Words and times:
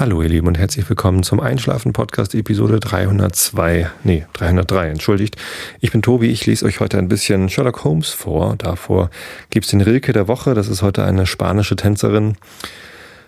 Hallo 0.00 0.22
ihr 0.22 0.30
Lieben 0.30 0.46
und 0.46 0.56
herzlich 0.56 0.88
willkommen 0.88 1.22
zum 1.22 1.40
Einschlafen 1.40 1.92
Podcast 1.92 2.34
Episode 2.34 2.80
302, 2.80 3.90
nee, 4.02 4.24
303, 4.32 4.88
entschuldigt. 4.88 5.36
Ich 5.80 5.92
bin 5.92 6.00
Tobi, 6.00 6.28
ich 6.28 6.46
lese 6.46 6.64
euch 6.64 6.80
heute 6.80 6.96
ein 6.96 7.08
bisschen 7.08 7.50
Sherlock 7.50 7.84
Holmes 7.84 8.08
vor. 8.08 8.54
Davor 8.56 9.10
gibt's 9.50 9.68
den 9.68 9.82
Rilke 9.82 10.14
der 10.14 10.26
Woche, 10.26 10.54
das 10.54 10.68
ist 10.68 10.80
heute 10.80 11.04
eine 11.04 11.26
spanische 11.26 11.76
Tänzerin. 11.76 12.38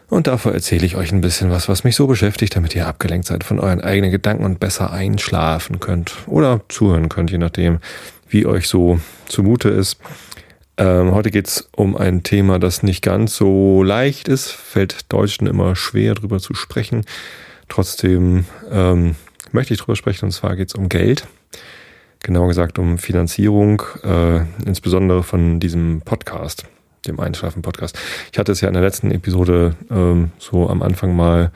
Und 0.08 0.29
davor 0.29 0.54
erzähle 0.54 0.86
ich 0.86 0.96
euch 0.96 1.12
ein 1.12 1.20
bisschen 1.20 1.50
was, 1.50 1.68
was 1.68 1.84
mich 1.84 1.94
so 1.94 2.06
beschäftigt, 2.06 2.56
damit 2.56 2.75
ihr 2.75 2.86
abgelenkt 2.86 3.26
seid 3.26 3.44
von 3.44 3.61
euren 3.61 3.82
eigenen 3.82 4.11
Gedanken 4.11 4.46
und 4.46 4.58
besser 4.58 4.90
einschlafen 4.90 5.79
könnt 5.79 6.14
oder 6.26 6.62
zuhören 6.70 7.11
könnt, 7.11 7.30
je 7.30 7.36
nachdem, 7.36 7.80
wie 8.30 8.46
euch 8.46 8.66
so 8.66 8.98
zumute 9.29 9.68
ist. 9.68 9.98
Ähm, 10.79 11.12
heute 11.12 11.30
geht 11.30 11.48
es 11.48 11.68
um 11.76 11.96
ein 11.96 12.22
Thema, 12.22 12.58
das 12.58 12.82
nicht 12.82 13.03
ganz 13.03 13.36
so 13.36 13.82
leicht 13.82 14.29
ist, 14.29 14.50
fällt 14.50 15.13
Deutschen 15.13 15.46
immer 15.46 15.76
schwer 15.76 16.14
drüber 16.14 16.40
zu 16.40 16.54
sprechen. 16.54 17.04
Trotzdem 17.68 18.46
ähm, 18.71 19.14
möchte 19.53 19.75
ich 19.75 19.80
drüber 19.80 19.96
sprechen, 19.96 20.27
und 20.27 20.32
zwar 20.32 20.57
geht 20.57 20.68
es 20.68 20.75
um 20.75 20.89
Geld. 20.89 21.27
Genauer 22.22 22.49
gesagt 22.49 22.79
um 22.79 22.99
Finanzierung, 22.99 23.82
äh, 24.03 24.40
insbesondere 24.64 25.22
von 25.22 25.61
diesem 25.61 26.00
Podcast, 26.03 26.64
dem 27.07 27.21
Einschlafen-Podcast. 27.21 27.99
Ich 28.32 28.39
hatte 28.39 28.52
es 28.52 28.61
ja 28.61 28.68
in 28.68 28.75
der 28.75 28.82
letzten 28.82 29.11
Episode 29.11 29.75
ähm, 29.91 30.30
so 30.39 30.71
am 30.71 30.82
Anfang 30.82 31.14
mal 31.14 31.50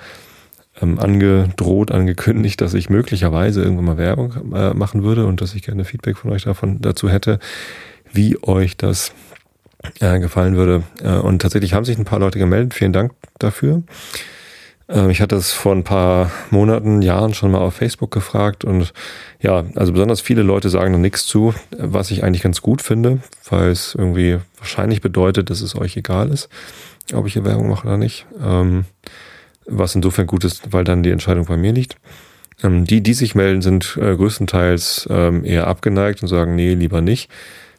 ähm, 0.82 0.98
angedroht, 0.98 1.90
angekündigt, 1.90 2.60
dass 2.60 2.74
ich 2.74 2.90
möglicherweise 2.90 3.62
irgendwann 3.62 3.84
mal 3.86 3.96
Werbung 3.96 4.52
äh, 4.54 4.74
machen 4.74 5.04
würde 5.04 5.24
und 5.24 5.40
dass 5.40 5.54
ich 5.54 5.62
gerne 5.62 5.86
Feedback 5.86 6.18
von 6.18 6.32
euch 6.32 6.42
davon 6.42 6.82
dazu 6.82 7.08
hätte 7.08 7.38
wie 8.16 8.42
euch 8.42 8.76
das 8.76 9.12
äh, 10.00 10.18
gefallen 10.18 10.56
würde. 10.56 10.82
Äh, 11.02 11.16
und 11.16 11.42
tatsächlich 11.42 11.74
haben 11.74 11.84
sich 11.84 11.98
ein 11.98 12.04
paar 12.04 12.18
Leute 12.18 12.38
gemeldet. 12.38 12.74
Vielen 12.74 12.92
Dank 12.92 13.12
dafür. 13.38 13.82
Äh, 14.88 15.10
ich 15.10 15.20
hatte 15.20 15.36
es 15.36 15.52
vor 15.52 15.72
ein 15.72 15.84
paar 15.84 16.30
Monaten, 16.50 17.02
Jahren 17.02 17.34
schon 17.34 17.50
mal 17.50 17.60
auf 17.60 17.74
Facebook 17.74 18.10
gefragt 18.10 18.64
und 18.64 18.92
ja, 19.40 19.64
also 19.74 19.92
besonders 19.92 20.20
viele 20.20 20.42
Leute 20.42 20.68
sagen 20.70 20.92
da 20.92 20.98
nichts 20.98 21.26
zu, 21.26 21.54
was 21.76 22.10
ich 22.10 22.24
eigentlich 22.24 22.42
ganz 22.42 22.62
gut 22.62 22.82
finde, 22.82 23.20
weil 23.48 23.70
es 23.70 23.94
irgendwie 23.94 24.38
wahrscheinlich 24.58 25.00
bedeutet, 25.00 25.50
dass 25.50 25.60
es 25.60 25.76
euch 25.76 25.96
egal 25.96 26.30
ist, 26.30 26.48
ob 27.14 27.26
ich 27.26 27.34
hier 27.34 27.44
Werbung 27.44 27.68
mache 27.68 27.86
oder 27.86 27.98
nicht. 27.98 28.26
Ähm, 28.42 28.84
was 29.68 29.94
insofern 29.96 30.28
gut 30.28 30.44
ist, 30.44 30.72
weil 30.72 30.84
dann 30.84 31.02
die 31.02 31.10
Entscheidung 31.10 31.46
bei 31.46 31.56
mir 31.56 31.72
liegt. 31.72 31.96
Ähm, 32.62 32.84
die, 32.84 33.02
die 33.02 33.14
sich 33.14 33.34
melden, 33.34 33.62
sind 33.62 33.98
äh, 34.00 34.14
größtenteils 34.14 35.08
ähm, 35.10 35.44
eher 35.44 35.66
abgeneigt 35.66 36.22
und 36.22 36.28
sagen, 36.28 36.54
nee, 36.54 36.74
lieber 36.74 37.00
nicht 37.00 37.28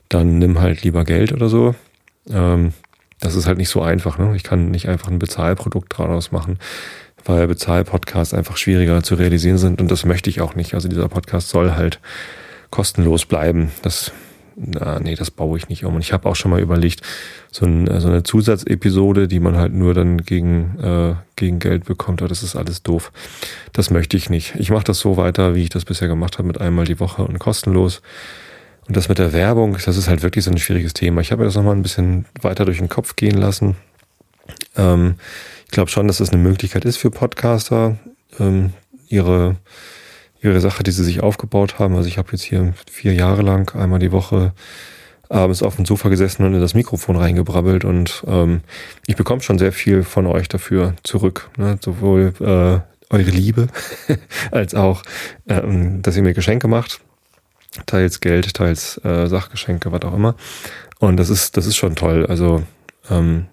dann 0.10 0.40
nimm 0.40 0.60
halt 0.60 0.84
lieber 0.84 1.04
Geld 1.04 1.32
oder 1.32 1.50
so. 1.50 1.76
Ähm, 2.30 2.74
das 3.20 3.36
ist 3.36 3.48
halt 3.48 3.58
nicht 3.58 3.70
so 3.70 3.82
einfach. 3.82 4.18
Ne? 4.18 4.36
Ich 4.36 4.44
kann 4.44 4.70
nicht 4.70 4.88
einfach 4.88 5.08
ein 5.08 5.20
Bezahlprodukt 5.20 5.94
daraus 5.98 6.32
machen, 6.32 6.60
weil 7.26 7.48
Bezahlpodcasts 7.48 8.34
einfach 8.34 8.58
schwieriger 8.58 9.02
zu 9.04 9.16
realisieren 9.16 9.58
sind 9.58 9.82
und 9.82 9.90
das 9.90 10.06
möchte 10.06 10.30
ich 10.30 10.42
auch 10.42 10.56
nicht. 10.56 10.74
Also 10.74 10.88
dieser 10.88 11.08
Podcast 11.10 11.50
soll 11.50 11.72
halt 11.72 12.00
kostenlos 12.70 13.26
bleiben. 13.26 13.72
Das, 13.82 14.12
na, 14.56 15.00
nee, 15.00 15.16
das 15.16 15.32
baue 15.32 15.58
ich 15.58 15.68
nicht 15.70 15.84
um. 15.84 15.96
Und 15.96 16.02
ich 16.02 16.14
habe 16.14 16.30
auch 16.30 16.36
schon 16.36 16.52
mal 16.52 16.60
überlegt, 16.60 17.02
so, 17.52 17.66
ein, 17.66 17.88
so 18.00 18.08
eine 18.08 18.24
Zusatzepisode, 18.24 19.28
die 19.28 19.40
man 19.40 19.58
halt 19.58 19.74
nur 19.74 19.94
dann 19.94 20.20
gegen, 20.20 20.80
äh, 20.80 21.16
gegen 21.36 21.60
Geld 21.60 21.86
bekommt, 21.86 22.22
aber 22.22 22.30
das 22.30 22.44
ist 22.44 22.56
alles 22.56 22.84
doof. 22.84 23.12
Das 23.74 23.90
möchte 23.90 24.18
ich 24.18 24.30
nicht. 24.30 24.56
Ich 24.60 24.70
mache 24.70 24.84
das 24.84 25.00
so 25.00 25.18
weiter, 25.18 25.56
wie 25.56 25.64
ich 25.64 25.70
das 25.70 25.86
bisher 25.86 26.08
gemacht 26.08 26.38
habe, 26.38 26.48
mit 26.48 26.62
einmal 26.62 26.86
die 26.86 27.00
Woche 27.00 27.24
und 27.24 27.40
kostenlos. 27.40 28.02
Und 28.88 28.96
das 28.96 29.10
mit 29.10 29.18
der 29.18 29.34
Werbung, 29.34 29.74
das 29.74 29.98
ist 29.98 30.08
halt 30.08 30.24
wirklich 30.24 30.46
so 30.46 30.52
ein 30.52 30.58
schwieriges 30.58 30.94
Thema. 30.94 31.20
Ich 31.22 31.32
habe 31.32 31.42
mir 31.42 31.46
das 31.48 31.56
nochmal 31.56 31.76
ein 31.76 31.82
bisschen 31.82 32.26
weiter 32.42 32.64
durch 32.64 32.78
den 32.78 32.88
Kopf 32.88 33.16
gehen 33.16 33.38
lassen. 33.38 33.76
Ähm, 34.78 35.16
ich 35.66 35.72
glaube 35.72 35.92
schon, 35.92 36.08
dass 36.08 36.20
das 36.20 36.30
eine 36.30 36.42
Möglichkeit 36.42 36.86
ist 36.86 36.98
für 36.98 37.12
Podcaster, 37.12 37.98
ähm, 38.40 38.72
ihre, 39.10 39.58
ihre 40.42 40.62
Sache, 40.62 40.84
die 40.84 40.92
sie 40.92 41.04
sich 41.04 41.22
aufgebaut 41.22 41.80
haben. 41.80 41.96
Also 41.96 42.08
ich 42.08 42.18
habe 42.18 42.32
jetzt 42.32 42.44
hier 42.44 42.74
vier 42.90 43.14
Jahre 43.14 43.42
lang 43.42 43.76
einmal 43.76 44.00
die 44.00 44.14
Woche 44.14 44.54
abends 45.28 45.62
auf 45.62 45.76
dem 45.76 45.86
Sofa 45.86 46.08
gesessen 46.08 46.46
und 46.46 46.54
in 46.54 46.62
das 46.62 46.74
Mikrofon 46.74 47.18
reingebrabbelt 47.18 47.84
und 47.84 48.24
ähm, 48.28 48.62
ich 49.08 49.18
bekomme 49.18 49.42
schon 49.42 49.60
sehr 49.60 49.74
viel 49.74 50.04
von 50.04 50.26
euch 50.26 50.48
dafür 50.48 50.94
zurück. 51.04 51.50
Ne? 51.58 51.78
Sowohl 51.82 52.34
äh, 52.40 52.80
eure 53.14 53.32
Liebe 53.32 53.68
als 54.52 54.74
auch, 54.74 55.04
ähm, 55.50 56.02
dass 56.02 56.16
ihr 56.16 56.24
mir 56.24 56.34
Geschenke 56.34 56.70
macht 56.70 57.02
teils 57.86 58.20
Geld, 58.20 58.54
teils 58.54 59.00
äh, 59.04 59.28
Sachgeschenke, 59.28 59.92
was 59.92 60.02
auch 60.04 60.14
immer. 60.14 60.36
Und 61.00 61.18
das 61.18 61.30
ist, 61.30 61.58
das 61.58 61.66
ist 61.66 61.76
schon 61.76 61.96
toll. 61.96 62.26
Also 62.26 62.64
ähm, 63.10 63.48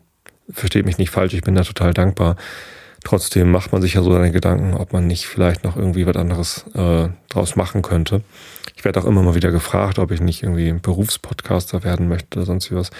versteht 0.50 0.86
mich 0.86 0.98
nicht 0.98 1.10
falsch, 1.10 1.34
ich 1.34 1.42
bin 1.42 1.54
da 1.54 1.62
total 1.62 1.94
dankbar. 1.94 2.36
Trotzdem 3.04 3.50
macht 3.50 3.72
man 3.72 3.82
sich 3.82 3.94
ja 3.94 4.02
so 4.02 4.12
seine 4.12 4.32
Gedanken, 4.32 4.74
ob 4.74 4.94
man 4.94 5.06
nicht 5.06 5.26
vielleicht 5.26 5.62
noch 5.62 5.76
irgendwie 5.76 6.06
was 6.06 6.16
anderes 6.16 6.64
äh, 6.74 7.08
draus 7.28 7.54
machen 7.54 7.82
könnte. 7.82 8.22
Ich 8.76 8.84
werde 8.84 9.00
auch 9.00 9.04
immer 9.04 9.22
mal 9.22 9.34
wieder 9.34 9.50
gefragt, 9.50 9.98
ob 9.98 10.10
ich 10.10 10.20
nicht 10.20 10.42
irgendwie 10.42 10.72
Berufspodcaster 10.72 11.84
werden 11.84 12.08
möchte 12.08 12.38
oder 12.38 12.46
sonst 12.46 12.74
was. 12.74 12.90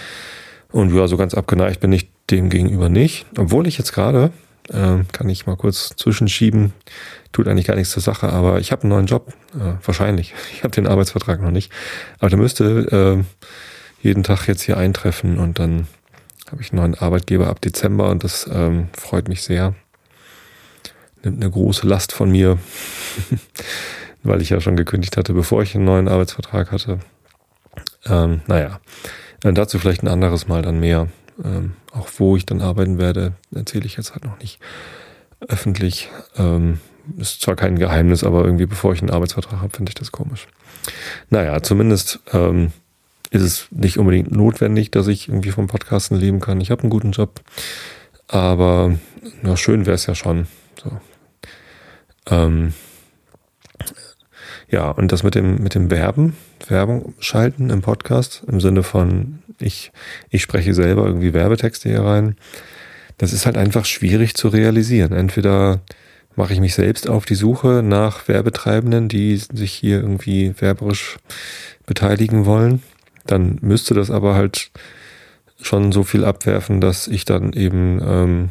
Und 0.71 0.95
ja, 0.95 1.09
so 1.09 1.17
ganz 1.17 1.35
abgeneigt 1.35 1.81
bin 1.81 1.93
ich 1.93 2.11
dem 2.31 2.51
gegenüber 2.51 2.89
nicht. 2.91 3.27
Obwohl 3.39 3.67
ich 3.67 3.79
jetzt 3.79 3.93
gerade, 3.93 4.31
äh, 4.69 4.99
kann 5.13 5.29
ich 5.29 5.47
mal 5.47 5.57
kurz 5.57 5.95
zwischenschieben, 5.97 6.73
tut 7.35 7.49
eigentlich 7.49 7.67
gar 7.67 7.75
nichts 7.75 7.93
zur 7.93 8.03
Sache, 8.03 8.33
aber 8.33 8.61
ich 8.61 8.73
habe 8.73 8.83
einen 8.83 8.91
neuen 8.91 9.07
Job, 9.07 9.35
äh, 9.55 9.75
wahrscheinlich. 9.85 10.33
Ich 10.53 10.63
habe 10.63 10.71
den 10.71 10.87
Arbeitsvertrag 10.87 11.43
noch 11.43 11.51
nicht, 11.51 11.71
aber 12.21 12.31
der 12.31 12.39
müsste 12.39 12.65
äh, 13.21 13.25
jeden 14.03 14.23
Tag 14.23 14.47
jetzt 14.47 14.63
hier 14.63 14.79
eintreffen 14.79 15.39
und 15.39 15.59
dann 15.59 15.89
habe 16.51 16.63
ich 16.63 16.73
einen 16.73 16.81
neuen 16.81 16.95
Arbeitgeber 16.95 17.49
ab 17.49 17.61
Dezember 17.61 18.09
und 18.09 18.23
das 18.23 18.49
ähm, 18.51 18.89
freut 18.97 19.29
mich 19.29 19.43
sehr. 19.43 19.75
Nimmt 21.25 21.43
eine 21.43 21.51
große 21.51 21.87
Last 21.87 22.13
von 22.13 22.31
mir, 22.31 22.59
weil 24.23 24.41
ich 24.41 24.51
ja 24.51 24.61
schon 24.61 24.77
gekündigt 24.77 25.17
hatte, 25.17 25.33
bevor 25.35 25.63
ich 25.63 25.75
einen 25.75 25.85
neuen 25.85 26.09
Arbeitsvertrag 26.09 26.71
hatte. 26.71 27.01
Ähm, 28.07 28.43
naja, 28.47 28.81
äh, 29.43 29.53
dazu 29.53 29.79
vielleicht 29.79 30.03
ein 30.03 30.09
anderes 30.09 30.47
Mal 30.47 30.63
dann 30.63 30.79
mehr. 30.79 31.09
Ähm, 31.43 31.73
auch 31.91 32.09
wo 32.19 32.37
ich 32.37 32.47
dann 32.47 32.61
arbeiten 32.61 32.99
werde, 32.99 33.33
erzähle 33.53 33.87
ich 33.87 33.97
jetzt 33.97 34.13
halt 34.13 34.25
noch 34.25 34.39
nicht 34.39 34.61
öffentlich. 35.41 36.11
Ähm, 36.37 36.79
ist 37.19 37.41
zwar 37.41 37.57
kein 37.57 37.79
Geheimnis, 37.79 38.25
aber 38.25 38.45
irgendwie 38.45 38.67
bevor 38.67 38.93
ich 38.93 39.01
einen 39.01 39.11
Arbeitsvertrag 39.11 39.61
habe, 39.61 39.75
finde 39.75 39.91
ich 39.91 39.95
das 39.95 40.13
komisch. 40.13 40.47
Naja, 41.31 41.63
zumindest 41.63 42.21
ähm, 42.33 42.73
ist 43.31 43.43
es 43.43 43.67
nicht 43.71 43.99
unbedingt 43.99 44.31
notwendig, 44.31 44.91
dass 44.91 45.07
ich 45.07 45.29
irgendwie 45.29 45.51
vom 45.51 45.67
Podcasten 45.67 46.17
leben 46.17 46.41
kann. 46.41 46.61
Ich 46.61 46.71
habe 46.71 46.83
einen 46.83 46.91
guten 46.91 47.13
Job, 47.13 47.41
aber 48.29 48.95
na, 49.43 49.57
schön 49.57 49.87
wäre 49.87 49.95
es 49.95 50.07
ja 50.07 50.15
schon. 50.15 50.47
So. 50.83 51.01
Ähm, 52.31 52.75
ja, 54.71 54.91
und 54.91 55.13
das 55.13 55.23
mit 55.23 55.35
dem, 55.35 55.63
mit 55.63 55.75
dem 55.75 55.91
Werben, 55.91 56.37
Werbung 56.69 57.15
schalten 57.19 57.71
im 57.71 57.83
Podcast, 57.83 58.43
im 58.47 58.61
Sinne 58.61 58.83
von, 58.83 59.41
ich, 59.61 59.93
ich 60.31 60.43
spreche 60.43 60.75
selber 60.75 61.07
irgendwie 61.07 61.35
Werbetexte 61.35 61.89
hier 61.89 62.03
rein, 62.03 62.37
das 63.19 63.33
ist 63.33 63.47
halt 63.47 63.57
einfach 63.57 63.85
schwierig 63.85 64.35
zu 64.35 64.49
realisieren. 64.49 65.13
Entweder 65.13 65.81
mache 66.37 66.53
ich 66.53 66.61
mich 66.61 66.75
selbst 66.75 67.09
auf 67.09 67.25
die 67.25 67.35
Suche 67.35 67.83
nach 67.83 68.29
Werbetreibenden, 68.29 69.09
die 69.09 69.37
sich 69.37 69.73
hier 69.73 70.01
irgendwie 70.01 70.55
werberisch 70.59 71.17
beteiligen 71.87 72.47
wollen. 72.47 72.83
Dann 73.27 73.59
müsste 73.61 73.95
das 73.95 74.11
aber 74.11 74.35
halt 74.35 74.71
schon 75.61 75.93
so 75.93 76.03
viel 76.03 76.25
abwerfen, 76.25 76.81
dass 76.81 77.09
ich 77.09 77.25
dann 77.25 77.53
eben 77.53 78.01
ähm, 78.05 78.49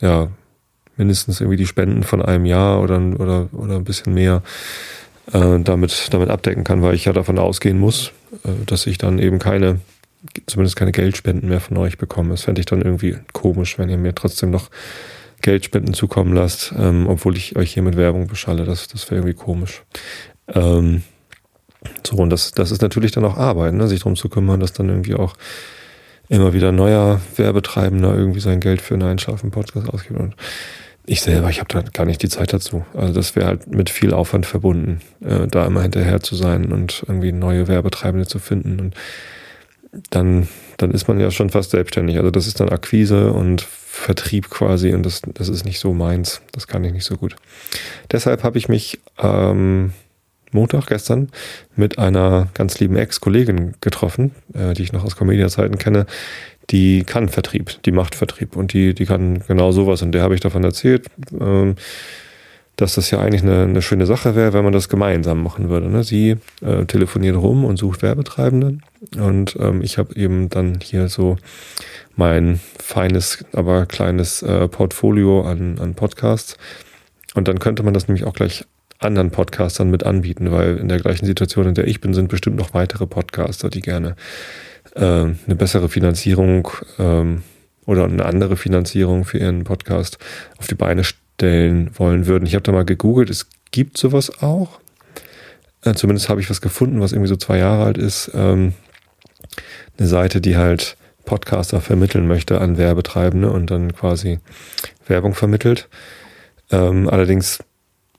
ja 0.00 0.28
mindestens 0.96 1.40
irgendwie 1.40 1.56
die 1.56 1.66
Spenden 1.66 2.02
von 2.02 2.22
einem 2.22 2.46
Jahr 2.46 2.80
oder 2.80 3.00
oder 3.18 3.48
oder 3.52 3.76
ein 3.76 3.84
bisschen 3.84 4.14
mehr 4.14 4.42
äh, 5.32 5.58
damit 5.60 6.08
damit 6.10 6.30
abdecken 6.30 6.64
kann, 6.64 6.82
weil 6.82 6.94
ich 6.94 7.04
ja 7.04 7.12
davon 7.12 7.38
ausgehen 7.38 7.78
muss, 7.78 8.12
äh, 8.44 8.64
dass 8.66 8.86
ich 8.86 8.98
dann 8.98 9.18
eben 9.18 9.38
keine 9.38 9.80
zumindest 10.46 10.76
keine 10.76 10.92
Geldspenden 10.92 11.48
mehr 11.48 11.60
von 11.60 11.76
euch 11.76 11.98
bekomme. 11.98 12.30
Das 12.30 12.42
fände 12.42 12.60
ich 12.60 12.66
dann 12.66 12.82
irgendwie 12.82 13.16
komisch, 13.32 13.78
wenn 13.78 13.88
ihr 13.88 13.98
mir 13.98 14.14
trotzdem 14.14 14.50
noch 14.50 14.70
Geldspenden 15.42 15.94
zukommen 15.94 16.34
lasst, 16.34 16.72
ähm, 16.76 17.06
obwohl 17.08 17.36
ich 17.36 17.56
euch 17.56 17.74
hier 17.74 17.82
mit 17.82 17.96
Werbung 17.96 18.26
beschalle. 18.26 18.64
Das, 18.64 18.88
das 18.88 19.10
wäre 19.10 19.20
irgendwie 19.20 19.34
komisch. 19.34 19.82
Ähm, 20.48 21.02
so, 22.04 22.16
und 22.16 22.30
das, 22.30 22.52
das 22.52 22.70
ist 22.70 22.82
natürlich 22.82 23.12
dann 23.12 23.24
auch 23.24 23.36
Arbeit, 23.36 23.74
ne? 23.74 23.86
sich 23.86 24.00
darum 24.00 24.16
zu 24.16 24.28
kümmern, 24.28 24.60
dass 24.60 24.72
dann 24.72 24.88
irgendwie 24.88 25.14
auch 25.14 25.34
immer 26.28 26.52
wieder 26.52 26.72
neuer 26.72 27.20
Werbetreibender 27.36 28.14
irgendwie 28.14 28.40
sein 28.40 28.60
Geld 28.60 28.80
für 28.80 28.94
einen 28.94 29.08
Einschlafen-Podcast 29.08 29.88
ausgibt. 29.88 30.18
Und 30.18 30.34
ich 31.04 31.20
selber, 31.20 31.48
ich 31.50 31.60
habe 31.60 31.72
da 31.72 31.82
gar 31.82 32.04
nicht 32.04 32.22
die 32.22 32.28
Zeit 32.28 32.52
dazu. 32.52 32.84
Also 32.94 33.12
das 33.12 33.36
wäre 33.36 33.46
halt 33.46 33.68
mit 33.68 33.90
viel 33.90 34.12
Aufwand 34.12 34.44
verbunden, 34.44 35.00
äh, 35.24 35.46
da 35.46 35.64
immer 35.66 35.82
hinterher 35.82 36.20
zu 36.20 36.34
sein 36.34 36.72
und 36.72 37.04
irgendwie 37.06 37.30
neue 37.30 37.68
Werbetreibende 37.68 38.26
zu 38.26 38.40
finden. 38.40 38.80
Und 38.80 38.94
dann, 40.10 40.48
dann 40.78 40.90
ist 40.90 41.06
man 41.06 41.20
ja 41.20 41.30
schon 41.30 41.50
fast 41.50 41.70
selbstständig. 41.70 42.18
Also 42.18 42.30
das 42.32 42.48
ist 42.48 42.58
dann 42.58 42.68
Akquise 42.68 43.32
und 43.32 43.68
Vertrieb 44.06 44.50
quasi 44.50 44.94
und 44.94 45.04
das, 45.04 45.20
das 45.34 45.48
ist 45.48 45.64
nicht 45.64 45.80
so 45.80 45.92
meins. 45.92 46.40
Das 46.52 46.68
kann 46.68 46.84
ich 46.84 46.92
nicht 46.92 47.04
so 47.04 47.16
gut. 47.16 47.34
Deshalb 48.12 48.44
habe 48.44 48.56
ich 48.56 48.68
mich 48.68 49.00
ähm, 49.18 49.94
Montag 50.52 50.86
gestern 50.86 51.28
mit 51.74 51.98
einer 51.98 52.46
ganz 52.54 52.78
lieben 52.78 52.94
Ex-Kollegin 52.94 53.74
getroffen, 53.80 54.30
äh, 54.54 54.74
die 54.74 54.84
ich 54.84 54.92
noch 54.92 55.04
aus 55.04 55.16
Comedia-Zeiten 55.16 55.78
kenne, 55.78 56.06
die 56.70 57.02
kann 57.02 57.28
Vertrieb, 57.28 57.82
die 57.82 57.90
macht 57.90 58.14
Vertrieb 58.14 58.54
und 58.54 58.72
die, 58.72 58.94
die 58.94 59.06
kann 59.06 59.42
genau 59.48 59.72
sowas. 59.72 60.02
Und 60.02 60.12
der 60.12 60.22
habe 60.22 60.36
ich 60.36 60.40
davon 60.40 60.62
erzählt, 60.62 61.08
ähm, 61.40 61.74
dass 62.76 62.94
das 62.94 63.10
ja 63.10 63.20
eigentlich 63.20 63.42
eine, 63.42 63.62
eine 63.62 63.82
schöne 63.82 64.06
Sache 64.06 64.36
wäre, 64.36 64.52
wenn 64.52 64.64
man 64.64 64.72
das 64.72 64.88
gemeinsam 64.88 65.42
machen 65.42 65.70
würde. 65.70 65.88
Ne? 65.88 66.04
Sie 66.04 66.36
äh, 66.60 66.84
telefoniert 66.84 67.36
rum 67.36 67.64
und 67.64 67.78
sucht 67.78 68.02
Werbetreibende 68.02 68.78
und 69.18 69.56
ähm, 69.58 69.80
ich 69.82 69.96
habe 69.98 70.14
eben 70.14 70.50
dann 70.50 70.78
hier 70.82 71.08
so 71.08 71.38
mein 72.16 72.60
feines, 72.78 73.44
aber 73.52 73.86
kleines 73.86 74.42
äh, 74.42 74.68
Portfolio 74.68 75.42
an, 75.42 75.78
an 75.78 75.94
Podcasts. 75.94 76.56
Und 77.34 77.48
dann 77.48 77.58
könnte 77.58 77.82
man 77.82 77.94
das 77.94 78.08
nämlich 78.08 78.24
auch 78.24 78.34
gleich 78.34 78.64
anderen 78.98 79.30
Podcastern 79.30 79.90
mit 79.90 80.04
anbieten, 80.04 80.52
weil 80.52 80.78
in 80.78 80.88
der 80.88 80.98
gleichen 80.98 81.26
Situation, 81.26 81.68
in 81.68 81.74
der 81.74 81.86
ich 81.86 82.00
bin, 82.00 82.14
sind 82.14 82.28
bestimmt 82.28 82.56
noch 82.56 82.72
weitere 82.72 83.06
Podcaster, 83.06 83.68
die 83.68 83.82
gerne 83.82 84.16
äh, 84.94 85.00
eine 85.02 85.56
bessere 85.56 85.88
Finanzierung 85.88 86.68
ähm, 86.98 87.42
oder 87.84 88.04
eine 88.04 88.24
andere 88.24 88.56
Finanzierung 88.56 89.24
für 89.24 89.38
ihren 89.38 89.64
Podcast 89.64 90.18
auf 90.58 90.66
die 90.66 90.74
Beine 90.74 91.04
stellen 91.04 91.25
wollen 91.40 92.26
würden. 92.26 92.46
Ich 92.46 92.54
habe 92.54 92.62
da 92.62 92.72
mal 92.72 92.84
gegoogelt, 92.84 93.30
es 93.30 93.46
gibt 93.70 93.98
sowas 93.98 94.42
auch. 94.42 94.80
Äh, 95.82 95.94
zumindest 95.94 96.28
habe 96.28 96.40
ich 96.40 96.50
was 96.50 96.60
gefunden, 96.60 97.00
was 97.00 97.12
irgendwie 97.12 97.28
so 97.28 97.36
zwei 97.36 97.58
Jahre 97.58 97.84
alt 97.84 97.98
ist. 97.98 98.30
Ähm, 98.34 98.72
eine 99.98 100.08
Seite, 100.08 100.40
die 100.40 100.56
halt 100.56 100.96
Podcaster 101.24 101.80
vermitteln 101.80 102.26
möchte 102.26 102.60
an 102.60 102.78
Werbetreibende 102.78 103.50
und 103.50 103.70
dann 103.70 103.92
quasi 103.94 104.38
Werbung 105.06 105.34
vermittelt. 105.34 105.88
Ähm, 106.70 107.08
allerdings 107.08 107.58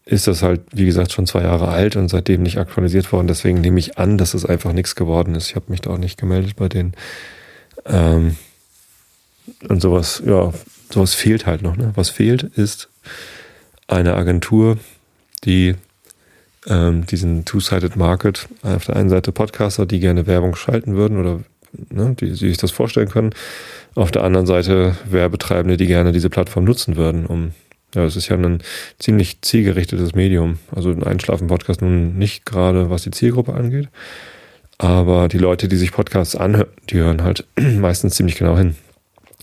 ist 0.06 0.28
das 0.28 0.42
halt, 0.42 0.62
wie 0.72 0.86
gesagt, 0.86 1.12
schon 1.12 1.28
zwei 1.28 1.42
Jahre 1.42 1.68
alt 1.68 1.96
und 1.96 2.08
seitdem 2.08 2.44
nicht 2.44 2.58
aktualisiert 2.58 3.12
worden. 3.12 3.28
Deswegen 3.28 3.60
nehme 3.60 3.80
ich 3.80 3.98
an, 3.98 4.18
dass 4.18 4.34
es 4.34 4.46
einfach 4.46 4.72
nichts 4.72 4.96
geworden 4.96 5.36
ist. 5.36 5.50
Ich 5.50 5.56
habe 5.56 5.66
mich 5.70 5.81
da 5.81 5.92
auch 5.92 5.98
nicht 5.98 6.18
gemeldet 6.18 6.56
bei 6.56 6.70
denen. 6.70 6.94
Ähm, 7.86 8.38
und 9.68 9.81
sowas, 9.81 10.22
ja, 10.25 10.54
sowas 10.90 11.13
fehlt 11.13 11.46
halt 11.46 11.62
noch. 11.62 11.75
Ne? 11.75 11.92
Was 11.96 12.10
fehlt, 12.10 12.44
ist 12.44 12.90
eine 13.88 14.15
Agentur, 14.15 14.77
die 15.44 15.75
ähm, 16.68 17.06
diesen 17.06 17.45
Two-Sided 17.45 17.95
Market, 17.95 18.48
auf 18.63 18.86
der 18.86 18.95
einen 18.95 19.09
Seite 19.09 19.31
Podcaster, 19.31 19.86
die 19.86 20.00
gerne 20.00 20.27
Werbung 20.27 20.56
schalten 20.56 20.95
würden 20.95 21.19
oder 21.19 21.39
ne, 21.89 22.15
die, 22.19 22.27
die 22.27 22.36
sich 22.36 22.57
das 22.57 22.71
vorstellen 22.71 23.09
können, 23.09 23.31
auf 23.95 24.12
der 24.12 24.24
anderen 24.24 24.45
Seite 24.45 24.95
Werbetreibende, 25.09 25.77
die 25.77 25.88
gerne 25.88 26.12
diese 26.12 26.30
Plattform 26.30 26.65
nutzen 26.65 26.95
würden, 26.95 27.25
um 27.25 27.54
ja, 27.95 28.04
es 28.04 28.15
ist 28.15 28.27
ja 28.27 28.36
ein 28.36 28.62
ziemlich 29.00 29.42
zielgerichtetes 29.42 30.13
Medium. 30.13 30.60
Also 30.75 30.92
ein 30.92 31.03
Einschlafen-Podcast 31.03 31.81
nun 31.81 32.18
nicht 32.18 32.45
gerade, 32.45 32.89
was 32.89 33.03
die 33.03 33.12
Zielgruppe 33.12 33.53
angeht. 33.53 33.88
Aber 34.77 35.27
die 35.30 35.38
Leute, 35.38 35.68
die 35.68 35.77
sich 35.77 35.92
Podcasts 35.92 36.36
anhören, 36.36 36.68
die 36.89 36.98
hören 36.98 37.24
halt 37.24 37.48
meistens 37.56 38.15
ziemlich 38.15 38.36
genau 38.36 38.57
hin. 38.57 38.75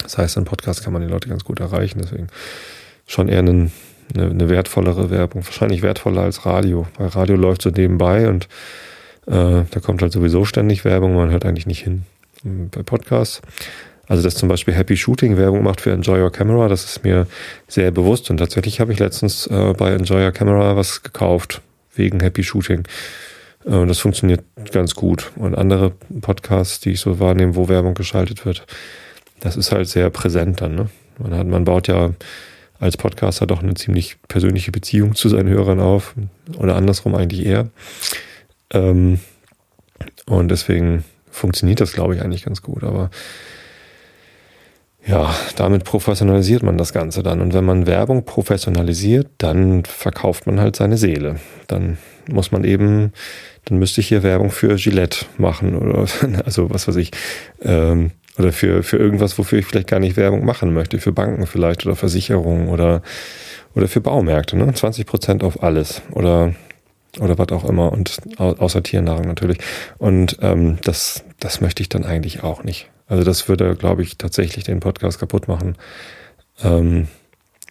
Das 0.02 0.18
heißt, 0.18 0.36
ein 0.36 0.44
Podcast 0.44 0.84
kann 0.84 0.92
man 0.92 1.02
die 1.02 1.08
Leute 1.08 1.28
ganz 1.28 1.44
gut 1.44 1.60
erreichen. 1.60 2.00
Deswegen 2.02 2.28
schon 3.06 3.28
eher 3.28 3.40
eine, 3.40 3.70
eine, 4.14 4.30
eine 4.30 4.48
wertvollere 4.48 5.10
Werbung. 5.10 5.44
Wahrscheinlich 5.44 5.82
wertvoller 5.82 6.22
als 6.22 6.46
Radio. 6.46 6.86
Weil 6.98 7.08
Radio 7.08 7.36
läuft 7.36 7.62
so 7.62 7.70
nebenbei 7.70 8.28
und 8.28 8.44
äh, 9.26 9.64
da 9.70 9.80
kommt 9.82 10.02
halt 10.02 10.12
sowieso 10.12 10.44
ständig 10.44 10.84
Werbung. 10.84 11.14
Man 11.14 11.30
hört 11.30 11.44
eigentlich 11.44 11.66
nicht 11.66 11.82
hin. 11.82 12.02
Bei 12.42 12.82
Podcasts 12.82 13.40
also, 14.06 14.22
dass 14.22 14.34
zum 14.34 14.48
Beispiel 14.48 14.74
Happy 14.74 14.96
Shooting 14.96 15.36
Werbung 15.36 15.62
macht 15.62 15.80
für 15.80 15.92
Enjoy 15.92 16.20
Your 16.20 16.30
Camera, 16.30 16.68
das 16.68 16.84
ist 16.84 17.04
mir 17.04 17.26
sehr 17.68 17.90
bewusst. 17.90 18.30
Und 18.30 18.36
tatsächlich 18.36 18.80
habe 18.80 18.92
ich 18.92 18.98
letztens 18.98 19.46
äh, 19.46 19.72
bei 19.76 19.92
Enjoy 19.92 20.24
Your 20.24 20.32
Camera 20.32 20.76
was 20.76 21.02
gekauft, 21.02 21.62
wegen 21.94 22.20
Happy 22.20 22.42
Shooting. 22.42 22.84
Äh, 23.64 23.86
das 23.86 23.98
funktioniert 24.00 24.44
ganz 24.72 24.94
gut. 24.94 25.32
Und 25.36 25.54
andere 25.54 25.92
Podcasts, 26.20 26.80
die 26.80 26.90
ich 26.90 27.00
so 27.00 27.18
wahrnehme, 27.18 27.56
wo 27.56 27.68
Werbung 27.68 27.94
geschaltet 27.94 28.44
wird, 28.44 28.66
das 29.40 29.56
ist 29.56 29.72
halt 29.72 29.88
sehr 29.88 30.10
präsent 30.10 30.60
dann. 30.60 30.74
Ne? 30.74 30.88
Man, 31.18 31.34
hat, 31.34 31.46
man 31.46 31.64
baut 31.64 31.88
ja 31.88 32.10
als 32.84 32.98
Podcaster 32.98 33.46
doch 33.46 33.62
eine 33.62 33.74
ziemlich 33.74 34.16
persönliche 34.28 34.70
Beziehung 34.70 35.14
zu 35.14 35.28
seinen 35.28 35.48
Hörern 35.48 35.80
auf. 35.80 36.14
Oder 36.58 36.76
andersrum 36.76 37.14
eigentlich 37.14 37.46
eher. 37.46 37.70
Ähm, 38.70 39.20
und 40.26 40.50
deswegen 40.50 41.04
funktioniert 41.30 41.80
das, 41.80 41.92
glaube 41.92 42.14
ich, 42.14 42.22
eigentlich 42.22 42.44
ganz 42.44 42.60
gut. 42.60 42.84
Aber 42.84 43.10
ja, 45.06 45.34
damit 45.56 45.84
professionalisiert 45.84 46.62
man 46.62 46.76
das 46.76 46.92
Ganze 46.92 47.22
dann. 47.22 47.40
Und 47.40 47.54
wenn 47.54 47.64
man 47.64 47.86
Werbung 47.86 48.24
professionalisiert, 48.24 49.28
dann 49.38 49.84
verkauft 49.84 50.46
man 50.46 50.60
halt 50.60 50.76
seine 50.76 50.98
Seele. 50.98 51.36
Dann 51.66 51.96
muss 52.30 52.52
man 52.52 52.64
eben, 52.64 53.12
dann 53.64 53.78
müsste 53.78 54.02
ich 54.02 54.08
hier 54.08 54.22
Werbung 54.22 54.50
für 54.50 54.76
Gillette 54.76 55.24
machen 55.38 55.74
oder 55.74 56.06
also 56.44 56.68
was 56.70 56.86
weiß 56.86 56.96
ich. 56.96 57.12
Ähm, 57.62 58.10
oder 58.38 58.52
für, 58.52 58.82
für 58.82 58.96
irgendwas, 58.96 59.38
wofür 59.38 59.58
ich 59.58 59.66
vielleicht 59.66 59.88
gar 59.88 60.00
nicht 60.00 60.16
Werbung 60.16 60.44
machen 60.44 60.74
möchte. 60.74 60.98
Für 60.98 61.12
Banken 61.12 61.46
vielleicht 61.46 61.86
oder 61.86 61.96
Versicherungen 61.96 62.68
oder, 62.68 63.02
oder 63.74 63.88
für 63.88 64.00
Baumärkte. 64.00 64.56
Ne? 64.56 64.72
20 64.72 65.06
Prozent 65.06 65.44
auf 65.44 65.62
alles. 65.62 66.02
Oder 66.10 66.54
oder 67.20 67.38
was 67.38 67.48
auch 67.50 67.64
immer 67.64 67.92
und 67.92 68.18
außer 68.38 68.82
Tiernahrung 68.82 69.26
natürlich. 69.26 69.58
Und 69.98 70.38
ähm, 70.42 70.78
das, 70.82 71.24
das 71.38 71.60
möchte 71.60 71.82
ich 71.82 71.88
dann 71.88 72.04
eigentlich 72.04 72.42
auch 72.42 72.64
nicht. 72.64 72.90
Also 73.06 73.24
das 73.24 73.48
würde, 73.48 73.76
glaube 73.76 74.02
ich, 74.02 74.18
tatsächlich 74.18 74.64
den 74.64 74.80
Podcast 74.80 75.18
kaputt 75.18 75.48
machen. 75.48 75.76
Ähm, 76.62 77.08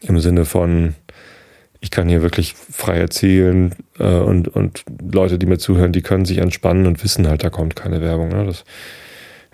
Im 0.02 0.20
Sinne 0.20 0.46
von, 0.46 0.96
ich 1.80 1.92
kann 1.92 2.08
hier 2.08 2.22
wirklich 2.22 2.54
frei 2.54 2.98
erzählen 2.98 3.74
äh, 4.00 4.04
und, 4.04 4.48
und 4.48 4.84
Leute, 5.12 5.40
die 5.40 5.46
mir 5.46 5.58
zuhören, 5.58 5.92
die 5.92 6.02
können 6.02 6.26
sich 6.26 6.38
entspannen 6.38 6.86
und 6.86 7.04
wissen 7.04 7.28
halt, 7.28 7.44
da 7.44 7.50
kommt 7.50 7.76
keine 7.76 8.02
Werbung. 8.02 8.30
Ne? 8.30 8.46
Das, 8.46 8.64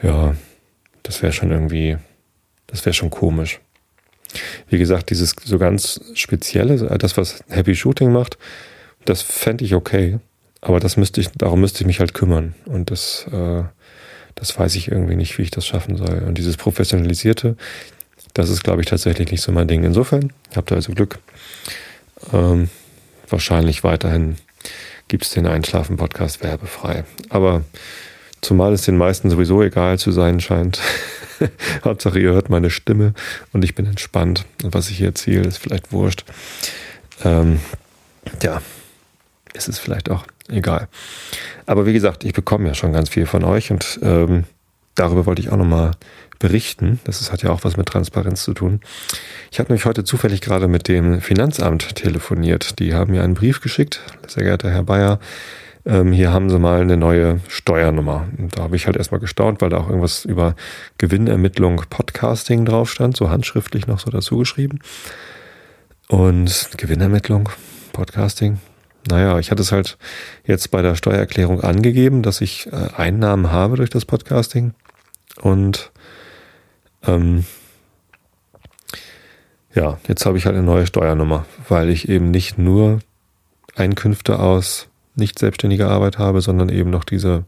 ja, 0.02 0.36
das 1.04 1.22
wäre 1.22 1.34
schon 1.34 1.52
irgendwie, 1.52 1.98
das 2.68 2.86
wäre 2.86 2.94
schon 2.94 3.10
komisch. 3.10 3.60
Wie 4.70 4.78
gesagt, 4.78 5.10
dieses 5.10 5.36
so 5.44 5.58
ganz 5.58 6.02
Spezielle, 6.14 6.98
das, 6.98 7.18
was 7.18 7.44
Happy 7.50 7.76
Shooting 7.76 8.12
macht, 8.12 8.38
das 9.06 9.22
fände 9.22 9.66
ich 9.66 9.74
okay. 9.74 10.20
Aber 10.62 10.80
das 10.80 10.98
müsste 10.98 11.22
ich, 11.22 11.30
darum 11.30 11.62
müsste 11.62 11.82
ich 11.82 11.88
mich 11.88 12.00
halt 12.00 12.14
kümmern. 12.14 12.54
Und 12.66 12.92
das, 12.92 13.26
äh, 13.32 13.64
das 14.36 14.58
weiß 14.58 14.76
ich 14.76 14.90
irgendwie 14.90 15.16
nicht, 15.16 15.38
wie 15.38 15.44
ich 15.44 15.52
das 15.52 15.66
schaffen 15.66 15.98
soll. 15.98 16.24
Und 16.28 16.38
dieses 16.38 16.58
Professionalisierte, 16.58 17.56
das 18.34 18.50
ist, 18.50 18.64
glaube 18.64 18.82
ich, 18.82 18.88
tatsächlich 18.88 19.32
nicht 19.32 19.42
so 19.42 19.52
mein 19.52 19.68
Ding. 19.68 19.84
Insofern, 19.84 20.34
habt 20.56 20.72
ihr 20.72 20.76
also 20.76 20.94
Glück. 20.94 21.20
Ähm, 22.34 22.70
wahrscheinlich 23.30 23.84
weiterhin 23.84 24.36
gibt 25.08 25.24
es 25.24 25.32
den 25.32 25.48
Einschlafen-Podcast 25.48 26.44
werbefrei. 26.44 27.06
Aber 27.30 27.64
zumal 28.42 28.74
es 28.74 28.84
den 28.84 28.98
meisten 28.98 29.30
sowieso 29.30 29.62
egal 29.62 30.00
zu 30.00 30.12
sein 30.12 30.40
scheint. 30.40 30.80
Hauptsache, 31.86 32.20
ihr 32.20 32.32
hört 32.32 32.50
meine 32.50 32.70
Stimme 32.70 33.14
und 33.54 33.64
ich 33.64 33.76
bin 33.76 33.86
entspannt. 33.86 34.46
Und 34.64 34.74
was 34.74 34.90
ich 34.90 34.98
hier 34.98 35.08
erzähle, 35.08 35.48
ist 35.48 35.58
vielleicht 35.58 35.92
wurscht. 35.92 36.26
Ähm, 37.24 37.60
ja, 38.44 38.62
ist 39.54 39.68
es 39.68 39.80
vielleicht 39.80 40.10
auch 40.10 40.26
egal. 40.48 40.88
Aber 41.66 41.86
wie 41.86 41.94
gesagt, 41.94 42.24
ich 42.24 42.34
bekomme 42.34 42.68
ja 42.68 42.74
schon 42.74 42.94
ganz 42.94 43.10
viel 43.10 43.26
von 43.26 43.44
euch 43.44 43.72
und 43.72 44.00
ähm, 44.02 44.46
darüber 44.96 45.26
wollte 45.26 45.42
ich 45.42 45.50
auch 45.50 45.58
nochmal 45.58 45.92
berichten. 46.40 47.00
Das 47.04 47.22
ist, 47.22 47.32
hat 47.32 47.44
ja 47.44 47.52
auch 47.52 47.64
was 47.64 47.78
mit 47.78 47.88
Transparenz 47.88 48.44
zu 48.44 48.54
tun. 48.54 48.80
Ich 49.52 49.60
habe 49.60 49.70
nämlich 49.70 49.86
heute 49.86 50.04
zufällig 50.04 50.42
gerade 50.42 50.68
mit 50.68 50.88
dem 50.88 51.22
Finanzamt 51.22 51.96
telefoniert. 51.96 52.80
Die 52.80 52.94
haben 52.94 53.12
mir 53.12 53.24
einen 53.24 53.34
Brief 53.34 53.62
geschickt. 53.62 54.02
Sehr 54.28 54.44
geehrter 54.44 54.72
Herr 54.72 54.84
Bayer, 54.84 55.20
ähm, 55.90 56.12
hier 56.12 56.32
haben 56.32 56.52
sie 56.52 56.60
mal 56.60 56.82
eine 56.82 56.98
neue 56.98 57.40
Steuernummer. 57.48 58.28
Und 58.38 58.58
da 58.58 58.64
habe 58.64 58.76
ich 58.76 58.86
halt 58.86 58.96
erstmal 58.96 59.20
gestaunt, 59.20 59.60
weil 59.62 59.70
da 59.70 59.78
auch 59.78 59.90
irgendwas 59.90 60.24
über 60.24 60.56
Gewinnermittlung 61.00 61.84
Podcasting 61.90 62.64
drauf 62.64 62.92
stand, 62.92 63.18
so 63.18 63.30
handschriftlich 63.32 63.88
noch 63.88 64.00
so 64.00 64.12
dazu 64.12 64.38
geschrieben. 64.38 64.80
Und 66.08 66.70
Gewinnermittlung, 66.78 67.50
Podcasting, 67.92 68.60
naja, 69.10 69.40
ich 69.40 69.50
hatte 69.50 69.64
es 69.64 69.72
halt 69.72 69.98
jetzt 70.46 70.70
bei 70.70 70.84
der 70.84 70.96
Steuererklärung 70.96 71.62
angegeben, 71.62 72.22
dass 72.22 72.42
ich 72.42 72.68
äh, 72.68 72.90
Einnahmen 72.96 73.52
habe 73.52 73.78
durch 73.78 73.90
das 73.90 74.06
Podcasting. 74.06 74.74
Und 75.42 75.92
ähm, 77.04 77.46
ja, 79.74 79.98
jetzt 80.08 80.26
habe 80.26 80.38
ich 80.38 80.46
halt 80.46 80.56
eine 80.56 80.66
neue 80.66 80.86
Steuernummer, 80.86 81.46
weil 81.68 81.90
ich 81.90 82.10
eben 82.10 82.30
nicht 82.30 82.60
nur 82.60 83.00
Einkünfte 83.76 84.40
aus 84.40 84.89
nicht 85.20 85.38
selbstständiger 85.38 85.90
Arbeit 85.90 86.18
habe, 86.18 86.42
sondern 86.42 86.70
eben 86.70 86.90
noch 86.90 87.04
diese 87.04 87.46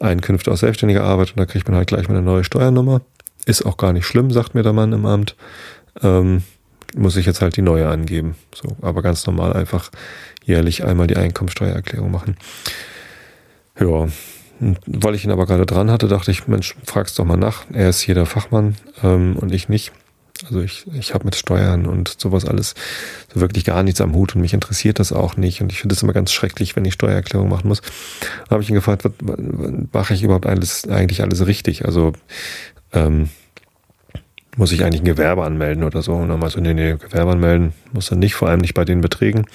Einkünfte 0.00 0.50
aus 0.50 0.60
selbstständiger 0.60 1.04
Arbeit. 1.04 1.30
Und 1.30 1.38
da 1.38 1.46
kriegt 1.46 1.68
man 1.68 1.76
halt 1.76 1.88
gleich 1.88 2.08
mal 2.08 2.16
eine 2.16 2.24
neue 2.24 2.44
Steuernummer. 2.44 3.00
Ist 3.46 3.64
auch 3.64 3.76
gar 3.76 3.92
nicht 3.92 4.06
schlimm, 4.06 4.30
sagt 4.30 4.54
mir 4.54 4.62
der 4.62 4.72
Mann 4.72 4.92
im 4.92 5.06
Amt. 5.06 5.36
Ähm, 6.02 6.42
muss 6.96 7.16
ich 7.16 7.26
jetzt 7.26 7.40
halt 7.40 7.56
die 7.56 7.62
neue 7.62 7.88
angeben. 7.88 8.36
So, 8.54 8.76
aber 8.82 9.02
ganz 9.02 9.26
normal 9.26 9.52
einfach 9.52 9.90
jährlich 10.44 10.84
einmal 10.84 11.06
die 11.06 11.16
Einkommensteuererklärung 11.16 12.10
machen. 12.10 12.36
Ja, 13.78 14.08
weil 14.86 15.14
ich 15.14 15.24
ihn 15.24 15.30
aber 15.30 15.46
gerade 15.46 15.66
dran 15.66 15.90
hatte, 15.90 16.08
dachte 16.08 16.30
ich, 16.30 16.48
Mensch, 16.48 16.76
frag's 16.84 17.14
doch 17.14 17.24
mal 17.24 17.36
nach. 17.36 17.64
Er 17.72 17.90
ist 17.90 18.00
hier 18.00 18.14
der 18.14 18.26
Fachmann 18.26 18.76
ähm, 19.02 19.36
und 19.36 19.52
ich 19.52 19.68
nicht. 19.68 19.92
Also 20.44 20.60
ich, 20.60 20.86
ich 20.94 21.14
habe 21.14 21.24
mit 21.24 21.36
Steuern 21.36 21.86
und 21.86 22.20
sowas 22.20 22.44
alles 22.44 22.74
so 23.32 23.40
wirklich 23.40 23.64
gar 23.64 23.82
nichts 23.82 24.00
am 24.00 24.14
Hut 24.14 24.34
und 24.34 24.40
mich 24.40 24.54
interessiert 24.54 24.98
das 24.98 25.12
auch 25.12 25.36
nicht. 25.36 25.60
Und 25.60 25.72
ich 25.72 25.80
finde 25.80 25.94
es 25.94 26.02
immer 26.02 26.12
ganz 26.12 26.32
schrecklich, 26.32 26.76
wenn 26.76 26.84
ich 26.84 26.94
Steuererklärung 26.94 27.48
machen 27.48 27.68
muss. 27.68 27.82
Da 28.44 28.50
habe 28.50 28.62
ich 28.62 28.68
ihn 28.68 28.74
gefragt, 28.74 29.04
was, 29.04 29.38
mache 29.92 30.14
ich 30.14 30.22
überhaupt 30.22 30.46
alles, 30.46 30.88
eigentlich 30.88 31.22
alles 31.22 31.46
richtig? 31.46 31.84
Also 31.84 32.12
ähm, 32.92 33.30
muss 34.56 34.72
ich 34.72 34.84
eigentlich 34.84 35.02
ein 35.02 35.06
Gewerbe 35.06 35.44
anmelden 35.44 35.84
oder 35.84 36.02
so. 36.02 36.14
Und 36.14 36.28
dann 36.28 36.38
mal 36.38 36.50
so, 36.50 36.60
nee, 36.60 36.74
nee, 36.74 36.96
Gewerbe 36.96 37.32
anmelden 37.32 37.72
muss 37.92 38.08
dann 38.08 38.18
nicht, 38.18 38.34
vor 38.34 38.48
allem 38.48 38.60
nicht 38.60 38.74
bei 38.74 38.84
den 38.84 39.00
Beträgen. 39.00 39.46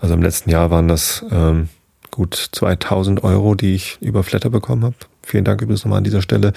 Also 0.00 0.14
im 0.14 0.22
letzten 0.22 0.50
Jahr 0.50 0.70
waren 0.70 0.88
das 0.88 1.24
ähm, 1.30 1.68
gut 2.14 2.50
2000 2.52 3.24
Euro, 3.24 3.56
die 3.56 3.74
ich 3.74 3.98
über 4.00 4.22
Flatter 4.22 4.48
bekommen 4.48 4.84
habe. 4.84 4.94
Vielen 5.22 5.44
Dank 5.44 5.60
übrigens 5.62 5.84
nochmal 5.84 5.98
an 5.98 6.04
dieser 6.04 6.22
Stelle 6.22 6.52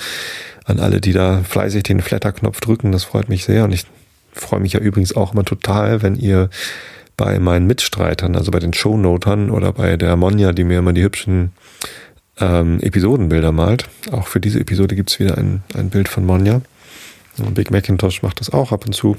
an 0.65 0.79
alle, 0.79 1.01
die 1.01 1.13
da 1.13 1.41
fleißig 1.43 1.83
den 1.83 2.01
Flatter-Knopf 2.01 2.59
drücken. 2.61 2.91
Das 2.91 3.03
freut 3.03 3.27
mich 3.27 3.43
sehr. 3.43 3.63
Und 3.63 3.71
ich 3.71 3.85
freue 4.33 4.59
mich 4.59 4.73
ja 4.73 4.79
übrigens 4.79 5.15
auch 5.15 5.33
immer 5.33 5.45
total, 5.45 6.03
wenn 6.03 6.15
ihr 6.15 6.49
bei 7.17 7.39
meinen 7.39 7.65
Mitstreitern, 7.65 8.35
also 8.35 8.51
bei 8.51 8.59
den 8.59 8.73
Shownotern 8.73 9.49
oder 9.49 9.73
bei 9.73 9.97
der 9.97 10.15
Monja, 10.15 10.53
die 10.53 10.63
mir 10.63 10.77
immer 10.77 10.93
die 10.93 11.03
hübschen 11.03 11.53
ähm, 12.39 12.79
Episodenbilder 12.81 13.51
malt. 13.51 13.89
Auch 14.11 14.27
für 14.27 14.39
diese 14.39 14.59
Episode 14.59 14.95
gibt's 14.95 15.19
wieder 15.19 15.39
ein, 15.39 15.63
ein 15.73 15.89
Bild 15.89 16.07
von 16.07 16.23
Monja. 16.23 16.61
Big 17.53 17.71
Macintosh 17.71 18.21
macht 18.21 18.39
das 18.39 18.51
auch 18.51 18.71
ab 18.71 18.85
und 18.85 18.93
zu. 18.93 19.17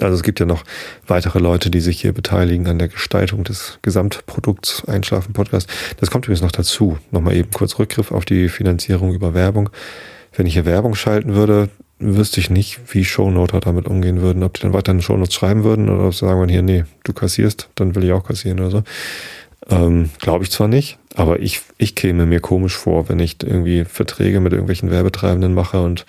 Also 0.00 0.16
es 0.16 0.22
gibt 0.22 0.40
ja 0.40 0.46
noch 0.46 0.64
weitere 1.06 1.38
Leute, 1.38 1.70
die 1.70 1.80
sich 1.80 2.00
hier 2.00 2.12
beteiligen 2.12 2.66
an 2.68 2.78
der 2.78 2.88
Gestaltung 2.88 3.44
des 3.44 3.78
Gesamtprodukts 3.82 4.84
Einschlafen 4.86 5.34
Podcast. 5.34 5.68
Das 6.00 6.10
kommt 6.10 6.24
übrigens 6.24 6.42
noch 6.42 6.52
dazu. 6.52 6.98
Nochmal 7.10 7.36
eben 7.36 7.50
kurz 7.50 7.78
Rückgriff 7.78 8.10
auf 8.10 8.24
die 8.24 8.48
Finanzierung 8.48 9.14
über 9.14 9.34
Werbung. 9.34 9.68
Wenn 10.32 10.46
ich 10.46 10.54
hier 10.54 10.64
Werbung 10.64 10.94
schalten 10.94 11.34
würde, 11.34 11.68
wüsste 11.98 12.40
ich 12.40 12.50
nicht, 12.50 12.80
wie 12.92 13.04
Shownoter 13.04 13.60
damit 13.60 13.86
umgehen 13.86 14.20
würden. 14.20 14.42
Ob 14.42 14.54
die 14.54 14.62
dann 14.62 14.72
weiter 14.72 14.92
in 14.92 15.02
Shownotes 15.02 15.34
schreiben 15.34 15.64
würden 15.64 15.88
oder 15.88 16.06
ob 16.06 16.14
sie 16.14 16.26
sagen 16.26 16.38
würden, 16.40 16.50
hier, 16.50 16.62
nee, 16.62 16.84
du 17.04 17.12
kassierst, 17.12 17.68
dann 17.74 17.94
will 17.94 18.04
ich 18.04 18.12
auch 18.12 18.24
kassieren 18.24 18.60
oder 18.60 18.70
so. 18.70 18.82
Ähm, 19.70 20.10
Glaube 20.20 20.44
ich 20.44 20.50
zwar 20.50 20.68
nicht, 20.68 20.98
aber 21.14 21.40
ich, 21.40 21.62
ich 21.78 21.94
käme 21.94 22.26
mir 22.26 22.40
komisch 22.40 22.76
vor, 22.76 23.08
wenn 23.08 23.18
ich 23.18 23.36
irgendwie 23.42 23.84
Verträge 23.84 24.40
mit 24.40 24.52
irgendwelchen 24.52 24.90
Werbetreibenden 24.90 25.54
mache 25.54 25.80
und 25.80 26.04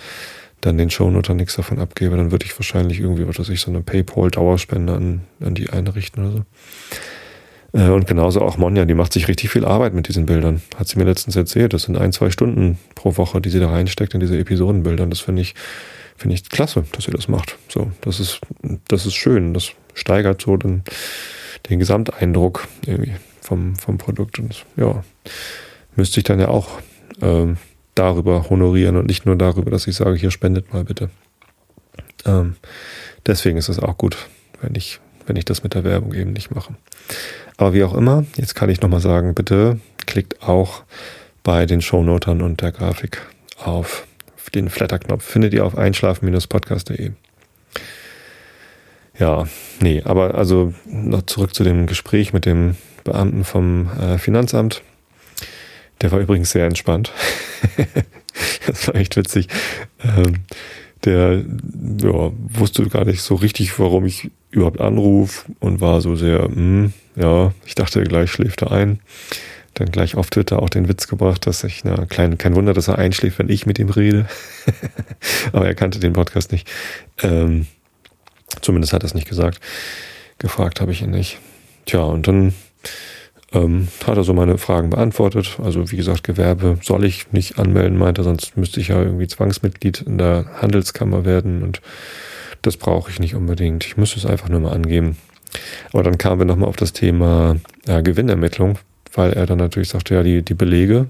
dann 0.66 0.78
den 0.78 0.90
Shownoter 0.90 1.34
nichts 1.34 1.56
davon 1.56 1.80
abgebe, 1.80 2.18
dann 2.18 2.32
würde 2.32 2.46
ich 2.46 2.58
wahrscheinlich 2.58 3.00
irgendwie, 3.00 3.28
was 3.28 3.40
weiß 3.40 3.50
ich, 3.50 3.62
so 3.62 3.70
eine 3.70 3.82
Paypal-Dauerspende 3.82 4.94
an, 4.94 5.22
an 5.40 5.56
die 5.56 5.70
einrichten 5.70 6.24
oder 6.24 6.32
so. 6.32 7.80
Äh, 7.80 7.90
und 7.90 8.08
genauso 8.08 8.42
auch 8.42 8.58
Monja, 8.58 8.86
die 8.86 8.94
macht 8.94 9.14
sich 9.14 9.28
richtig 9.28 9.50
viel 9.52 9.66
Arbeit 9.66 9.94
mit 9.94 10.08
diesen 10.08 10.26
Bildern. 10.26 10.62
Hat 10.78 10.88
sie 10.88 10.98
mir 10.98 11.06
letztens 11.06 11.36
erzählt. 11.36 11.74
Das 11.74 11.84
sind 11.84 11.98
ein, 11.98 12.12
zwei 12.12 12.32
Stunden 12.32 12.80
pro 12.96 13.16
Woche, 13.18 13.42
die 13.42 13.50
sie 13.50 13.60
da 13.60 13.70
reinsteckt 13.70 14.14
in 14.14 14.20
diese 14.20 14.38
Episodenbilder. 14.38 15.04
Und 15.04 15.12
das 15.12 15.20
finde 15.20 15.42
ich, 15.42 15.54
finde 16.18 16.36
ich 16.36 16.50
klasse, 16.50 16.86
dass 16.94 17.04
sie 17.04 17.12
das 17.12 17.28
macht. 17.28 17.58
So, 17.70 17.92
das 18.02 18.20
ist, 18.20 18.40
das 18.88 19.06
ist 19.06 19.16
schön. 19.16 19.54
Das 19.54 19.72
steigert 19.94 20.42
so 20.42 20.58
den, 20.58 20.84
den 21.70 21.80
Gesamteindruck 21.80 22.68
irgendwie 22.86 23.14
vom, 23.42 23.76
vom 23.76 23.98
Produkt. 23.98 24.40
Und 24.40 24.66
ja, 24.78 25.04
müsste 25.96 26.20
ich 26.20 26.24
dann 26.24 26.40
ja 26.40 26.48
auch 26.48 26.70
ähm, 27.22 27.58
darüber 27.96 28.50
honorieren 28.50 28.98
und 28.98 29.08
nicht 29.08 29.26
nur 29.26 29.36
darüber, 29.36 29.72
dass 29.72 29.88
ich 29.88 29.96
sage, 29.96 30.16
hier 30.16 30.32
spendet 30.32 30.74
mal 30.74 30.84
bitte. 30.84 31.10
Ähm, 32.26 32.56
deswegen 33.26 33.58
ist 33.58 33.70
es 33.70 33.80
auch 33.80 33.98
gut, 33.98 34.18
wenn 34.62 34.76
ich, 34.76 35.00
wenn 35.26 35.36
ich 35.36 35.46
das 35.46 35.64
mit 35.64 35.74
der 35.74 35.84
Werbung 35.84 36.14
eben 36.14 36.34
nicht 36.34 36.54
mache. 36.54 36.76
Aber 37.58 37.74
wie 37.74 37.84
auch 37.84 37.94
immer, 37.94 38.26
jetzt 38.36 38.56
kann 38.56 38.70
ich 38.70 38.82
nochmal 38.82 39.00
sagen, 39.00 39.34
bitte 39.34 39.80
klickt 40.06 40.44
auch 40.44 40.84
bei 41.44 41.66
den 41.66 41.82
Shownotern 41.82 42.42
und 42.42 42.62
der 42.62 42.72
Grafik 42.72 43.22
auf 43.58 44.06
den 44.54 44.70
Flatter-Knopf. 44.70 45.24
Findet 45.24 45.54
ihr 45.54 45.66
auf 45.66 45.78
einschlafen-podcast.de. 45.78 47.12
Ja, 49.18 49.48
nee, 49.80 50.02
aber 50.04 50.36
also 50.36 50.74
noch 50.86 51.22
zurück 51.24 51.56
zu 51.56 51.64
dem 51.64 51.88
Gespräch 51.88 52.34
mit 52.34 52.46
dem 52.46 52.76
Beamten 53.04 53.46
vom 53.46 53.90
äh, 54.00 54.18
Finanzamt. 54.18 54.82
Der 56.02 56.12
war 56.12 56.20
übrigens 56.20 56.52
sehr 56.52 56.66
entspannt. 56.66 57.12
das 58.68 58.88
war 58.88 58.96
echt 58.96 59.16
witzig. 59.16 59.48
Ähm, 60.04 60.44
der 61.06 61.44
ja, 62.02 62.32
wusste 62.34 62.88
gar 62.88 63.06
nicht 63.06 63.22
so 63.22 63.36
richtig, 63.36 63.80
warum 63.80 64.06
ich 64.06 64.32
überhaupt 64.52 64.82
anrufe 64.82 65.46
und 65.60 65.80
war 65.80 66.02
so 66.02 66.16
sehr, 66.16 66.50
mm, 66.50 66.94
ja, 67.16 67.54
ich 67.66 67.76
dachte, 67.76 68.04
gleich 68.04 68.32
schläft 68.32 68.64
er 68.64 68.72
ein. 68.72 69.00
Dann 69.76 69.92
gleich 69.92 70.16
auf 70.16 70.30
Twitter 70.30 70.62
auch 70.62 70.70
den 70.70 70.88
Witz 70.88 71.08
gebracht, 71.08 71.46
dass 71.46 71.64
ich, 71.66 71.84
na, 71.84 72.06
klein, 72.06 72.38
kein 72.38 72.56
Wunder, 72.56 72.74
dass 72.74 72.88
er 72.88 72.98
einschläft, 72.98 73.40
wenn 73.40 73.50
ich 73.50 73.66
mit 73.66 73.78
ihm 73.78 73.90
rede. 73.90 74.26
Aber 75.52 75.68
er 75.68 75.76
kannte 75.76 76.00
den 76.00 76.14
Podcast 76.14 76.52
nicht. 76.54 76.68
Ähm, 77.22 77.68
zumindest 78.62 78.94
hat 78.94 79.04
er 79.04 79.08
es 79.08 79.14
nicht 79.14 79.28
gesagt. 79.28 79.60
Gefragt 80.40 80.80
habe 80.80 80.94
ich 80.94 81.02
ihn 81.02 81.12
nicht. 81.12 81.40
Tja, 81.86 82.00
und 82.02 82.28
dann 82.28 82.54
ähm, 83.56 83.88
hat 84.06 84.18
er 84.18 84.24
so 84.24 84.34
meine 84.34 84.58
Fragen 84.58 84.90
beantwortet. 84.90 85.58
Also 85.64 85.92
wie 85.92 85.98
gesagt, 85.98 86.24
Gewerbe 86.24 86.78
soll 86.82 87.06
ich 87.06 87.32
nicht 87.32 87.58
anmelden, 87.58 87.98
meinte, 87.98 88.24
sonst 88.24 88.58
müsste 88.58 88.80
ich 88.80 88.90
ja 88.90 89.02
irgendwie 89.02 89.28
Zwangsmitglied 89.28 90.02
in 90.02 90.18
der 90.18 90.46
Handelskammer 90.62 91.26
werden 91.26 91.64
und 91.64 91.82
das 92.62 92.78
brauche 92.78 93.10
ich 93.10 93.20
nicht 93.20 93.36
unbedingt. 93.36 93.86
Ich 93.86 93.98
müsste 93.98 94.20
es 94.20 94.26
einfach 94.26 94.50
nur 94.50 94.60
mal 94.60 94.74
angeben. 94.74 95.18
Aber 95.94 96.04
dann 96.04 96.18
kamen 96.18 96.42
wir 96.42 96.46
nochmal 96.46 96.68
auf 96.68 96.76
das 96.76 96.94
Thema 96.94 97.56
äh, 97.88 98.04
Gewinnermittlung, 98.04 98.78
weil 99.14 99.34
er 99.34 99.46
dann 99.46 99.60
natürlich 99.60 99.90
sagte, 99.90 100.16
ja, 100.16 100.24
die, 100.24 100.42
die 100.42 100.54
Belege 100.54 101.08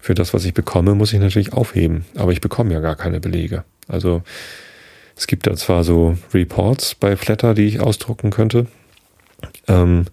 für 0.00 0.14
das, 0.14 0.34
was 0.34 0.44
ich 0.44 0.54
bekomme, 0.54 0.94
muss 0.94 1.12
ich 1.12 1.20
natürlich 1.20 1.52
aufheben. 1.52 2.04
Aber 2.16 2.32
ich 2.32 2.40
bekomme 2.40 2.72
ja 2.72 2.80
gar 2.80 2.96
keine 2.96 3.20
Belege. 3.20 3.64
Also 3.86 4.22
es 5.16 5.26
gibt 5.26 5.46
da 5.46 5.54
zwar 5.54 5.84
so 5.84 6.16
Reports 6.32 6.94
bei 6.94 7.16
Flatter, 7.16 7.54
die 7.54 7.66
ich 7.66 7.80
ausdrucken 7.80 8.30
könnte. 8.30 8.66
Ähm, 9.66 10.06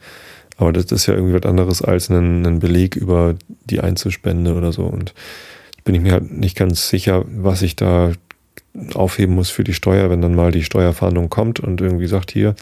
aber 0.58 0.72
das 0.72 0.86
ist 0.86 1.06
ja 1.08 1.14
irgendwie 1.14 1.34
was 1.34 1.50
anderes 1.50 1.82
als 1.82 2.10
einen, 2.10 2.46
einen 2.46 2.60
Beleg 2.60 2.96
über 2.96 3.36
die 3.66 3.82
Einzelspende 3.82 4.54
oder 4.54 4.72
so. 4.72 4.84
Und 4.84 5.14
bin 5.84 5.96
ich 5.96 6.02
mir 6.02 6.14
halt 6.14 6.32
nicht 6.32 6.58
ganz 6.58 6.90
sicher, 6.90 7.26
was 7.28 7.62
ich 7.62 7.76
da 7.76 8.12
aufheben 8.94 9.36
muss 9.36 9.50
für 9.50 9.64
die 9.64 9.74
Steuer, 9.74 10.10
wenn 10.10 10.22
dann 10.22 10.36
mal 10.36 10.52
die 10.52 10.64
Steuerfahndung 10.64 11.30
kommt 11.30 11.60
und 11.60 11.82
irgendwie 11.82 12.08
sagt, 12.08 12.32
hier, 12.32 12.56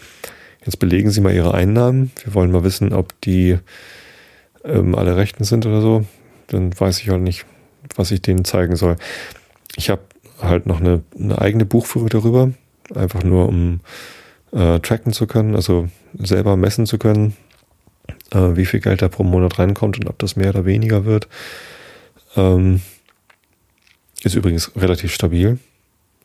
jetzt 0.66 0.80
belegen 0.80 1.10
Sie 1.10 1.22
mal 1.22 1.34
Ihre 1.34 1.54
Einnahmen. 1.54 2.12
Wir 2.24 2.34
wollen 2.34 2.52
mal 2.52 2.64
wissen, 2.64 2.94
ob 2.94 3.20
die 3.22 3.58
ähm, 4.64 4.96
alle 4.96 5.16
rechten 5.16 5.44
sind 5.44 5.66
oder 5.66 5.82
so. 5.82 6.06
Dann 6.48 6.78
weiß 6.78 7.00
ich 7.00 7.10
halt 7.10 7.22
nicht, 7.22 7.46
was 7.96 8.12
ich 8.12 8.22
denen 8.22 8.46
zeigen 8.46 8.76
soll. 8.76 8.96
Ich 9.76 9.90
habe 9.90 10.02
halt 10.42 10.66
noch 10.66 10.80
eine, 10.80 11.04
eine 11.18 11.40
eigene 11.40 11.66
Buchführung 11.66 12.10
darüber, 12.10 12.52
einfach 12.94 13.24
nur 13.24 13.48
um 13.48 13.80
äh, 14.52 14.80
tracken 14.80 15.14
zu 15.14 15.26
können, 15.28 15.56
also 15.56 15.88
selber 16.18 16.58
messen 16.58 16.86
zu 16.86 16.98
können, 16.98 17.36
äh, 18.34 18.56
wie 18.56 18.66
viel 18.66 18.80
Geld 18.80 19.02
da 19.02 19.10
pro 19.10 19.24
Monat 19.24 19.60
reinkommt 19.60 20.00
und 20.00 20.10
ob 20.10 20.20
das 20.20 20.36
mehr 20.36 20.50
oder 20.50 20.66
weniger 20.66 21.06
wird. 21.06 21.28
Ähm, 22.36 22.82
ist 24.24 24.36
übrigens 24.36 24.72
relativ 24.76 25.14
stabil. 25.14 25.60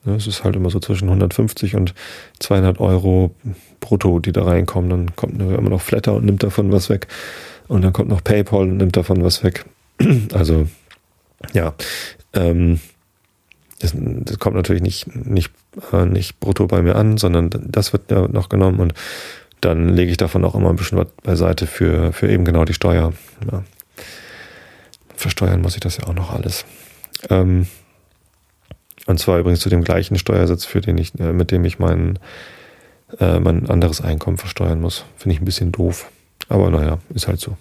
Es 0.06 0.26
ist 0.26 0.44
halt 0.44 0.56
immer 0.56 0.70
so 0.70 0.78
zwischen 0.80 1.08
150 1.08 1.74
und 1.74 1.94
200 2.38 2.80
Euro 2.80 3.34
brutto, 3.80 4.20
die 4.20 4.32
da 4.32 4.44
reinkommen. 4.44 4.90
Dann 4.90 5.16
kommt 5.16 5.40
immer 5.40 5.70
noch 5.70 5.82
Flatter 5.82 6.14
und 6.14 6.24
nimmt 6.24 6.42
davon 6.42 6.72
was 6.72 6.88
weg. 6.88 7.08
Und 7.66 7.82
dann 7.82 7.92
kommt 7.92 8.08
noch 8.08 8.24
PayPal 8.24 8.62
und 8.62 8.76
nimmt 8.78 8.96
davon 8.96 9.22
was 9.22 9.44
weg. 9.44 9.64
Also, 10.32 10.68
ja. 11.52 11.74
Ähm, 12.32 12.80
das, 13.80 13.94
das 13.94 14.38
kommt 14.38 14.56
natürlich 14.56 14.82
nicht, 14.82 15.14
nicht, 15.14 15.52
äh, 15.92 16.04
nicht 16.04 16.40
brutto 16.40 16.66
bei 16.66 16.82
mir 16.82 16.96
an, 16.96 17.18
sondern 17.18 17.50
das 17.50 17.92
wird 17.92 18.10
ja 18.10 18.26
noch 18.28 18.48
genommen 18.48 18.80
und 18.80 18.94
dann 19.60 19.88
lege 19.88 20.10
ich 20.10 20.16
davon 20.16 20.44
auch 20.44 20.54
immer 20.54 20.70
ein 20.70 20.76
bisschen 20.76 20.98
was 20.98 21.08
beiseite 21.22 21.66
für, 21.66 22.12
für 22.12 22.28
eben 22.28 22.44
genau 22.44 22.64
die 22.64 22.74
Steuer. 22.74 23.12
Ja. 23.50 23.64
Versteuern 25.16 25.60
muss 25.60 25.74
ich 25.74 25.80
das 25.80 25.96
ja 25.96 26.04
auch 26.06 26.14
noch 26.14 26.32
alles. 26.32 26.64
Ähm, 27.28 27.66
und 29.06 29.18
zwar 29.18 29.38
übrigens 29.38 29.60
zu 29.60 29.68
dem 29.68 29.82
gleichen 29.82 30.18
Steuersatz, 30.18 30.64
für 30.64 30.80
den 30.80 30.98
ich, 30.98 31.18
äh, 31.18 31.32
mit 31.32 31.50
dem 31.50 31.64
ich 31.64 31.78
mein, 31.78 32.18
äh, 33.18 33.40
mein 33.40 33.68
anderes 33.68 34.00
Einkommen 34.00 34.38
versteuern 34.38 34.80
muss. 34.80 35.04
Finde 35.16 35.34
ich 35.34 35.40
ein 35.40 35.44
bisschen 35.44 35.72
doof. 35.72 36.10
Aber 36.48 36.70
naja, 36.70 36.98
ist 37.14 37.26
halt 37.26 37.40
so. 37.40 37.56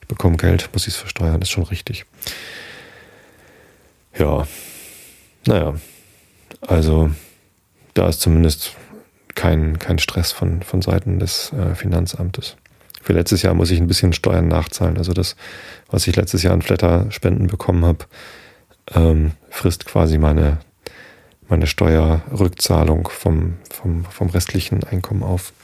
Ich 0.00 0.08
bekomme 0.08 0.36
Geld, 0.36 0.68
muss 0.72 0.86
ich 0.86 0.94
es 0.94 1.00
versteuern, 1.00 1.40
ist 1.40 1.50
schon 1.50 1.64
richtig. 1.64 2.04
Ja. 4.18 4.46
Naja. 5.46 5.74
Also, 6.66 7.10
da 7.94 8.08
ist 8.08 8.20
zumindest 8.20 8.74
kein, 9.40 9.78
kein 9.78 9.98
Stress 9.98 10.32
von, 10.32 10.62
von 10.62 10.82
Seiten 10.82 11.18
des 11.18 11.50
äh, 11.54 11.74
Finanzamtes. 11.74 12.56
Für 13.00 13.14
letztes 13.14 13.40
Jahr 13.40 13.54
muss 13.54 13.70
ich 13.70 13.80
ein 13.80 13.86
bisschen 13.86 14.12
Steuern 14.12 14.48
nachzahlen. 14.48 14.98
Also 14.98 15.14
das, 15.14 15.34
was 15.90 16.06
ich 16.06 16.14
letztes 16.14 16.42
Jahr 16.42 16.52
an 16.52 16.60
Flatter-Spenden 16.60 17.46
bekommen 17.46 17.86
habe, 17.86 18.04
ähm, 18.94 19.32
frisst 19.48 19.86
quasi 19.86 20.18
meine, 20.18 20.58
meine 21.48 21.66
Steuerrückzahlung 21.66 23.08
vom, 23.08 23.54
vom, 23.70 24.04
vom 24.04 24.28
restlichen 24.28 24.84
Einkommen 24.84 25.22
auf. 25.22 25.54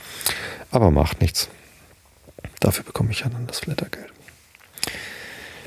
Aber 0.71 0.91
macht 0.91 1.21
nichts. 1.21 1.51
Dafür 2.61 2.83
bekomme 2.83 3.11
ich 3.11 3.21
ja 3.21 3.29
dann 3.29 3.47
das 3.47 3.59
Flattergeld. 3.59 4.07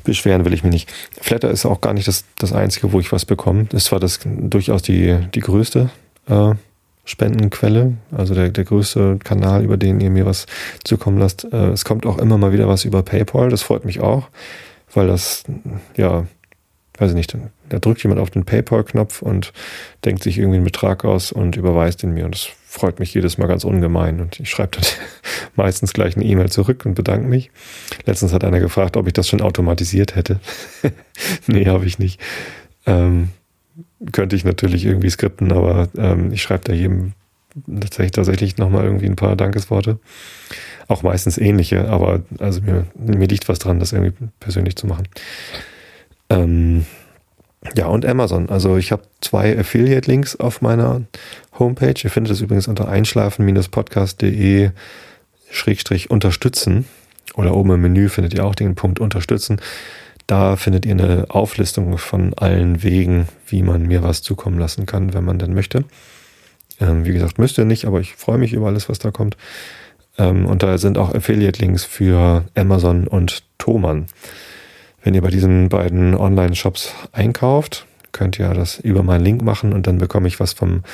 Beschweren 0.02 0.44
will 0.44 0.52
ich 0.52 0.64
mich 0.64 0.72
nicht. 0.72 0.92
Flatter 1.20 1.48
ist 1.48 1.64
auch 1.64 1.80
gar 1.80 1.94
nicht 1.94 2.08
das, 2.08 2.24
das 2.38 2.52
Einzige, 2.52 2.90
wo 2.90 2.98
ich 2.98 3.12
was 3.12 3.24
bekomme. 3.24 3.68
Ist 3.72 3.84
zwar 3.84 4.00
das 4.00 4.18
durchaus 4.24 4.82
die, 4.82 5.16
die 5.32 5.40
größte 5.40 5.90
äh, 6.26 6.54
Spendenquelle, 7.04 7.94
also 8.12 8.34
der, 8.34 8.50
der 8.50 8.64
größte 8.64 9.18
Kanal, 9.22 9.64
über 9.64 9.76
den 9.76 10.00
ihr 10.00 10.10
mir 10.10 10.26
was 10.26 10.46
zukommen 10.84 11.18
lasst. 11.18 11.44
Äh, 11.52 11.70
es 11.70 11.84
kommt 11.84 12.06
auch 12.06 12.18
immer 12.18 12.38
mal 12.38 12.52
wieder 12.52 12.68
was 12.68 12.84
über 12.84 13.02
PayPal, 13.02 13.50
das 13.50 13.62
freut 13.62 13.84
mich 13.84 14.00
auch, 14.00 14.28
weil 14.92 15.06
das, 15.06 15.44
ja, 15.96 16.26
weiß 17.00 17.10
ich 17.10 17.16
nicht, 17.16 17.36
da 17.70 17.78
drückt 17.78 18.02
jemand 18.02 18.20
auf 18.20 18.30
den 18.30 18.44
PayPal-Knopf 18.44 19.22
und 19.22 19.52
denkt 20.04 20.22
sich 20.22 20.38
irgendwie 20.38 20.56
einen 20.56 20.64
Betrag 20.64 21.04
aus 21.04 21.32
und 21.32 21.56
überweist 21.56 22.02
ihn 22.02 22.12
mir. 22.12 22.26
Und 22.26 22.34
das 22.34 22.48
freut 22.66 23.00
mich 23.00 23.14
jedes 23.14 23.38
Mal 23.38 23.46
ganz 23.46 23.64
ungemein. 23.64 24.20
Und 24.20 24.38
ich 24.38 24.50
schreibe 24.50 24.76
dann 24.76 24.84
meistens 25.56 25.94
gleich 25.94 26.16
eine 26.16 26.26
E-Mail 26.26 26.50
zurück 26.50 26.84
und 26.84 26.94
bedanke 26.94 27.26
mich. 27.26 27.50
Letztens 28.04 28.34
hat 28.34 28.44
einer 28.44 28.60
gefragt, 28.60 28.98
ob 28.98 29.06
ich 29.06 29.14
das 29.14 29.28
schon 29.28 29.40
automatisiert 29.40 30.14
hätte. 30.14 30.40
nee, 31.46 31.66
habe 31.66 31.86
ich 31.86 31.98
nicht. 31.98 32.20
Ähm, 32.86 33.30
könnte 34.12 34.36
ich 34.36 34.44
natürlich 34.44 34.84
irgendwie 34.84 35.10
skripten, 35.10 35.52
aber 35.52 35.88
ähm, 35.96 36.32
ich 36.32 36.42
schreibe 36.42 36.64
da 36.64 36.72
jedem 36.72 37.12
tatsächlich, 37.66 38.12
tatsächlich 38.12 38.58
nochmal 38.58 38.84
irgendwie 38.84 39.06
ein 39.06 39.16
paar 39.16 39.36
Dankesworte. 39.36 39.98
Auch 40.88 41.02
meistens 41.02 41.38
ähnliche, 41.38 41.88
aber 41.88 42.22
also 42.38 42.60
mir, 42.62 42.86
mir 42.94 43.26
liegt 43.26 43.48
was 43.48 43.58
dran, 43.58 43.80
das 43.80 43.92
irgendwie 43.92 44.28
persönlich 44.40 44.76
zu 44.76 44.86
machen. 44.86 45.08
Ähm, 46.28 46.84
ja, 47.76 47.86
und 47.86 48.06
Amazon. 48.06 48.48
Also 48.48 48.76
ich 48.76 48.90
habe 48.90 49.02
zwei 49.20 49.58
Affiliate-Links 49.58 50.36
auf 50.36 50.62
meiner 50.62 51.02
Homepage. 51.58 51.94
Ihr 52.02 52.10
findet 52.10 52.32
es 52.32 52.40
übrigens 52.40 52.68
unter 52.68 52.88
einschlafen-podcast.de 52.88 54.70
unterstützen. 56.08 56.86
Oder 57.34 57.54
oben 57.54 57.72
im 57.72 57.82
Menü 57.82 58.08
findet 58.08 58.34
ihr 58.34 58.44
auch 58.44 58.54
den 58.54 58.74
Punkt 58.74 58.98
unterstützen. 58.98 59.60
Da 60.30 60.54
findet 60.54 60.86
ihr 60.86 60.92
eine 60.92 61.24
Auflistung 61.28 61.98
von 61.98 62.34
allen 62.34 62.84
Wegen, 62.84 63.26
wie 63.48 63.64
man 63.64 63.88
mir 63.88 64.04
was 64.04 64.22
zukommen 64.22 64.60
lassen 64.60 64.86
kann, 64.86 65.12
wenn 65.12 65.24
man 65.24 65.40
denn 65.40 65.54
möchte. 65.54 65.82
Ähm, 66.80 67.04
wie 67.04 67.12
gesagt, 67.12 67.40
müsst 67.40 67.58
ihr 67.58 67.64
nicht, 67.64 67.84
aber 67.84 67.98
ich 67.98 68.14
freue 68.14 68.38
mich 68.38 68.52
über 68.52 68.68
alles, 68.68 68.88
was 68.88 69.00
da 69.00 69.10
kommt. 69.10 69.36
Ähm, 70.18 70.46
und 70.46 70.62
da 70.62 70.78
sind 70.78 70.98
auch 70.98 71.12
Affiliate-Links 71.12 71.84
für 71.84 72.44
Amazon 72.54 73.08
und 73.08 73.42
Thomann. 73.58 74.06
Wenn 75.02 75.14
ihr 75.14 75.22
bei 75.22 75.30
diesen 75.30 75.68
beiden 75.68 76.14
Online-Shops 76.14 76.94
einkauft, 77.10 77.86
könnt 78.12 78.38
ihr 78.38 78.54
das 78.54 78.78
über 78.78 79.02
meinen 79.02 79.24
Link 79.24 79.42
machen 79.42 79.72
und 79.72 79.88
dann 79.88 79.98
bekomme 79.98 80.28
ich 80.28 80.38
was 80.38 80.52
vom 80.52 80.84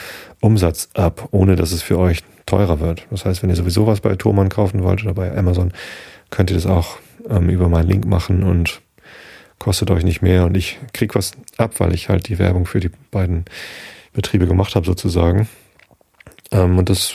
Umsatz 0.41 0.89
ab, 0.95 1.29
ohne 1.31 1.57
dass 1.57 1.73
es 1.73 1.83
für 1.83 1.99
euch 1.99 2.23
teurer 2.47 2.81
wird. 2.81 3.07
Das 3.11 3.27
heißt, 3.27 3.43
wenn 3.43 3.51
ihr 3.51 3.57
sowieso 3.57 3.87
was 3.87 4.01
bei 4.01 4.15
Thomann 4.15 4.49
kaufen 4.49 4.83
wollt 4.83 5.05
oder 5.05 5.13
bei 5.13 5.37
Amazon, 5.37 5.75
könnt 6.31 6.51
ihr 6.51 6.57
das 6.57 6.65
auch 6.65 6.97
ähm, 7.29 7.51
über 7.51 7.69
meinen 7.69 7.91
Link 7.91 8.07
machen 8.07 8.43
und 8.43 8.81
kostet 9.59 9.91
euch 9.91 10.05
nicht 10.05 10.23
mehr 10.23 10.45
und 10.45 10.57
ich 10.57 10.79
krieg 10.93 11.15
was 11.15 11.33
ab, 11.57 11.75
weil 11.79 11.95
ich 11.95 12.09
halt 12.09 12.29
die 12.29 12.39
Werbung 12.39 12.67
für 12.67 12.81
die 12.81 12.91
beiden 13.11 13.45
Betriebe 14.13 14.47
gemacht 14.47 14.75
habe 14.75 14.87
sozusagen. 14.87 15.49
Ähm, 16.53 16.79
und 16.79 16.89
das 16.89 17.15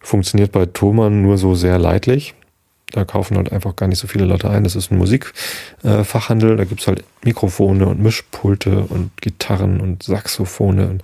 funktioniert 0.00 0.52
bei 0.52 0.66
Thomann 0.66 1.22
nur 1.22 1.38
so 1.38 1.54
sehr 1.54 1.78
leidlich 1.78 2.34
da 2.92 3.04
kaufen 3.04 3.36
halt 3.36 3.52
einfach 3.52 3.76
gar 3.76 3.86
nicht 3.86 3.98
so 3.98 4.06
viele 4.06 4.24
Leute 4.24 4.50
ein. 4.50 4.64
Das 4.64 4.74
ist 4.74 4.90
ein 4.90 4.98
Musikfachhandel, 4.98 6.52
äh, 6.52 6.56
da 6.56 6.64
gibt's 6.64 6.86
halt 6.86 7.04
Mikrofone 7.22 7.86
und 7.86 8.00
Mischpulte 8.00 8.80
und 8.80 9.10
Gitarren 9.20 9.80
und 9.80 10.02
Saxophone 10.02 10.80
und 10.80 11.02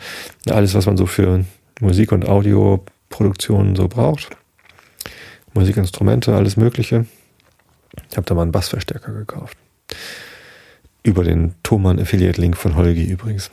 alles, 0.50 0.74
was 0.74 0.86
man 0.86 0.96
so 0.96 1.06
für 1.06 1.44
Musik- 1.80 2.12
und 2.12 2.26
Audioproduktionen 2.26 3.76
so 3.76 3.88
braucht. 3.88 4.36
Musikinstrumente, 5.52 6.34
alles 6.34 6.56
Mögliche. 6.56 7.06
Ich 8.10 8.16
habe 8.16 8.26
da 8.26 8.34
mal 8.34 8.42
einen 8.42 8.52
Bassverstärker 8.52 9.12
gekauft. 9.12 9.56
Über 11.04 11.22
den 11.22 11.54
Thomann 11.62 12.00
Affiliate 12.00 12.40
Link 12.40 12.56
von 12.56 12.74
Holgi 12.74 13.04
übrigens. 13.04 13.50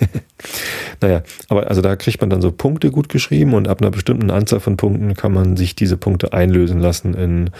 naja, 1.00 1.22
aber 1.48 1.68
also 1.68 1.80
da 1.80 1.96
kriegt 1.96 2.20
man 2.20 2.30
dann 2.30 2.42
so 2.42 2.52
Punkte 2.52 2.90
gut 2.90 3.08
geschrieben 3.08 3.54
und 3.54 3.68
ab 3.68 3.80
einer 3.80 3.90
bestimmten 3.90 4.30
Anzahl 4.30 4.60
von 4.60 4.76
Punkten 4.76 5.14
kann 5.14 5.32
man 5.32 5.56
sich 5.56 5.74
diese 5.74 5.96
Punkte 5.96 6.32
einlösen 6.32 6.80
lassen 6.80 7.14
in 7.14 7.50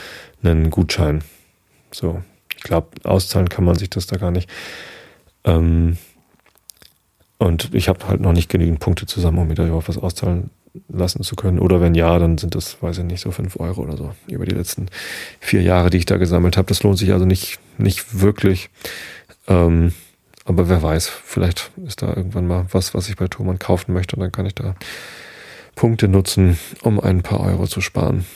einen 0.43 0.71
Gutschein. 0.71 1.23
So, 1.93 2.23
ich 2.57 2.63
glaube, 2.63 2.89
auszahlen 3.05 3.49
kann 3.49 3.65
man 3.65 3.77
sich 3.77 3.89
das 3.89 4.07
da 4.07 4.17
gar 4.17 4.31
nicht. 4.31 4.51
Ähm, 5.45 5.97
und 7.39 7.73
ich 7.73 7.89
habe 7.89 8.07
halt 8.07 8.21
noch 8.21 8.33
nicht 8.33 8.51
genügend 8.51 8.81
Punkte 8.81 9.07
zusammen, 9.07 9.39
um 9.39 9.49
mir 9.49 9.55
da 9.55 9.65
überhaupt 9.65 9.89
was 9.89 9.97
auszahlen 9.97 10.51
lassen 10.89 11.23
zu 11.23 11.37
können. 11.37 11.59
Oder 11.59 11.81
wenn 11.81 11.95
ja, 11.95 12.19
dann 12.19 12.39
sind 12.39 12.55
das, 12.55 12.83
weiß 12.83 12.99
ich 12.99 13.05
nicht, 13.05 13.21
so 13.21 13.31
fünf 13.31 13.59
Euro 13.59 13.83
oder 13.83 13.97
so 13.97 14.13
über 14.29 14.45
die 14.45 14.55
letzten 14.55 14.87
vier 15.41 15.63
Jahre, 15.63 15.91
die 15.91 15.99
ich 15.99 16.07
da 16.07 16.17
gesammelt 16.17 16.57
habe. 16.57 16.69
Das 16.69 16.83
lohnt 16.83 16.99
sich 16.99 17.13
also 17.13 17.25
nicht, 17.25 17.59
nicht 17.79 18.21
wirklich. 18.21 18.71
Ähm, 19.49 19.93
aber 20.45 20.69
wer 20.69 20.83
weiß, 20.83 21.09
vielleicht 21.09 21.71
ist 21.87 22.03
da 22.03 22.09
irgendwann 22.15 22.47
mal 22.47 22.67
was, 22.73 22.95
was 22.95 23.09
ich 23.09 23.17
bei 23.17 23.29
Thomann 23.29 23.59
kaufen 23.59 23.93
möchte 23.93 24.17
und 24.17 24.23
dann 24.23 24.33
kann 24.33 24.47
ich 24.47 24.55
da 24.55 24.75
Punkte 25.77 26.09
nutzen, 26.09 26.59
um 26.83 27.01
ein 27.01 27.23
paar 27.23 27.41
Euro 27.41 27.67
zu 27.67 27.81
sparen. 27.81 28.27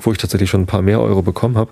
Wo 0.00 0.12
ich 0.12 0.18
tatsächlich 0.18 0.50
schon 0.50 0.62
ein 0.62 0.66
paar 0.66 0.82
mehr 0.82 1.00
Euro 1.00 1.22
bekommen 1.22 1.56
habe, 1.56 1.70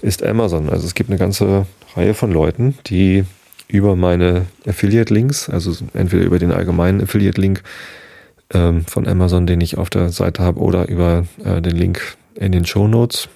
ist 0.00 0.22
Amazon. 0.22 0.68
Also 0.68 0.86
es 0.86 0.94
gibt 0.94 1.10
eine 1.10 1.18
ganze 1.18 1.66
Reihe 1.94 2.14
von 2.14 2.32
Leuten, 2.32 2.76
die 2.86 3.24
über 3.68 3.94
meine 3.96 4.46
Affiliate-Links, 4.66 5.48
also 5.48 5.72
entweder 5.94 6.24
über 6.24 6.38
den 6.38 6.52
allgemeinen 6.52 7.00
Affiliate-Link 7.02 7.62
ähm, 8.52 8.84
von 8.86 9.06
Amazon, 9.06 9.46
den 9.46 9.60
ich 9.60 9.78
auf 9.78 9.90
der 9.90 10.10
Seite 10.10 10.42
habe, 10.42 10.60
oder 10.60 10.88
über 10.88 11.26
äh, 11.44 11.62
den 11.62 11.76
Link 11.76 12.16
in 12.34 12.52
den 12.52 12.66
Show 12.66 12.88
Notes. 12.88 13.28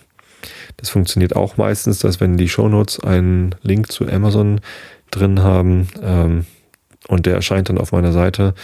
Das 0.77 0.91
funktioniert 0.91 1.37
auch 1.37 1.57
meistens, 1.57 1.99
dass 2.01 2.21
wenn 2.21 2.37
die 2.37 2.49
Show 2.49 2.69
Notes 2.69 3.01
einen 3.01 3.55
Link 3.63 3.91
zu 3.91 4.09
Amazon 4.09 4.61
drin 5.11 5.43
haben 5.43 5.89
ähm, 6.03 6.47
und 7.09 7.27
der 7.27 7.35
erscheint 7.35 7.69
dann 7.69 7.79
auf 7.79 7.93
meiner 7.93 8.13
Seite, 8.13 8.55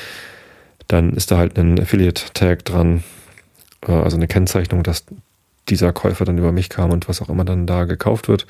dann 0.88 1.12
ist 1.12 1.30
da 1.30 1.38
halt 1.38 1.58
ein 1.58 1.78
Affiliate-Tag 1.78 2.64
dran, 2.64 3.04
äh, 3.86 3.92
also 3.92 4.16
eine 4.16 4.26
Kennzeichnung, 4.26 4.82
dass 4.82 5.04
dieser 5.68 5.92
Käufer 5.92 6.24
dann 6.24 6.38
über 6.38 6.52
mich 6.52 6.68
kam 6.68 6.90
und 6.90 7.08
was 7.08 7.22
auch 7.22 7.28
immer 7.28 7.44
dann 7.44 7.66
da 7.66 7.84
gekauft 7.84 8.28
wird. 8.28 8.46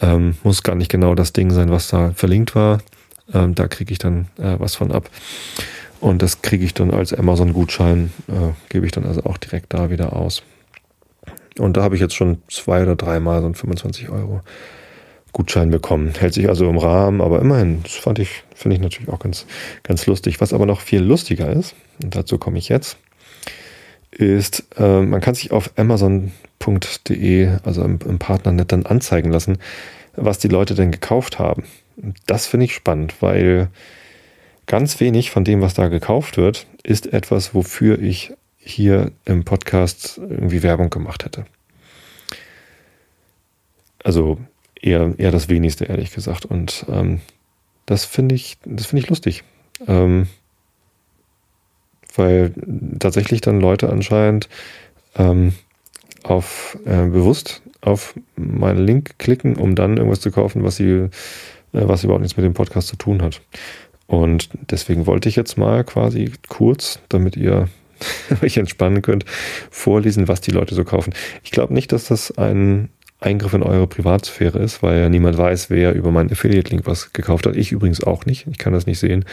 Ähm, 0.00 0.36
muss 0.42 0.62
gar 0.62 0.76
nicht 0.76 0.90
genau 0.90 1.14
das 1.14 1.32
Ding 1.32 1.50
sein, 1.50 1.70
was 1.70 1.88
da 1.88 2.12
verlinkt 2.12 2.54
war. 2.54 2.80
Ähm, 3.32 3.54
da 3.54 3.66
kriege 3.66 3.92
ich 3.92 3.98
dann 3.98 4.28
äh, 4.38 4.56
was 4.58 4.74
von 4.74 4.92
ab. 4.92 5.10
Und 6.00 6.22
das 6.22 6.42
kriege 6.42 6.64
ich 6.64 6.74
dann 6.74 6.92
als 6.92 7.12
Amazon-Gutschein, 7.12 8.12
äh, 8.28 8.52
gebe 8.68 8.86
ich 8.86 8.92
dann 8.92 9.06
also 9.06 9.24
auch 9.24 9.38
direkt 9.38 9.72
da 9.72 9.90
wieder 9.90 10.14
aus. 10.14 10.42
Und 11.58 11.76
da 11.76 11.82
habe 11.82 11.94
ich 11.94 12.00
jetzt 12.00 12.14
schon 12.14 12.42
zwei 12.48 12.82
oder 12.82 12.96
dreimal 12.96 13.40
so 13.40 13.46
ein 13.46 13.54
25 13.54 14.08
Euro 14.10 14.40
Gutschein 15.32 15.70
bekommen. 15.70 16.12
Hält 16.18 16.34
sich 16.34 16.48
also 16.48 16.68
im 16.68 16.78
Rahmen, 16.78 17.20
aber 17.20 17.40
immerhin, 17.40 17.82
das 17.82 17.92
fand 17.92 18.18
ich, 18.18 18.42
finde 18.54 18.76
ich 18.76 18.82
natürlich 18.82 19.10
auch 19.10 19.18
ganz, 19.18 19.46
ganz 19.82 20.06
lustig. 20.06 20.40
Was 20.40 20.52
aber 20.52 20.66
noch 20.66 20.80
viel 20.80 21.02
lustiger 21.02 21.50
ist, 21.50 21.74
und 22.02 22.16
dazu 22.16 22.38
komme 22.38 22.58
ich 22.58 22.68
jetzt, 22.68 22.96
ist, 24.10 24.64
äh, 24.78 25.02
man 25.02 25.20
kann 25.20 25.34
sich 25.34 25.52
auf 25.52 25.70
amazon.de, 25.76 27.48
also 27.64 27.82
im, 27.82 27.98
im 28.06 28.18
Partnernet, 28.18 28.72
dann 28.72 28.86
anzeigen 28.86 29.30
lassen, 29.30 29.58
was 30.14 30.38
die 30.38 30.48
Leute 30.48 30.74
denn 30.74 30.90
gekauft 30.90 31.38
haben. 31.38 31.64
Das 32.26 32.46
finde 32.46 32.64
ich 32.64 32.74
spannend, 32.74 33.14
weil 33.20 33.68
ganz 34.66 35.00
wenig 35.00 35.30
von 35.30 35.44
dem, 35.44 35.60
was 35.60 35.74
da 35.74 35.88
gekauft 35.88 36.36
wird, 36.36 36.66
ist 36.82 37.12
etwas, 37.12 37.54
wofür 37.54 38.00
ich 38.00 38.32
hier 38.66 39.12
im 39.24 39.44
Podcast 39.44 40.18
irgendwie 40.18 40.62
Werbung 40.62 40.90
gemacht 40.90 41.24
hätte. 41.24 41.46
Also 44.02 44.38
eher, 44.80 45.14
eher 45.18 45.30
das 45.30 45.48
wenigste, 45.48 45.84
ehrlich 45.84 46.12
gesagt. 46.12 46.44
Und 46.44 46.84
ähm, 46.88 47.20
das 47.86 48.04
finde 48.04 48.34
ich, 48.34 48.58
das 48.64 48.86
finde 48.86 49.04
ich 49.04 49.08
lustig. 49.08 49.44
Ähm, 49.86 50.26
weil 52.16 52.52
tatsächlich 52.98 53.40
dann 53.40 53.60
Leute 53.60 53.90
anscheinend 53.90 54.48
ähm, 55.16 55.54
auf 56.22 56.76
äh, 56.84 57.06
bewusst 57.06 57.62
auf 57.82 58.14
meinen 58.34 58.84
Link 58.84 59.18
klicken, 59.18 59.56
um 59.56 59.76
dann 59.76 59.96
irgendwas 59.96 60.20
zu 60.20 60.32
kaufen, 60.32 60.64
was 60.64 60.76
sie, 60.76 60.90
äh, 60.90 61.08
was 61.72 62.02
überhaupt 62.02 62.22
nichts 62.22 62.36
mit 62.36 62.44
dem 62.44 62.54
Podcast 62.54 62.88
zu 62.88 62.96
tun 62.96 63.22
hat. 63.22 63.42
Und 64.08 64.50
deswegen 64.70 65.06
wollte 65.06 65.28
ich 65.28 65.36
jetzt 65.36 65.56
mal 65.56 65.84
quasi 65.84 66.32
kurz, 66.48 67.00
damit 67.08 67.36
ihr 67.36 67.68
euch 68.42 68.56
entspannen 68.56 69.02
könnt, 69.02 69.24
vorlesen, 69.70 70.28
was 70.28 70.40
die 70.40 70.50
Leute 70.50 70.74
so 70.74 70.84
kaufen. 70.84 71.14
Ich 71.42 71.50
glaube 71.50 71.74
nicht, 71.74 71.92
dass 71.92 72.06
das 72.06 72.36
ein 72.36 72.90
Eingriff 73.20 73.54
in 73.54 73.62
eure 73.62 73.86
Privatsphäre 73.86 74.58
ist, 74.58 74.82
weil 74.82 75.00
ja 75.00 75.08
niemand 75.08 75.38
weiß, 75.38 75.70
wer 75.70 75.94
über 75.94 76.10
meinen 76.10 76.30
Affiliate-Link 76.30 76.86
was 76.86 77.12
gekauft 77.12 77.46
hat. 77.46 77.56
Ich 77.56 77.72
übrigens 77.72 78.04
auch 78.04 78.26
nicht. 78.26 78.46
Ich 78.50 78.58
kann 78.58 78.72
das 78.72 78.86
nicht 78.86 78.98
sehen, 78.98 79.24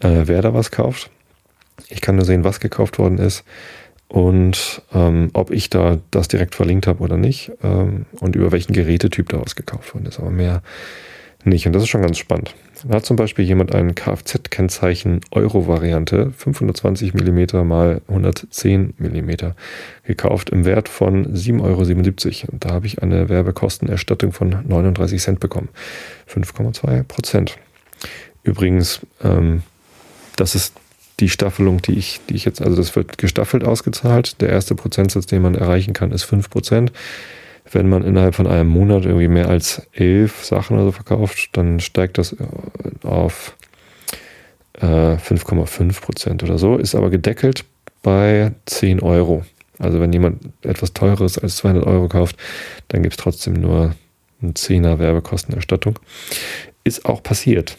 äh, 0.00 0.22
wer 0.24 0.42
da 0.42 0.54
was 0.54 0.70
kauft. 0.70 1.10
Ich 1.88 2.00
kann 2.00 2.16
nur 2.16 2.24
sehen, 2.24 2.44
was 2.44 2.60
gekauft 2.60 2.98
worden 2.98 3.18
ist 3.18 3.44
und 4.08 4.82
ähm, 4.94 5.30
ob 5.32 5.50
ich 5.50 5.68
da 5.68 5.98
das 6.10 6.28
direkt 6.28 6.54
verlinkt 6.54 6.86
habe 6.86 7.02
oder 7.02 7.16
nicht 7.16 7.50
ähm, 7.62 8.06
und 8.20 8.36
über 8.36 8.52
welchen 8.52 8.72
Gerätetyp 8.72 9.28
da 9.28 9.40
was 9.44 9.56
gekauft 9.56 9.94
worden 9.94 10.06
ist. 10.06 10.18
Aber 10.18 10.30
mehr 10.30 10.62
nicht. 11.44 11.66
Und 11.66 11.72
das 11.72 11.82
ist 11.82 11.88
schon 11.88 12.02
ganz 12.02 12.18
spannend. 12.18 12.54
Hat 12.88 13.04
zum 13.04 13.16
Beispiel 13.16 13.44
jemand 13.44 13.74
ein 13.74 13.94
Kfz-Kennzeichen 13.94 15.20
Euro-Variante 15.30 16.32
520 16.36 17.14
mm 17.14 17.66
mal 17.66 18.00
110 18.08 18.94
mm 18.98 19.30
gekauft 20.04 20.50
im 20.50 20.64
Wert 20.64 20.88
von 20.88 21.34
7,77 21.34 22.42
Euro. 22.44 22.52
Und 22.52 22.64
da 22.64 22.70
habe 22.70 22.86
ich 22.86 23.02
eine 23.02 23.28
Werbekostenerstattung 23.28 24.32
von 24.32 24.62
39 24.66 25.20
Cent 25.20 25.40
bekommen. 25.40 25.68
5,2 26.28 27.02
Prozent. 27.02 27.56
Übrigens, 28.42 29.00
ähm, 29.24 29.62
das 30.36 30.54
ist 30.54 30.74
die 31.18 31.28
Staffelung, 31.28 31.80
die 31.82 31.98
ich, 31.98 32.20
die 32.28 32.34
ich 32.34 32.44
jetzt, 32.44 32.60
also 32.60 32.76
das 32.76 32.94
wird 32.94 33.18
gestaffelt 33.18 33.64
ausgezahlt. 33.64 34.40
Der 34.40 34.50
erste 34.50 34.74
Prozentsatz, 34.74 35.26
den 35.26 35.42
man 35.42 35.54
erreichen 35.54 35.94
kann, 35.94 36.12
ist 36.12 36.24
5 36.24 36.50
Prozent. 36.50 36.92
Wenn 37.70 37.88
man 37.88 38.04
innerhalb 38.04 38.34
von 38.34 38.46
einem 38.46 38.68
Monat 38.68 39.04
irgendwie 39.04 39.28
mehr 39.28 39.48
als 39.48 39.86
elf 39.92 40.44
Sachen 40.44 40.76
oder 40.76 40.86
so 40.86 40.92
verkauft, 40.92 41.50
dann 41.52 41.80
steigt 41.80 42.18
das 42.18 42.32
äh, 42.32 43.06
auf 43.06 43.56
äh, 44.74 45.16
5,5 45.16 46.00
Prozent 46.00 46.42
oder 46.42 46.58
so, 46.58 46.76
ist 46.76 46.94
aber 46.94 47.10
gedeckelt 47.10 47.64
bei 48.02 48.52
10 48.66 49.00
Euro. 49.00 49.44
Also 49.78 50.00
wenn 50.00 50.12
jemand 50.12 50.42
etwas 50.62 50.92
teureres 50.92 51.38
als 51.38 51.56
200 51.56 51.86
Euro 51.86 52.08
kauft, 52.08 52.36
dann 52.88 53.02
gibt 53.02 53.14
es 53.14 53.18
trotzdem 53.18 53.54
nur 53.54 53.94
ein 54.42 54.54
Zehner 54.54 54.98
Werbekostenerstattung. 54.98 55.98
Ist 56.84 57.04
auch 57.04 57.22
passiert. 57.22 57.76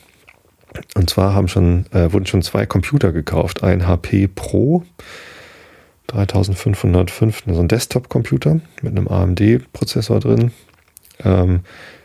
Und 0.95 1.09
zwar 1.09 1.33
haben 1.33 1.47
schon, 1.47 1.85
äh, 1.91 2.11
wurden 2.11 2.25
schon 2.25 2.41
zwei 2.41 2.65
Computer 2.65 3.11
gekauft. 3.11 3.63
Ein 3.63 3.87
HP 3.87 4.27
Pro 4.27 4.83
3505, 6.07 7.43
so 7.47 7.59
ein 7.59 7.67
Desktop-Computer 7.67 8.59
mit 8.81 8.97
einem 8.97 9.07
AMD-Prozessor 9.07 10.19
drin 10.19 10.51
ähm, 11.23 11.61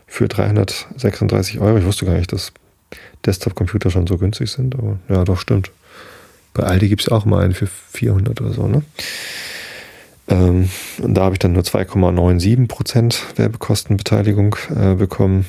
für 0.06 0.28
336 0.28 1.60
Euro. 1.60 1.78
Ich 1.78 1.84
wusste 1.84 2.06
gar 2.06 2.14
nicht, 2.14 2.32
dass 2.32 2.52
Desktop-Computer 3.24 3.90
schon 3.90 4.06
so 4.06 4.18
günstig 4.18 4.50
sind, 4.50 4.74
aber 4.74 4.98
ja, 5.08 5.24
doch 5.24 5.38
stimmt. 5.38 5.70
Bei 6.54 6.64
Aldi 6.64 6.88
gibt 6.88 7.02
es 7.02 7.08
auch 7.08 7.24
mal 7.24 7.44
einen 7.44 7.54
für 7.54 7.66
400 7.66 8.40
oder 8.40 8.52
so, 8.52 8.66
ne? 8.66 8.82
Ähm, 10.28 10.68
und 11.00 11.14
da 11.14 11.24
habe 11.24 11.34
ich 11.34 11.38
dann 11.38 11.52
nur 11.52 11.62
2,97% 11.62 13.36
Werbekostenbeteiligung 13.36 14.56
äh, 14.74 14.94
bekommen. 14.94 15.46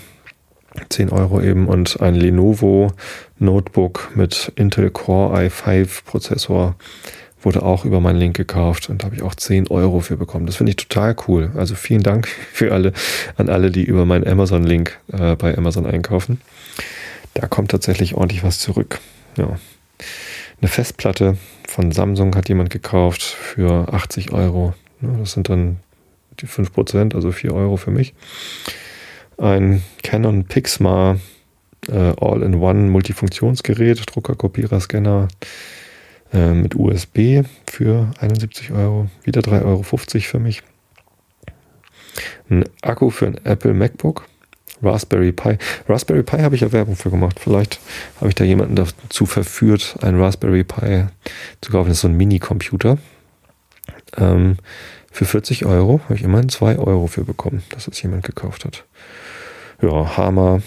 10 0.89 1.09
Euro 1.09 1.39
eben 1.39 1.67
und 1.67 2.01
ein 2.01 2.15
Lenovo 2.15 2.93
Notebook 3.37 4.11
mit 4.15 4.51
Intel 4.55 4.89
Core 4.89 5.37
i5 5.45 6.03
Prozessor 6.03 6.75
wurde 7.45 7.63
auch 7.63 7.85
über 7.85 7.99
meinen 7.99 8.19
Link 8.19 8.35
gekauft 8.35 8.89
und 8.89 9.03
habe 9.03 9.15
ich 9.15 9.21
auch 9.21 9.35
10 9.35 9.67
Euro 9.69 9.99
für 9.99 10.17
bekommen. 10.17 10.45
Das 10.45 10.55
finde 10.55 10.71
ich 10.71 10.75
total 10.77 11.15
cool. 11.27 11.51
Also 11.55 11.75
vielen 11.75 12.03
Dank 12.03 12.27
für 12.53 12.73
alle, 12.73 12.93
an 13.37 13.49
alle, 13.49 13.71
die 13.71 13.83
über 13.83 14.05
meinen 14.05 14.27
Amazon-Link 14.27 14.97
äh, 15.11 15.35
bei 15.35 15.57
Amazon 15.57 15.85
einkaufen. 15.85 16.41
Da 17.33 17.47
kommt 17.47 17.71
tatsächlich 17.71 18.15
ordentlich 18.15 18.43
was 18.43 18.59
zurück. 18.59 18.99
Ja. 19.37 19.57
Eine 20.61 20.67
Festplatte 20.69 21.37
von 21.67 21.91
Samsung 21.91 22.35
hat 22.35 22.47
jemand 22.47 22.69
gekauft 22.69 23.21
für 23.21 23.91
80 23.93 24.31
Euro. 24.31 24.73
Das 25.01 25.33
sind 25.33 25.49
dann 25.49 25.79
die 26.39 26.47
5%, 26.47 27.15
also 27.15 27.31
4 27.31 27.53
Euro 27.53 27.77
für 27.77 27.91
mich. 27.91 28.13
Ein 29.37 29.83
Canon 30.03 30.45
Pixma 30.45 31.17
äh, 31.89 32.13
All-in-One 32.19 32.89
Multifunktionsgerät, 32.89 34.03
Drucker, 34.05 34.35
Kopierer, 34.35 34.79
Scanner 34.79 35.27
äh, 36.33 36.53
mit 36.53 36.75
USB 36.75 37.43
für 37.69 38.11
71 38.19 38.71
Euro. 38.71 39.09
Wieder 39.23 39.41
3,50 39.41 39.65
Euro 39.65 39.83
für 39.83 40.39
mich. 40.39 40.63
Ein 42.49 42.65
Akku 42.81 43.09
für 43.09 43.27
ein 43.27 43.37
Apple 43.45 43.73
MacBook 43.73 44.25
Raspberry 44.83 45.31
Pi. 45.31 45.57
Raspberry 45.87 46.23
Pi 46.23 46.39
habe 46.39 46.55
ich 46.55 46.61
ja 46.61 46.71
Werbung 46.71 46.95
für 46.95 47.09
gemacht. 47.09 47.39
Vielleicht 47.39 47.79
habe 48.17 48.29
ich 48.29 48.35
da 48.35 48.43
jemanden 48.43 48.75
dazu 48.75 49.25
verführt, 49.25 49.95
einen 50.01 50.21
Raspberry 50.21 50.63
Pi 50.63 51.05
zu 51.61 51.71
kaufen. 51.71 51.87
Das 51.87 51.97
ist 51.97 52.01
so 52.01 52.07
ein 52.07 52.17
Mini-Computer. 52.17 52.97
Ähm, 54.17 54.57
für 55.11 55.25
40 55.25 55.65
Euro 55.65 56.01
habe 56.05 56.15
ich 56.15 56.23
immerhin 56.23 56.49
2 56.49 56.77
Euro 56.79 57.07
für 57.07 57.23
bekommen, 57.23 57.63
dass 57.69 57.87
es 57.87 58.01
jemand 58.01 58.23
gekauft 58.23 58.65
hat. 58.65 58.83
Ja, 59.81 60.17
Hammer, 60.17 60.61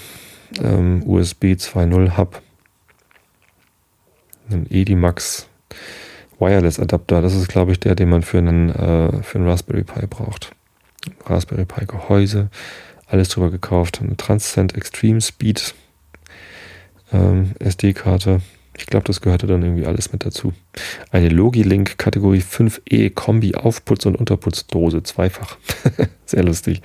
ähm, 0.63 1.03
USB 1.07 1.55
2.0 1.55 2.17
Hub, 2.17 2.41
ein 4.51 4.67
Edimax 4.71 5.49
Wireless 6.39 6.79
Adapter. 6.79 7.23
Das 7.23 7.35
ist, 7.35 7.49
glaube 7.49 7.73
ich, 7.73 7.81
der, 7.81 7.95
den 7.95 8.09
man 8.09 8.23
für 8.23 8.39
einen, 8.39 8.71
äh, 8.71 9.23
für 9.23 9.39
einen 9.39 9.49
Raspberry 9.49 9.85
Pi 9.85 10.07
braucht. 10.07 10.53
Raspberry 11.27 11.65
Pi 11.65 11.87
Gehäuse, 11.87 12.49
alles 13.07 13.29
drüber 13.29 13.51
gekauft. 13.51 14.01
Eine 14.03 14.17
Transcend 14.17 14.75
Extreme 14.75 15.21
Speed 15.21 15.75
ähm, 17.13 17.53
SD-Karte. 17.59 18.41
Ich 18.79 18.87
glaube, 18.87 19.07
das 19.07 19.23
gehörte 19.23 19.47
dann 19.47 19.63
irgendwie 19.63 19.87
alles 19.87 20.13
mit 20.13 20.27
dazu. 20.27 20.53
Eine 21.11 21.31
Logilink 21.31 21.97
Kategorie 21.97 22.41
5e 22.43 23.11
Kombi 23.15 23.55
Aufputz- 23.55 24.07
und 24.07 24.17
Unterputzdose, 24.17 25.03
zweifach. 25.03 25.57
Sehr 26.27 26.45
lustig. 26.45 26.83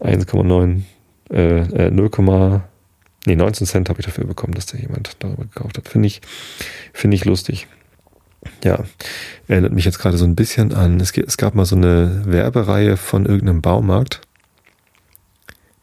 1,9, 0.00 0.82
äh, 1.30 1.86
äh, 1.86 1.90
0, 1.90 2.62
nee, 3.26 3.34
19 3.34 3.66
Cent 3.66 3.88
habe 3.88 4.00
ich 4.00 4.06
dafür 4.06 4.24
bekommen, 4.24 4.54
dass 4.54 4.66
da 4.66 4.78
jemand 4.78 5.16
darüber 5.18 5.44
gekauft 5.44 5.78
hat. 5.78 5.88
Finde 5.88 6.06
ich, 6.06 6.20
finde 6.92 7.16
ich 7.16 7.24
lustig. 7.24 7.66
Ja, 8.62 8.84
erinnert 9.48 9.72
mich 9.72 9.84
jetzt 9.84 9.98
gerade 9.98 10.16
so 10.16 10.24
ein 10.24 10.36
bisschen 10.36 10.72
an, 10.72 11.00
es, 11.00 11.16
es 11.16 11.36
gab 11.36 11.54
mal 11.54 11.64
so 11.64 11.76
eine 11.76 12.22
Werbereihe 12.24 12.96
von 12.96 13.26
irgendeinem 13.26 13.62
Baumarkt 13.62 14.20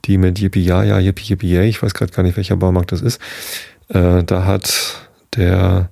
die 0.06 0.18
mit 0.18 0.40
Yippie 0.40 0.64
Ja 0.64 0.84
Ja, 0.84 1.00
Yippie 1.00 1.34
Yippie 1.34 1.54
Yay, 1.54 1.70
ich 1.70 1.82
weiß 1.82 1.94
gerade 1.94 2.12
gar 2.12 2.24
nicht, 2.24 2.38
welcher 2.38 2.58
Baumarkt 2.58 2.92
das 2.92 3.02
ist, 3.02 3.22
äh, 3.90 4.24
da 4.24 4.46
hat 4.46 5.10
der 5.36 5.90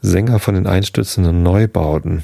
Sänger 0.00 0.38
von 0.38 0.54
den 0.54 0.66
einstürzenden 0.66 1.42
Neubauten 1.42 2.22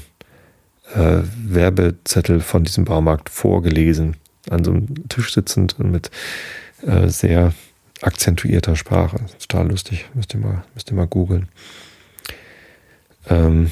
äh, 0.93 1.19
Werbezettel 1.43 2.39
von 2.39 2.63
diesem 2.63 2.85
Baumarkt 2.85 3.29
vorgelesen, 3.29 4.15
an 4.49 4.63
so 4.63 4.71
einem 4.71 5.09
Tisch 5.09 5.33
sitzend 5.33 5.79
und 5.79 5.91
mit 5.91 6.11
äh, 6.83 7.07
sehr 7.09 7.53
akzentuierter 8.01 8.75
Sprache. 8.75 9.17
Total 9.39 9.67
lustig, 9.67 10.05
müsst 10.13 10.33
ihr 10.33 10.39
mal, 10.39 10.63
müsst 10.73 10.91
ihr 10.91 10.95
mal 10.95 11.07
googeln. 11.07 11.49
Ähm, 13.29 13.71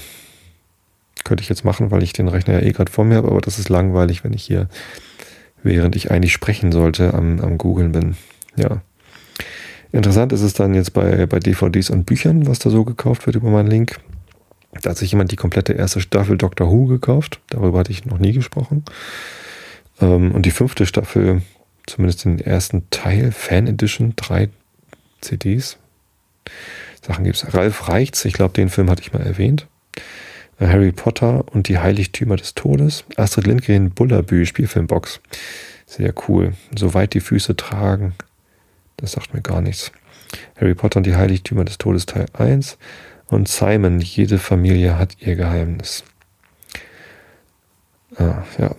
könnte 1.23 1.41
ich 1.41 1.49
jetzt 1.49 1.63
machen, 1.63 1.91
weil 1.91 2.03
ich 2.03 2.13
den 2.13 2.27
Rechner 2.27 2.55
ja 2.55 2.61
eh 2.61 2.71
gerade 2.71 2.91
vor 2.91 3.05
mir 3.05 3.15
habe, 3.15 3.29
aber 3.29 3.41
das 3.41 3.59
ist 3.59 3.69
langweilig, 3.69 4.23
wenn 4.23 4.33
ich 4.33 4.43
hier 4.43 4.67
während 5.63 5.95
ich 5.95 6.11
eigentlich 6.11 6.33
sprechen 6.33 6.71
sollte, 6.71 7.13
am, 7.13 7.39
am 7.39 7.57
Googlen 7.57 7.91
bin. 7.91 8.15
Ja. 8.55 8.81
Interessant 9.91 10.33
ist 10.33 10.41
es 10.41 10.53
dann 10.53 10.73
jetzt 10.73 10.93
bei, 10.93 11.25
bei 11.25 11.39
DVDs 11.39 11.89
und 11.89 12.05
Büchern, 12.05 12.47
was 12.47 12.59
da 12.59 12.69
so 12.69 12.83
gekauft 12.83 13.25
wird 13.25 13.35
über 13.35 13.49
meinen 13.49 13.69
Link. 13.69 13.99
Da 14.81 14.89
hat 14.89 14.97
sich 14.97 15.11
jemand 15.11 15.31
die 15.31 15.35
komplette 15.35 15.73
erste 15.73 16.01
Staffel 16.01 16.37
Doctor 16.37 16.71
Who 16.71 16.85
gekauft. 16.85 17.39
Darüber 17.49 17.79
hatte 17.79 17.91
ich 17.91 18.05
noch 18.05 18.17
nie 18.17 18.33
gesprochen. 18.33 18.83
Ähm, 20.01 20.31
und 20.31 20.45
die 20.45 20.51
fünfte 20.51 20.85
Staffel, 20.85 21.43
zumindest 21.85 22.25
den 22.25 22.39
ersten 22.39 22.89
Teil, 22.89 23.31
Fan 23.31 23.67
Edition, 23.67 24.13
drei 24.15 24.49
CDs. 25.21 25.77
Sachen 27.05 27.25
gibt 27.25 27.35
es. 27.35 27.53
Ralf 27.53 27.89
Reichts, 27.89 28.23
ich 28.25 28.33
glaube, 28.33 28.53
den 28.53 28.69
Film 28.69 28.89
hatte 28.89 29.01
ich 29.01 29.13
mal 29.13 29.21
erwähnt. 29.21 29.67
Harry 30.59 30.91
Potter 30.91 31.43
und 31.51 31.67
die 31.67 31.79
Heiligtümer 31.79 32.37
des 32.37 32.53
Todes. 32.53 33.03
Astrid 33.17 33.47
Lindgren 33.47 33.91
Bullabü, 33.91 34.45
Spielfilmbox. 34.45 35.19
Sehr 35.85 36.13
cool. 36.27 36.53
Soweit 36.75 37.13
die 37.13 37.19
Füße 37.19 37.55
tragen. 37.55 38.13
Das 38.97 39.13
sagt 39.13 39.33
mir 39.33 39.41
gar 39.41 39.61
nichts. 39.61 39.91
Harry 40.59 40.75
Potter 40.75 40.97
und 40.97 41.05
die 41.05 41.15
Heiligtümer 41.15 41.65
des 41.65 41.77
Todes 41.77 42.05
Teil 42.05 42.27
1. 42.33 42.77
Und 43.27 43.47
Simon, 43.47 43.99
jede 43.99 44.37
Familie 44.37 44.97
hat 44.97 45.17
ihr 45.19 45.35
Geheimnis. 45.35 46.03
Ah, 48.15 48.43
ja. 48.57 48.75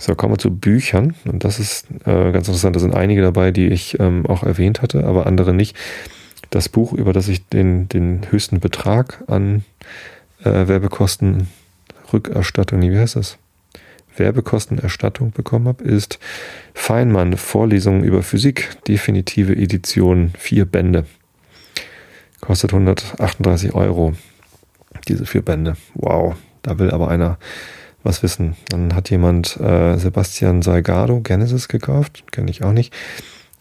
So, 0.00 0.14
kommen 0.14 0.34
wir 0.34 0.38
zu 0.38 0.56
Büchern. 0.56 1.14
Und 1.24 1.44
das 1.44 1.58
ist 1.58 1.86
äh, 2.04 2.32
ganz 2.32 2.48
interessant. 2.48 2.76
Da 2.76 2.80
sind 2.80 2.94
einige 2.94 3.22
dabei, 3.22 3.50
die 3.50 3.66
ich 3.66 3.98
ähm, 4.00 4.26
auch 4.26 4.42
erwähnt 4.42 4.80
hatte, 4.80 5.04
aber 5.04 5.26
andere 5.26 5.52
nicht. 5.52 5.76
Das 6.50 6.68
Buch, 6.68 6.92
über 6.92 7.12
das 7.12 7.26
ich 7.28 7.46
den, 7.48 7.88
den 7.88 8.30
höchsten 8.30 8.60
Betrag 8.60 9.24
an 9.26 9.64
äh, 10.42 10.68
Werbekostenrückerstattung, 10.68 12.80
wie 12.80 12.98
heißt 12.98 13.16
das? 13.16 13.38
Werbekostenerstattung 14.16 15.32
bekommen 15.32 15.68
habe, 15.68 15.84
ist 15.84 16.18
Feinmann 16.74 17.36
Vorlesungen 17.36 18.02
über 18.02 18.22
Physik, 18.22 18.70
definitive 18.86 19.54
Edition, 19.54 20.32
vier 20.38 20.64
Bände. 20.64 21.04
Kostet 22.40 22.72
138 22.72 23.74
Euro, 23.74 24.14
diese 25.06 25.26
vier 25.26 25.42
Bände. 25.42 25.76
Wow, 25.94 26.34
da 26.62 26.78
will 26.78 26.90
aber 26.90 27.08
einer 27.08 27.36
was 28.02 28.22
wissen. 28.22 28.56
Dann 28.68 28.94
hat 28.94 29.10
jemand 29.10 29.58
äh, 29.60 29.98
Sebastian 29.98 30.62
Salgado 30.62 31.20
Genesis 31.20 31.68
gekauft, 31.68 32.32
kenne 32.32 32.50
ich 32.50 32.62
auch 32.62 32.72
nicht. 32.72 32.94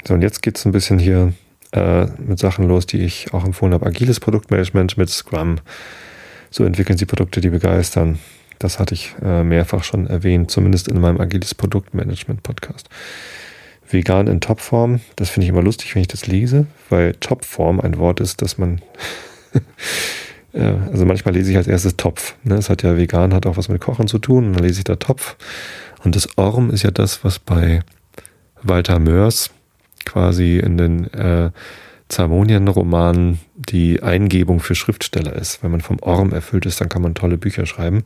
So, 0.07 0.13
und 0.13 0.21
jetzt 0.21 0.41
geht 0.41 0.57
es 0.57 0.65
ein 0.65 0.71
bisschen 0.71 0.99
hier 0.99 1.33
äh, 1.71 2.05
mit 2.17 2.39
Sachen 2.39 2.67
los, 2.67 2.85
die 2.85 2.99
ich 3.03 3.33
auch 3.33 3.43
empfohlen 3.43 3.73
habe. 3.73 3.85
Agiles 3.85 4.19
Produktmanagement 4.19 4.97
mit 4.97 5.09
Scrum, 5.09 5.57
so 6.49 6.63
entwickeln 6.63 6.97
sie 6.97 7.05
Produkte, 7.05 7.41
die 7.41 7.49
begeistern. 7.49 8.19
Das 8.59 8.79
hatte 8.79 8.95
ich 8.95 9.15
äh, 9.21 9.43
mehrfach 9.43 9.83
schon 9.83 10.07
erwähnt, 10.07 10.49
zumindest 10.49 10.87
in 10.87 10.99
meinem 10.99 11.19
Agiles 11.19 11.53
Produktmanagement 11.53 12.41
Podcast. 12.41 12.89
Vegan 13.89 14.27
in 14.27 14.41
Topform, 14.41 14.99
das 15.15 15.29
finde 15.29 15.45
ich 15.45 15.49
immer 15.49 15.61
lustig, 15.61 15.93
wenn 15.95 16.01
ich 16.01 16.07
das 16.07 16.27
lese, 16.27 16.67
weil 16.89 17.13
Topform 17.13 17.79
ein 17.79 17.97
Wort 17.97 18.19
ist, 18.19 18.41
das 18.41 18.57
man, 18.57 18.81
also 20.53 21.05
manchmal 21.05 21.33
lese 21.33 21.51
ich 21.51 21.57
als 21.57 21.67
erstes 21.67 21.95
Topf. 21.95 22.35
Ne? 22.43 22.55
Es 22.55 22.69
hat 22.69 22.83
ja 22.83 22.97
vegan, 22.97 23.33
hat 23.33 23.45
auch 23.45 23.57
was 23.57 23.69
mit 23.69 23.81
Kochen 23.81 24.07
zu 24.07 24.19
tun 24.19 24.47
und 24.47 24.53
dann 24.53 24.63
lese 24.63 24.79
ich 24.79 24.83
da 24.83 24.95
Topf. 24.95 25.37
Und 26.03 26.15
das 26.15 26.37
Orm 26.37 26.69
ist 26.69 26.83
ja 26.83 26.91
das, 26.91 27.23
was 27.23 27.39
bei 27.39 27.81
Walter 28.63 28.99
Mörs 28.99 29.51
quasi 30.07 30.57
in 30.57 30.77
den 30.77 31.13
äh, 31.13 31.51
Zamonien-Roman 32.09 33.39
die 33.55 34.01
Eingebung 34.01 34.59
für 34.59 34.75
Schriftsteller 34.75 35.33
ist. 35.33 35.61
Wenn 35.61 35.71
man 35.71 35.81
vom 35.81 35.99
Orm 35.99 36.31
erfüllt 36.31 36.65
ist, 36.65 36.81
dann 36.81 36.89
kann 36.89 37.01
man 37.01 37.15
tolle 37.15 37.37
Bücher 37.37 37.65
schreiben. 37.65 38.03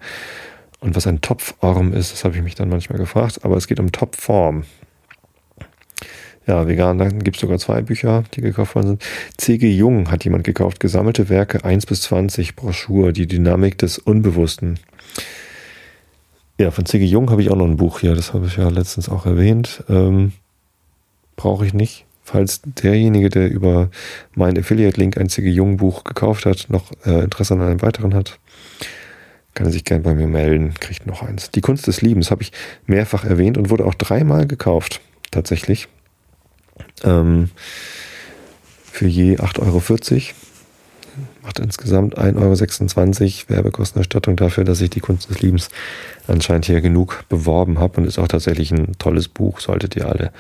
Und 0.80 0.96
was 0.96 1.06
ein 1.06 1.22
Topform 1.22 1.94
ist, 1.94 2.12
das 2.12 2.26
habe 2.26 2.36
ich 2.36 2.42
mich 2.42 2.56
dann 2.56 2.70
manchmal 2.70 2.98
gefragt, 2.98 3.46
aber 3.46 3.56
es 3.56 3.68
geht 3.68 3.80
um 3.80 3.92
Topform. 3.92 4.64
Ja, 6.48 6.68
vegan, 6.68 6.98
dann 6.98 7.20
gibt 7.20 7.38
es 7.38 7.42
sogar 7.42 7.60
zwei 7.60 7.84
Bücher, 7.84 8.24
die 8.34 8.42
gekauft 8.42 8.74
worden 8.74 8.88
sind. 8.88 9.04
C.G. 9.38 9.70
Jung 9.70 10.10
hat 10.10 10.26
jemand 10.26 10.44
gekauft, 10.44 10.80
gesammelte 10.80 11.30
Werke 11.30 11.64
1 11.64 11.86
bis 11.86 12.02
20, 12.02 12.56
Broschur, 12.56 13.12
die 13.12 13.28
Dynamik 13.28 13.78
des 13.78 14.00
Unbewussten. 14.00 14.80
Ja, 16.58 16.72
von 16.72 16.88
C.G. 16.88 17.06
Jung 17.06 17.30
habe 17.30 17.44
ich 17.44 17.52
auch 17.52 17.56
noch 17.56 17.66
ein 17.66 17.78
Buch 17.78 18.00
hier, 18.00 18.16
das 18.16 18.34
habe 18.34 18.48
ich 18.48 18.58
ja 18.58 18.70
letztens 18.70 19.08
auch 19.08 19.28
erwähnt. 19.28 19.84
Ähm, 19.88 20.34
Brauche 21.42 21.66
ich 21.66 21.74
nicht. 21.74 22.06
Falls 22.22 22.62
derjenige, 22.64 23.30
der 23.30 23.50
über 23.50 23.90
mein 24.36 24.60
Affiliate-Link 24.60 25.18
ein 25.18 25.28
C.G. 25.28 25.50
Jung 25.50 25.78
Buch 25.78 26.04
gekauft 26.04 26.46
hat, 26.46 26.68
noch 26.70 26.92
äh, 27.04 27.24
Interesse 27.24 27.56
an 27.56 27.64
einem 27.64 27.82
weiteren 27.82 28.14
hat, 28.14 28.38
kann 29.56 29.66
er 29.66 29.72
sich 29.72 29.84
gerne 29.84 30.04
bei 30.04 30.14
mir 30.14 30.28
melden, 30.28 30.76
kriegt 30.80 31.08
noch 31.08 31.24
eins. 31.24 31.50
Die 31.50 31.62
Kunst 31.62 31.88
des 31.88 32.04
Liebens 32.04 32.30
habe 32.30 32.44
ich 32.44 32.52
mehrfach 32.86 33.26
erwähnt 33.26 33.58
und 33.58 33.72
wurde 33.72 33.86
auch 33.86 33.96
dreimal 33.96 34.46
gekauft, 34.46 35.02
tatsächlich. 35.32 35.88
Ähm, 37.04 37.50
für 38.92 39.08
je 39.08 39.38
8,40 39.38 39.62
Euro. 39.66 39.82
Macht 41.42 41.58
insgesamt 41.58 42.20
1,26 42.20 43.46
Euro 43.50 43.56
Werbekostenerstattung 43.56 44.36
dafür, 44.36 44.64
dass 44.64 44.80
ich 44.80 44.92
die 44.92 45.00
Kunst 45.00 45.32
des 45.32 45.42
Liebens 45.42 45.70
anscheinend 46.28 46.66
hier 46.66 46.82
genug 46.82 47.26
beworben 47.30 47.80
habe 47.80 48.00
und 48.00 48.06
ist 48.06 48.20
auch 48.20 48.28
tatsächlich 48.28 48.72
ein 48.72 48.96
tolles 49.00 49.28
Buch, 49.28 49.60
solltet 49.60 49.96
ihr 49.96 50.08
alle 50.08 50.32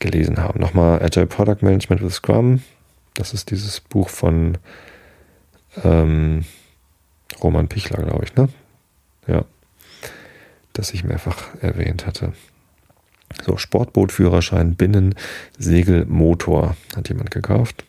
gelesen 0.00 0.38
haben. 0.38 0.60
Nochmal 0.60 1.02
Agile 1.02 1.26
Product 1.26 1.58
Management 1.60 2.02
with 2.02 2.14
Scrum. 2.14 2.62
Das 3.14 3.32
ist 3.32 3.50
dieses 3.50 3.80
Buch 3.80 4.08
von 4.08 4.58
ähm, 5.84 6.44
Roman 7.42 7.68
Pichler, 7.68 8.02
glaube 8.02 8.24
ich, 8.24 8.34
ne? 8.34 8.48
Ja. 9.26 9.44
Das 10.72 10.92
ich 10.92 11.04
mehrfach 11.04 11.54
erwähnt 11.60 12.06
hatte. 12.06 12.32
So, 13.44 13.56
Sportbootführerschein, 13.56 14.74
Binnen, 14.74 15.14
Segel, 15.58 16.04
Motor 16.06 16.76
hat 16.96 17.08
jemand 17.08 17.30
gekauft. 17.30 17.84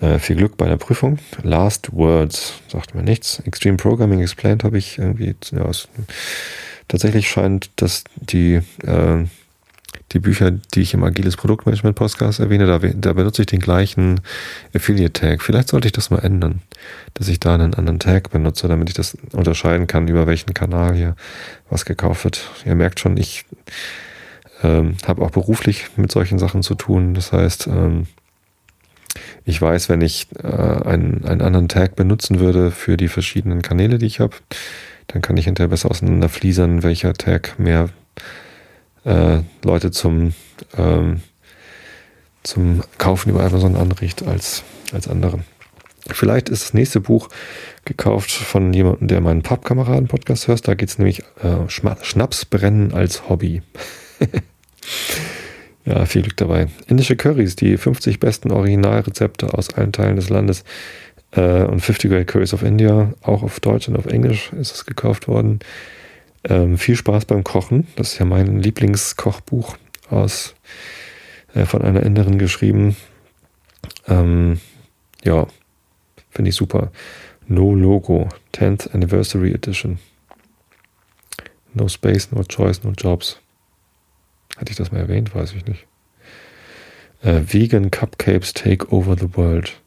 Äh, 0.00 0.18
viel 0.18 0.36
Glück 0.36 0.56
bei 0.56 0.68
der 0.68 0.76
Prüfung. 0.76 1.18
Last 1.42 1.92
Words, 1.92 2.54
sagt 2.68 2.94
mir 2.94 3.02
nichts. 3.02 3.40
Extreme 3.40 3.76
Programming 3.76 4.20
Explained 4.20 4.64
habe 4.64 4.78
ich 4.78 4.98
irgendwie. 4.98 5.34
Ja, 5.52 5.68
es, 5.68 5.88
tatsächlich 6.88 7.28
scheint, 7.28 7.70
dass 7.76 8.04
die 8.16 8.60
äh, 8.84 9.24
die 10.12 10.18
Bücher, 10.18 10.50
die 10.50 10.80
ich 10.80 10.94
im 10.94 11.04
Agiles 11.04 11.36
Produktmanagement 11.36 11.96
Podcast 11.96 12.40
erwähne, 12.40 12.66
da, 12.66 12.78
da 12.78 13.12
benutze 13.12 13.42
ich 13.42 13.46
den 13.46 13.60
gleichen 13.60 14.20
Affiliate 14.74 15.12
Tag. 15.12 15.42
Vielleicht 15.42 15.68
sollte 15.68 15.86
ich 15.86 15.92
das 15.92 16.10
mal 16.10 16.18
ändern, 16.18 16.62
dass 17.14 17.28
ich 17.28 17.38
da 17.38 17.54
einen 17.54 17.74
anderen 17.74 18.00
Tag 18.00 18.30
benutze, 18.30 18.66
damit 18.66 18.88
ich 18.88 18.94
das 18.94 19.16
unterscheiden 19.32 19.86
kann, 19.86 20.08
über 20.08 20.26
welchen 20.26 20.52
Kanal 20.54 20.94
hier 20.94 21.14
was 21.68 21.84
gekauft 21.84 22.24
wird. 22.24 22.50
Ihr 22.64 22.74
merkt 22.74 22.98
schon, 22.98 23.16
ich 23.16 23.44
ähm, 24.62 24.96
habe 25.06 25.22
auch 25.22 25.30
beruflich 25.30 25.86
mit 25.96 26.10
solchen 26.10 26.38
Sachen 26.38 26.62
zu 26.62 26.74
tun. 26.74 27.14
Das 27.14 27.32
heißt, 27.32 27.68
ähm, 27.68 28.06
ich 29.44 29.60
weiß, 29.60 29.88
wenn 29.88 30.00
ich 30.00 30.26
äh, 30.42 30.46
einen, 30.46 31.24
einen 31.24 31.40
anderen 31.40 31.68
Tag 31.68 31.94
benutzen 31.96 32.40
würde 32.40 32.70
für 32.70 32.96
die 32.96 33.08
verschiedenen 33.08 33.62
Kanäle, 33.62 33.98
die 33.98 34.06
ich 34.06 34.20
habe, 34.20 34.36
dann 35.06 35.22
kann 35.22 35.36
ich 35.36 35.46
hinterher 35.46 35.68
besser 35.68 35.90
auseinanderfliesern, 35.90 36.82
welcher 36.82 37.14
Tag 37.14 37.58
mehr 37.58 37.90
äh, 39.04 39.40
Leute 39.64 39.90
zum, 39.90 40.34
ähm, 40.76 41.22
zum 42.42 42.82
Kaufen 42.98 43.30
über 43.30 43.44
Amazon 43.44 43.76
anregt 43.76 44.26
als, 44.26 44.62
als 44.92 45.08
andere. 45.08 45.40
Vielleicht 46.06 46.48
ist 46.48 46.62
das 46.64 46.74
nächste 46.74 47.00
Buch 47.00 47.28
gekauft 47.84 48.30
von 48.30 48.72
jemandem, 48.72 49.08
der 49.08 49.20
meinen 49.20 49.42
Pappkameraden-Podcast 49.42 50.48
hört. 50.48 50.66
Da 50.66 50.74
geht 50.74 50.88
es 50.88 50.98
nämlich 50.98 51.22
äh, 51.42 51.68
Schnapsbrennen 51.68 52.92
als 52.92 53.28
Hobby. 53.28 53.62
ja, 55.84 56.04
viel 56.06 56.22
Glück 56.22 56.36
dabei. 56.36 56.68
Indische 56.86 57.16
Currys, 57.16 57.56
die 57.56 57.76
50 57.76 58.20
besten 58.20 58.50
Originalrezepte 58.50 59.52
aus 59.54 59.74
allen 59.74 59.92
Teilen 59.92 60.16
des 60.16 60.30
Landes 60.30 60.64
äh, 61.32 61.64
und 61.64 61.80
50 61.80 62.10
Great 62.10 62.26
Curries 62.26 62.54
of 62.54 62.62
India, 62.62 63.12
auch 63.22 63.42
auf 63.42 63.60
Deutsch 63.60 63.88
und 63.88 63.96
auf 63.96 64.06
Englisch 64.06 64.52
ist 64.52 64.74
es 64.74 64.86
gekauft 64.86 65.28
worden. 65.28 65.60
Ähm, 66.44 66.78
viel 66.78 66.96
Spaß 66.96 67.26
beim 67.26 67.44
Kochen. 67.44 67.86
Das 67.96 68.12
ist 68.12 68.18
ja 68.18 68.24
mein 68.24 68.60
Lieblingskochbuch 68.60 69.76
aus 70.08 70.54
äh, 71.54 71.66
von 71.66 71.82
einer 71.82 72.02
Inderin 72.02 72.38
geschrieben. 72.38 72.96
Ähm, 74.08 74.60
ja, 75.24 75.46
finde 76.30 76.50
ich 76.50 76.56
super. 76.56 76.90
No 77.46 77.74
Logo, 77.74 78.28
10th 78.54 78.94
Anniversary 78.94 79.52
Edition. 79.52 79.98
No 81.74 81.88
Space, 81.88 82.30
No 82.32 82.42
Choice, 82.44 82.82
No 82.84 82.92
Jobs. 82.92 83.38
Hatte 84.56 84.70
ich 84.70 84.76
das 84.76 84.92
mal 84.92 85.00
erwähnt? 85.00 85.34
Weiß 85.34 85.52
ich 85.54 85.66
nicht. 85.66 85.86
Uh, 87.22 87.40
vegan 87.46 87.90
Cupcakes 87.90 88.54
Take 88.54 88.90
Over 88.90 89.16
the 89.16 89.36
World. 89.36 89.78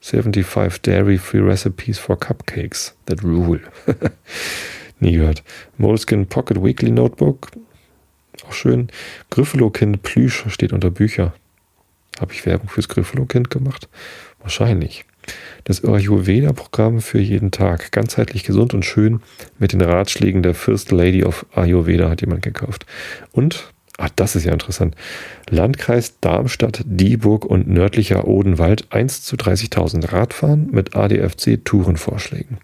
75 0.00 0.82
Dairy-Free 0.82 1.40
Recipes 1.40 1.98
for 1.98 2.16
Cupcakes 2.16 2.92
that 3.06 3.22
rule. 3.22 3.60
Nie 5.00 5.12
gehört. 5.12 5.42
Moleskin 5.76 6.26
Pocket 6.26 6.62
Weekly 6.62 6.90
Notebook. 6.90 7.50
Auch 8.46 8.52
schön. 8.52 8.88
Gryffalo-Kind 9.30 10.02
Plüsch 10.02 10.44
steht 10.48 10.72
unter 10.72 10.90
Bücher. 10.90 11.32
Habe 12.20 12.32
ich 12.32 12.46
Werbung 12.46 12.68
fürs 12.68 12.88
Gryffalo-Kind 12.88 13.50
gemacht? 13.50 13.88
Wahrscheinlich. 14.40 15.04
Das 15.64 15.84
Ayurveda-Programm 15.84 17.00
für 17.00 17.20
jeden 17.20 17.50
Tag. 17.50 17.92
Ganzheitlich 17.92 18.44
gesund 18.44 18.74
und 18.74 18.84
schön 18.84 19.20
mit 19.58 19.72
den 19.72 19.82
Ratschlägen 19.82 20.42
der 20.42 20.54
First 20.54 20.90
Lady 20.90 21.24
of 21.24 21.46
Ayurveda 21.54 22.08
hat 22.08 22.20
jemand 22.22 22.42
gekauft. 22.42 22.86
Und, 23.32 23.72
ah, 23.98 24.08
das 24.16 24.36
ist 24.36 24.44
ja 24.44 24.52
interessant. 24.52 24.94
Landkreis 25.50 26.18
Darmstadt, 26.20 26.82
Dieburg 26.86 27.44
und 27.44 27.68
nördlicher 27.68 28.26
Odenwald 28.26 28.90
1 28.90 29.22
zu 29.22 29.36
30.000 29.36 30.12
Radfahren 30.12 30.70
mit 30.70 30.96
ADFC-Tourenvorschlägen. 30.96 32.58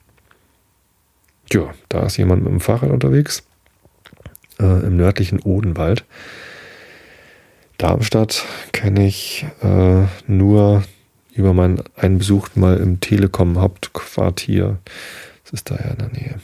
Tja, 1.48 1.74
da 1.88 2.06
ist 2.06 2.16
jemand 2.16 2.42
mit 2.42 2.52
dem 2.52 2.60
Fahrrad 2.60 2.90
unterwegs 2.90 3.42
äh, 4.58 4.86
im 4.86 4.96
nördlichen 4.96 5.40
Odenwald. 5.40 6.04
Darmstadt 7.78 8.44
kenne 8.72 9.06
ich 9.06 9.46
äh, 9.62 10.06
nur 10.26 10.84
über 11.34 11.52
meinen 11.52 11.82
einen 11.96 12.18
Besuch 12.18 12.48
mal 12.54 12.76
im 12.76 13.00
Telekom 13.00 13.60
Hauptquartier. 13.60 14.78
Das 15.42 15.52
ist 15.52 15.70
da 15.70 15.76
ja 15.76 15.90
in 15.90 15.98
der 15.98 16.08
Nähe. 16.08 16.40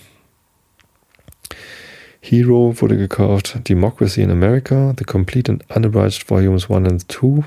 Hero 2.20 2.74
wurde 2.78 2.96
gekauft. 2.96 3.58
Democracy 3.68 4.22
in 4.22 4.30
America, 4.30 4.94
The 4.98 5.04
Complete 5.04 5.50
and 5.50 5.64
Unabridged 5.74 6.28
Volumes 6.28 6.68
1 6.68 6.88
and 6.88 7.10
2 7.10 7.44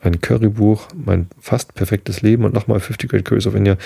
ein 0.00 0.20
Currybuch, 0.20 0.88
mein 0.94 1.28
fast 1.40 1.74
perfektes 1.74 2.22
Leben 2.22 2.44
und 2.44 2.54
nochmal 2.54 2.80
50 2.80 3.10
Great 3.10 3.24
Curries 3.24 3.46
of 3.46 3.54
India 3.54 3.76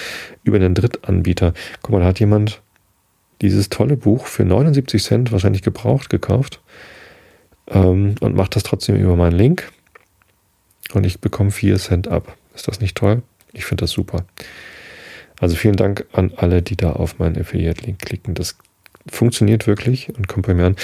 über 0.44 0.56
einen 0.56 0.74
Drittanbieter. 0.74 1.54
Guck 1.80 1.92
mal, 1.92 2.00
da 2.00 2.06
hat 2.06 2.20
jemand 2.20 2.60
dieses 3.40 3.68
tolle 3.70 3.96
Buch 3.96 4.26
für 4.26 4.44
79 4.44 5.02
Cent 5.02 5.32
wahrscheinlich 5.32 5.62
gebraucht 5.62 6.10
gekauft 6.10 6.60
ähm, 7.68 8.14
und 8.20 8.36
macht 8.36 8.56
das 8.56 8.62
trotzdem 8.62 8.96
über 8.96 9.16
meinen 9.16 9.36
Link 9.36 9.70
und 10.92 11.04
ich 11.04 11.20
bekomme 11.20 11.50
4 11.50 11.78
Cent 11.78 12.08
ab. 12.08 12.36
Ist 12.54 12.68
das 12.68 12.80
nicht 12.80 12.96
toll? 12.96 13.22
Ich 13.52 13.64
finde 13.64 13.82
das 13.82 13.90
super. 13.90 14.24
Also 15.40 15.56
vielen 15.56 15.76
Dank 15.76 16.06
an 16.12 16.32
alle, 16.36 16.62
die 16.62 16.76
da 16.76 16.92
auf 16.92 17.18
meinen 17.18 17.36
Affiliate-Link 17.36 17.98
klicken. 17.98 18.34
Das 18.34 18.56
funktioniert 19.10 19.66
wirklich 19.66 20.10
und 20.16 20.28
kommt 20.28 20.46
bei 20.46 20.54
mir 20.54 20.66
an. 20.66 20.76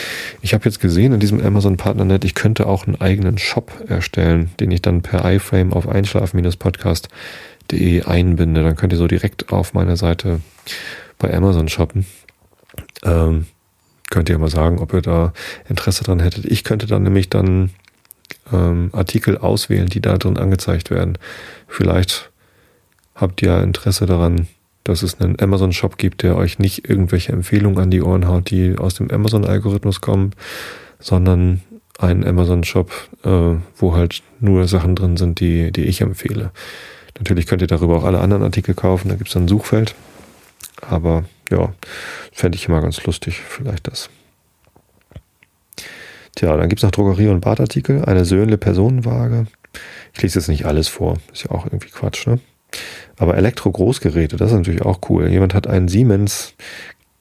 Ich 0.42 0.54
habe 0.54 0.64
jetzt 0.64 0.81
gesehen 0.81 1.12
in 1.12 1.20
diesem 1.20 1.44
Amazon 1.44 1.76
Partnernet, 1.76 2.24
ich 2.24 2.35
könnte 2.35 2.66
auch 2.66 2.87
einen 2.87 3.00
eigenen 3.00 3.38
Shop 3.38 3.72
erstellen, 3.87 4.50
den 4.61 4.70
ich 4.70 4.83
dann 4.83 5.02
per 5.02 5.31
iFrame 5.31 5.72
auf 5.72 5.88
einschlafen-podcast.de 5.88 8.02
einbinde. 8.02 8.62
Dann 8.62 8.76
könnt 8.76 8.92
ihr 8.92 8.98
so 8.98 9.07
direkt 9.07 9.52
auf 9.52 9.74
meiner 9.74 9.96
Seite 9.96 10.40
bei 11.18 11.35
Amazon 11.35 11.68
shoppen. 11.68 12.07
Ähm, 13.04 13.46
könnt 14.11 14.28
ihr 14.28 14.38
mal 14.38 14.50
sagen, 14.50 14.78
ob 14.78 14.92
ihr 14.94 15.02
da 15.02 15.33
Interesse 15.68 16.04
dran 16.04 16.20
hättet. 16.20 16.44
Ich 16.46 16.64
könnte 16.64 16.87
dann 16.87 17.02
nämlich 17.02 17.28
dann 17.28 17.70
ähm, 18.52 18.90
Artikel 18.92 19.38
auswählen, 19.38 19.88
die 19.88 20.00
da 20.00 20.18
drin 20.18 20.38
angezeigt 20.38 20.90
werden. 20.90 21.18
Vielleicht 21.66 22.31
habt 23.14 23.42
ihr 23.42 23.62
Interesse 23.62 24.07
daran, 24.07 24.48
dass 24.88 25.03
es 25.03 25.20
einen 25.20 25.38
Amazon-Shop 25.38 25.98
gibt, 25.98 26.22
der 26.22 26.37
euch 26.37 26.59
nicht 26.59 26.88
irgendwelche 26.88 27.33
Empfehlungen 27.33 27.79
an 27.79 27.90
die 27.90 28.03
Ohren 28.03 28.27
haut, 28.27 28.51
die 28.51 28.77
aus 28.79 28.94
dem 28.94 29.11
Amazon-Algorithmus 29.11 30.01
kommen, 30.01 30.33
sondern 30.98 31.61
einen 31.98 32.27
Amazon-Shop, 32.27 32.90
äh, 33.24 33.57
wo 33.77 33.94
halt 33.94 34.22
nur 34.40 34.66
Sachen 34.66 34.96
drin 34.96 35.18
sind, 35.18 35.40
die, 35.40 35.72
die 35.72 35.85
ich 35.85 36.01
empfehle. 36.01 36.53
Natürlich 37.18 37.46
könnt 37.46 37.61
ihr 37.61 37.68
darüber 37.68 37.98
auch 37.98 38.05
alle 38.05 38.20
anderen 38.20 38.42
Artikel 38.42 38.74
kaufen, 38.74 39.11
da 39.11 39.16
gibt 39.16 39.29
es 39.29 39.37
ein 39.37 39.48
Suchfeld. 39.48 39.94
Aber 40.81 41.24
ja, 41.51 41.74
fände 42.33 42.57
ich 42.57 42.66
immer 42.66 42.81
ganz 42.81 43.05
lustig, 43.05 43.40
vielleicht 43.46 43.88
das. 43.88 44.09
Tja, 46.35 46.57
dann 46.57 46.68
gibt 46.70 46.79
es 46.79 46.85
noch 46.85 46.92
Drogerie- 46.92 47.29
und 47.29 47.40
Badartikel, 47.40 48.05
eine 48.07 48.24
Söhnle 48.24 48.57
Personenwaage. 48.57 49.48
Ich 50.14 50.22
lese 50.22 50.38
jetzt 50.38 50.48
nicht 50.48 50.64
alles 50.64 50.88
vor, 50.88 51.18
ist 51.33 51.44
ja 51.44 51.51
auch 51.51 51.66
irgendwie 51.66 51.90
Quatsch, 51.90 52.27
ne? 52.27 52.38
Aber 53.16 53.37
Elektro-Großgeräte, 53.37 54.37
das 54.37 54.50
ist 54.52 54.57
natürlich 54.57 54.83
auch 54.83 55.00
cool. 55.09 55.28
Jemand 55.28 55.54
hat 55.54 55.66
einen 55.66 55.88
Siemens 55.88 56.54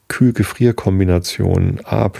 Kühl-Gefrier-Kombination 0.07 1.81
A 1.83 2.11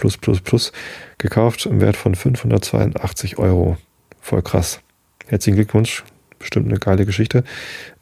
gekauft 1.18 1.66
im 1.66 1.80
Wert 1.80 1.96
von 1.96 2.14
582 2.14 3.38
Euro. 3.38 3.76
Voll 4.20 4.42
krass. 4.42 4.80
Herzlichen 5.26 5.56
Glückwunsch. 5.56 6.04
Bestimmt 6.38 6.68
eine 6.68 6.78
geile 6.78 7.06
Geschichte. 7.06 7.44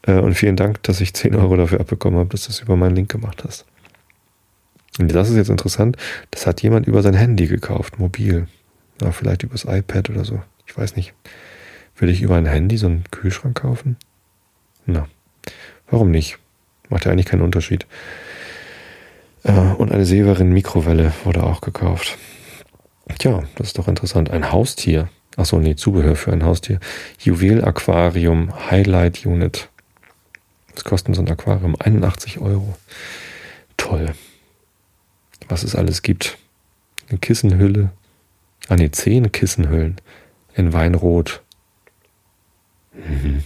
Äh, 0.03 0.19
und 0.19 0.35
vielen 0.35 0.57
Dank, 0.57 0.83
dass 0.83 1.01
ich 1.01 1.15
10 1.15 1.35
Euro 1.35 1.57
dafür 1.57 1.81
abbekommen 1.81 2.19
habe, 2.19 2.31
dass 2.31 2.43
du 2.43 2.49
das 2.49 2.61
über 2.61 2.77
meinen 2.77 2.97
Link 2.97 3.11
gemacht 3.11 3.45
hast. 3.47 3.65
Und 4.99 5.15
das 5.15 5.31
ist 5.31 5.37
jetzt 5.37 5.51
interessant. 5.51 5.97
Das 6.31 6.47
hat 6.47 6.63
jemand 6.63 6.87
über 6.87 7.03
sein 7.03 7.15
Handy 7.15 7.47
gekauft, 7.47 7.99
mobil. 7.99 8.49
Ja, 9.01 9.13
vielleicht 9.13 9.43
übers 9.43 9.65
iPad 9.65 10.11
oder 10.11 10.25
so. 10.25 10.43
Ich 10.67 10.77
weiß 10.77 10.97
nicht. 10.97 11.13
Würde 11.97 12.13
ich 12.13 12.23
über 12.23 12.37
ein 12.37 12.47
Handy 12.47 12.77
so 12.77 12.87
einen 12.87 13.05
Kühlschrank 13.11 13.61
kaufen? 13.61 13.97
Na, 14.85 15.09
warum 15.91 16.11
nicht? 16.11 16.39
Macht 16.89 17.05
ja 17.05 17.13
eigentlich 17.13 17.27
keinen 17.27 17.43
Unterschied. 17.43 17.87
Äh, 19.43 19.53
und 19.53 19.93
eine 19.93 20.05
Severin 20.05 20.53
Mikrowelle 20.53 21.13
wurde 21.25 21.43
auch 21.43 21.61
gekauft. 21.61 22.17
Tja, 23.19 23.45
das 23.57 23.69
ist 23.69 23.79
doch 23.79 23.89
interessant. 23.89 24.31
Ein 24.31 24.53
Haustier. 24.53 25.09
Achso, 25.37 25.59
nee, 25.59 25.77
Zubehör 25.77 26.17
für 26.17 26.33
ein 26.33 26.45
Haustier. 26.45 26.81
Juwel-Aquarium 27.21 28.71
Highlight 28.71 29.25
Unit. 29.25 29.69
Was 30.75 30.85
kostet 30.85 31.15
so 31.15 31.23
ein 31.23 31.31
Aquarium? 31.31 31.77
81 31.79 32.39
Euro. 32.39 32.77
Toll. 33.77 34.15
Was 35.49 35.63
es 35.63 35.75
alles 35.75 36.03
gibt. 36.03 36.39
Eine 37.09 37.19
Kissenhülle. 37.19 37.91
Ah 38.69 38.77
ne, 38.77 38.91
zehn 38.91 39.31
Kissenhüllen. 39.31 39.97
In 40.55 40.73
Weinrot. 40.73 41.43
Mhm. 42.93 43.45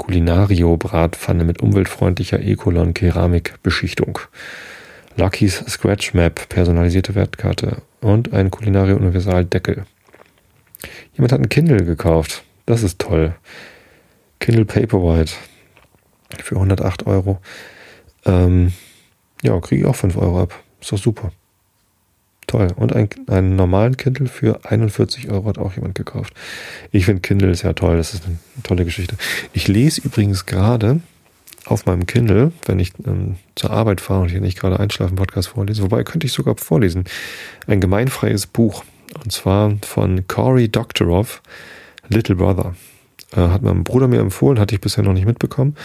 Culinario 0.00 0.78
Bratpfanne 0.78 1.44
mit 1.44 1.60
umweltfreundlicher 1.60 2.40
Ecolon 2.40 2.94
Keramikbeschichtung. 2.94 4.18
Lucky's 5.16 5.62
Scratch 5.68 6.14
Map, 6.14 6.48
personalisierte 6.48 7.14
Wertkarte 7.14 7.82
und 8.00 8.32
ein 8.32 8.50
Culinario 8.50 8.96
Universal 8.96 9.44
Deckel. 9.44 9.84
Jemand 11.12 11.32
hat 11.32 11.40
ein 11.40 11.50
Kindle 11.50 11.84
gekauft. 11.84 12.44
Das 12.64 12.82
ist 12.82 12.98
toll. 12.98 13.34
Kindle 14.38 14.64
Paperwhite 14.64 15.34
für 16.42 16.54
108 16.54 17.06
Euro. 17.06 17.38
Ähm, 18.24 18.72
ja, 19.42 19.60
kriege 19.60 19.82
ich 19.82 19.86
auch 19.86 19.96
5 19.96 20.16
Euro 20.16 20.44
ab. 20.44 20.58
Ist 20.80 20.92
doch 20.92 20.98
super. 20.98 21.30
Toll. 22.50 22.66
Und 22.74 22.96
ein, 22.96 23.08
einen 23.28 23.54
normalen 23.54 23.96
Kindle 23.96 24.26
für 24.26 24.58
41 24.64 25.30
Euro 25.30 25.46
hat 25.46 25.58
auch 25.58 25.76
jemand 25.76 25.94
gekauft. 25.94 26.34
Ich 26.90 27.04
finde 27.04 27.20
Kindle 27.20 27.48
ist 27.48 27.62
ja 27.62 27.74
toll. 27.74 27.96
Das 27.96 28.12
ist 28.12 28.24
eine 28.24 28.38
tolle 28.64 28.84
Geschichte. 28.84 29.14
Ich 29.52 29.68
lese 29.68 30.00
übrigens 30.00 30.46
gerade 30.46 30.98
auf 31.64 31.86
meinem 31.86 32.06
Kindle, 32.06 32.50
wenn 32.66 32.80
ich 32.80 32.90
ähm, 33.06 33.36
zur 33.54 33.70
Arbeit 33.70 34.00
fahre 34.00 34.22
und 34.22 34.30
hier 34.30 34.40
nicht 34.40 34.58
gerade 34.58 34.80
einschlafen 34.80 35.14
Podcast 35.14 35.46
vorlese, 35.46 35.84
wobei 35.84 36.02
könnte 36.02 36.26
ich 36.26 36.32
sogar 36.32 36.56
vorlesen, 36.56 37.04
ein 37.68 37.80
gemeinfreies 37.80 38.48
Buch. 38.48 38.82
Und 39.22 39.30
zwar 39.30 39.76
von 39.82 40.26
Cory 40.26 40.68
Doctorow, 40.68 41.40
Little 42.08 42.34
Brother. 42.34 42.74
Äh, 43.30 43.42
hat 43.42 43.62
mein 43.62 43.84
Bruder 43.84 44.08
mir 44.08 44.18
empfohlen, 44.18 44.58
hatte 44.58 44.74
ich 44.74 44.80
bisher 44.80 45.04
noch 45.04 45.12
nicht 45.12 45.26
mitbekommen. 45.26 45.76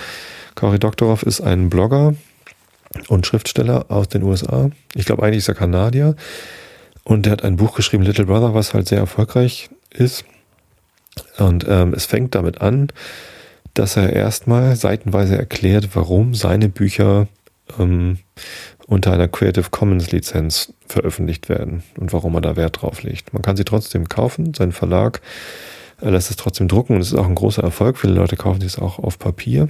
Cory 0.56 0.80
Doctorow 0.80 1.21
ist 1.21 1.41
ein 1.41 1.69
Blogger, 1.69 2.15
und 3.08 3.25
Schriftsteller 3.25 3.86
aus 3.89 4.08
den 4.10 4.23
USA. 4.23 4.69
Ich 4.93 5.05
glaube, 5.05 5.23
eigentlich 5.23 5.39
ist 5.39 5.49
er 5.49 5.55
Kanadier. 5.55 6.15
Und 7.03 7.25
der 7.25 7.34
hat 7.34 7.43
ein 7.43 7.58
Buch 7.58 7.75
geschrieben, 7.75 8.03
Little 8.03 8.25
Brother, 8.25 8.53
was 8.53 8.73
halt 8.73 8.88
sehr 8.88 8.97
erfolgreich 8.99 9.69
ist. 9.91 10.25
Und 11.38 11.65
ähm, 11.67 11.93
es 11.93 12.05
fängt 12.05 12.36
damit 12.36 12.62
an, 12.62 12.88
dass 13.73 13.95
er 13.95 14.12
erstmal 14.12 14.75
seitenweise 14.75 15.38
erklärt, 15.38 15.89
warum 15.93 16.34
seine 16.34 16.69
Bücher 16.69 17.27
ähm, 17.79 18.19
unter 18.88 19.13
einer 19.13 19.27
Creative 19.27 19.69
Commons 19.69 20.12
Lizenz 20.12 20.73
veröffentlicht 20.88 21.49
werden 21.49 21.84
und 21.99 22.13
warum 22.13 22.36
er 22.36 22.41
da 22.41 22.55
Wert 22.55 22.81
drauf 22.81 23.03
legt. 23.03 23.34
Man 23.34 23.41
kann 23.41 23.58
sie 23.58 23.65
trotzdem 23.65 24.10
kaufen, 24.10 24.53
sein 24.53 24.71
Verlag 24.71 25.21
lässt 26.01 26.29
es 26.29 26.36
trotzdem 26.36 26.67
drucken 26.67 26.95
und 26.95 27.01
es 27.01 27.08
ist 27.08 27.17
auch 27.17 27.25
ein 27.27 27.36
großer 27.36 27.63
Erfolg. 27.63 27.97
Viele 27.97 28.13
Leute 28.13 28.36
kaufen 28.36 28.62
es 28.62 28.79
auch 28.79 28.99
auf 28.99 29.19
Papier. 29.19 29.69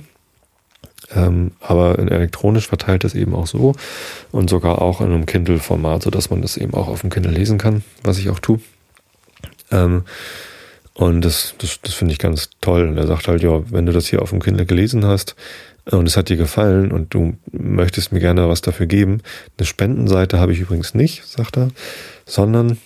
Ähm, 1.13 1.51
aber 1.59 1.99
elektronisch 1.99 2.67
verteilt 2.67 3.03
es 3.03 3.13
eben 3.13 3.35
auch 3.35 3.47
so 3.47 3.75
und 4.31 4.49
sogar 4.49 4.81
auch 4.81 5.01
in 5.01 5.07
einem 5.07 5.25
Kindle-Format, 5.25 6.03
sodass 6.03 6.29
man 6.29 6.41
das 6.41 6.57
eben 6.57 6.73
auch 6.73 6.87
auf 6.87 7.01
dem 7.01 7.09
Kindle 7.09 7.31
lesen 7.31 7.57
kann, 7.57 7.83
was 8.03 8.17
ich 8.17 8.29
auch 8.29 8.39
tue. 8.39 8.59
Ähm, 9.71 10.03
und 10.93 11.25
das, 11.25 11.55
das, 11.57 11.79
das 11.81 11.93
finde 11.93 12.13
ich 12.13 12.19
ganz 12.19 12.49
toll. 12.61 12.87
Und 12.87 12.97
er 12.97 13.05
sagt 13.05 13.27
halt, 13.27 13.43
ja, 13.43 13.69
wenn 13.69 13.85
du 13.85 13.91
das 13.91 14.07
hier 14.07 14.21
auf 14.21 14.29
dem 14.29 14.41
Kindle 14.41 14.65
gelesen 14.65 15.05
hast 15.05 15.35
und 15.91 16.07
es 16.07 16.17
hat 16.17 16.29
dir 16.29 16.37
gefallen 16.37 16.91
und 16.91 17.13
du 17.13 17.35
möchtest 17.51 18.11
mir 18.11 18.19
gerne 18.19 18.47
was 18.47 18.61
dafür 18.61 18.85
geben, 18.85 19.21
eine 19.57 19.65
Spendenseite 19.65 20.39
habe 20.39 20.53
ich 20.53 20.59
übrigens 20.59 20.95
nicht, 20.95 21.25
sagt 21.25 21.57
er, 21.57 21.67
sondern 22.25 22.77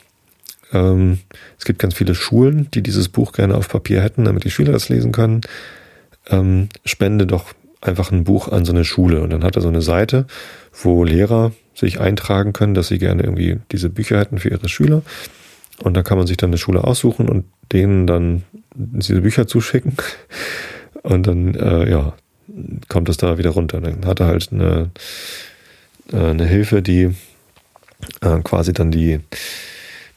ähm, 0.73 1.19
es 1.57 1.65
gibt 1.65 1.79
ganz 1.79 1.93
viele 1.93 2.15
Schulen, 2.15 2.69
die 2.73 2.81
dieses 2.81 3.09
Buch 3.09 3.31
gerne 3.31 3.55
auf 3.55 3.69
Papier 3.69 4.01
hätten, 4.01 4.25
damit 4.25 4.43
die 4.43 4.51
Schüler 4.51 4.71
das 4.71 4.89
lesen 4.89 5.11
können. 5.11 5.41
Ähm, 6.29 6.69
spende 6.85 7.25
doch 7.25 7.53
einfach 7.81 8.11
ein 8.11 8.23
Buch 8.23 8.47
an 8.49 8.65
so 8.65 8.73
eine 8.73 8.85
Schule 8.85 9.21
und 9.21 9.31
dann 9.31 9.43
hat 9.43 9.55
er 9.55 9.61
so 9.61 9.67
eine 9.67 9.81
Seite, 9.81 10.25
wo 10.73 11.03
Lehrer 11.03 11.51
sich 11.73 11.99
eintragen 11.99 12.53
können, 12.53 12.73
dass 12.73 12.89
sie 12.89 12.97
gerne 12.97 13.23
irgendwie 13.23 13.59
diese 13.71 13.89
Bücher 13.89 14.19
hätten 14.19 14.37
für 14.37 14.49
ihre 14.49 14.67
Schüler. 14.67 15.01
Und 15.81 15.95
da 15.95 16.03
kann 16.03 16.17
man 16.17 16.27
sich 16.27 16.37
dann 16.37 16.49
eine 16.49 16.57
Schule 16.57 16.83
aussuchen 16.83 17.29
und 17.29 17.45
denen 17.71 18.05
dann 18.05 18.43
diese 18.75 19.21
Bücher 19.21 19.47
zuschicken. 19.47 19.93
Und 21.01 21.27
dann, 21.27 21.55
äh, 21.55 21.89
ja, 21.89 22.13
kommt 22.89 23.07
das 23.07 23.15
da 23.15 23.37
wieder 23.37 23.51
runter. 23.51 23.79
Dann 23.79 24.05
hat 24.05 24.19
er 24.19 24.25
halt 24.27 24.49
eine, 24.51 24.89
äh, 26.11 26.17
eine 26.17 26.45
Hilfe, 26.45 26.81
die 26.81 27.15
äh, 28.19 28.39
quasi 28.43 28.73
dann 28.73 28.91
die, 28.91 29.21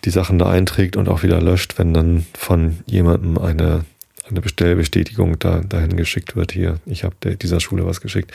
die 0.04 0.10
Sachen 0.10 0.40
da 0.40 0.50
einträgt 0.50 0.96
und 0.96 1.08
auch 1.08 1.22
wieder 1.22 1.40
löscht, 1.40 1.78
wenn 1.78 1.94
dann 1.94 2.26
von 2.34 2.78
jemandem 2.86 3.38
eine 3.38 3.84
eine 4.32 4.40
Bestellbestätigung 4.40 5.38
da, 5.38 5.60
dahin 5.60 5.96
geschickt 5.96 6.36
wird. 6.36 6.52
Hier, 6.52 6.80
ich 6.86 7.04
habe 7.04 7.36
dieser 7.36 7.60
Schule 7.60 7.86
was 7.86 8.00
geschickt. 8.00 8.32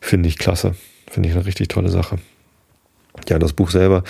Finde 0.00 0.28
ich 0.28 0.38
klasse. 0.38 0.74
Finde 1.10 1.28
ich 1.28 1.34
eine 1.34 1.44
richtig 1.44 1.68
tolle 1.68 1.90
Sache. 1.90 2.18
Ja, 3.28 3.38
das 3.38 3.52
Buch 3.52 3.70
selber 3.70 4.02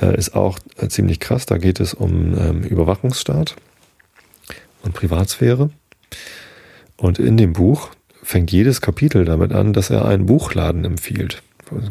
äh, 0.00 0.16
ist 0.16 0.34
auch 0.34 0.58
äh, 0.76 0.88
ziemlich 0.88 1.20
krass. 1.20 1.46
Da 1.46 1.58
geht 1.58 1.80
es 1.80 1.94
um 1.94 2.38
ähm, 2.38 2.62
Überwachungsstaat 2.62 3.56
und 4.82 4.94
Privatsphäre. 4.94 5.70
Und 6.96 7.18
in 7.18 7.36
dem 7.36 7.52
Buch 7.52 7.90
fängt 8.22 8.50
jedes 8.50 8.80
Kapitel 8.80 9.24
damit 9.24 9.52
an, 9.52 9.72
dass 9.72 9.90
er 9.90 10.06
einen 10.06 10.26
Buchladen 10.26 10.84
empfiehlt. 10.84 11.42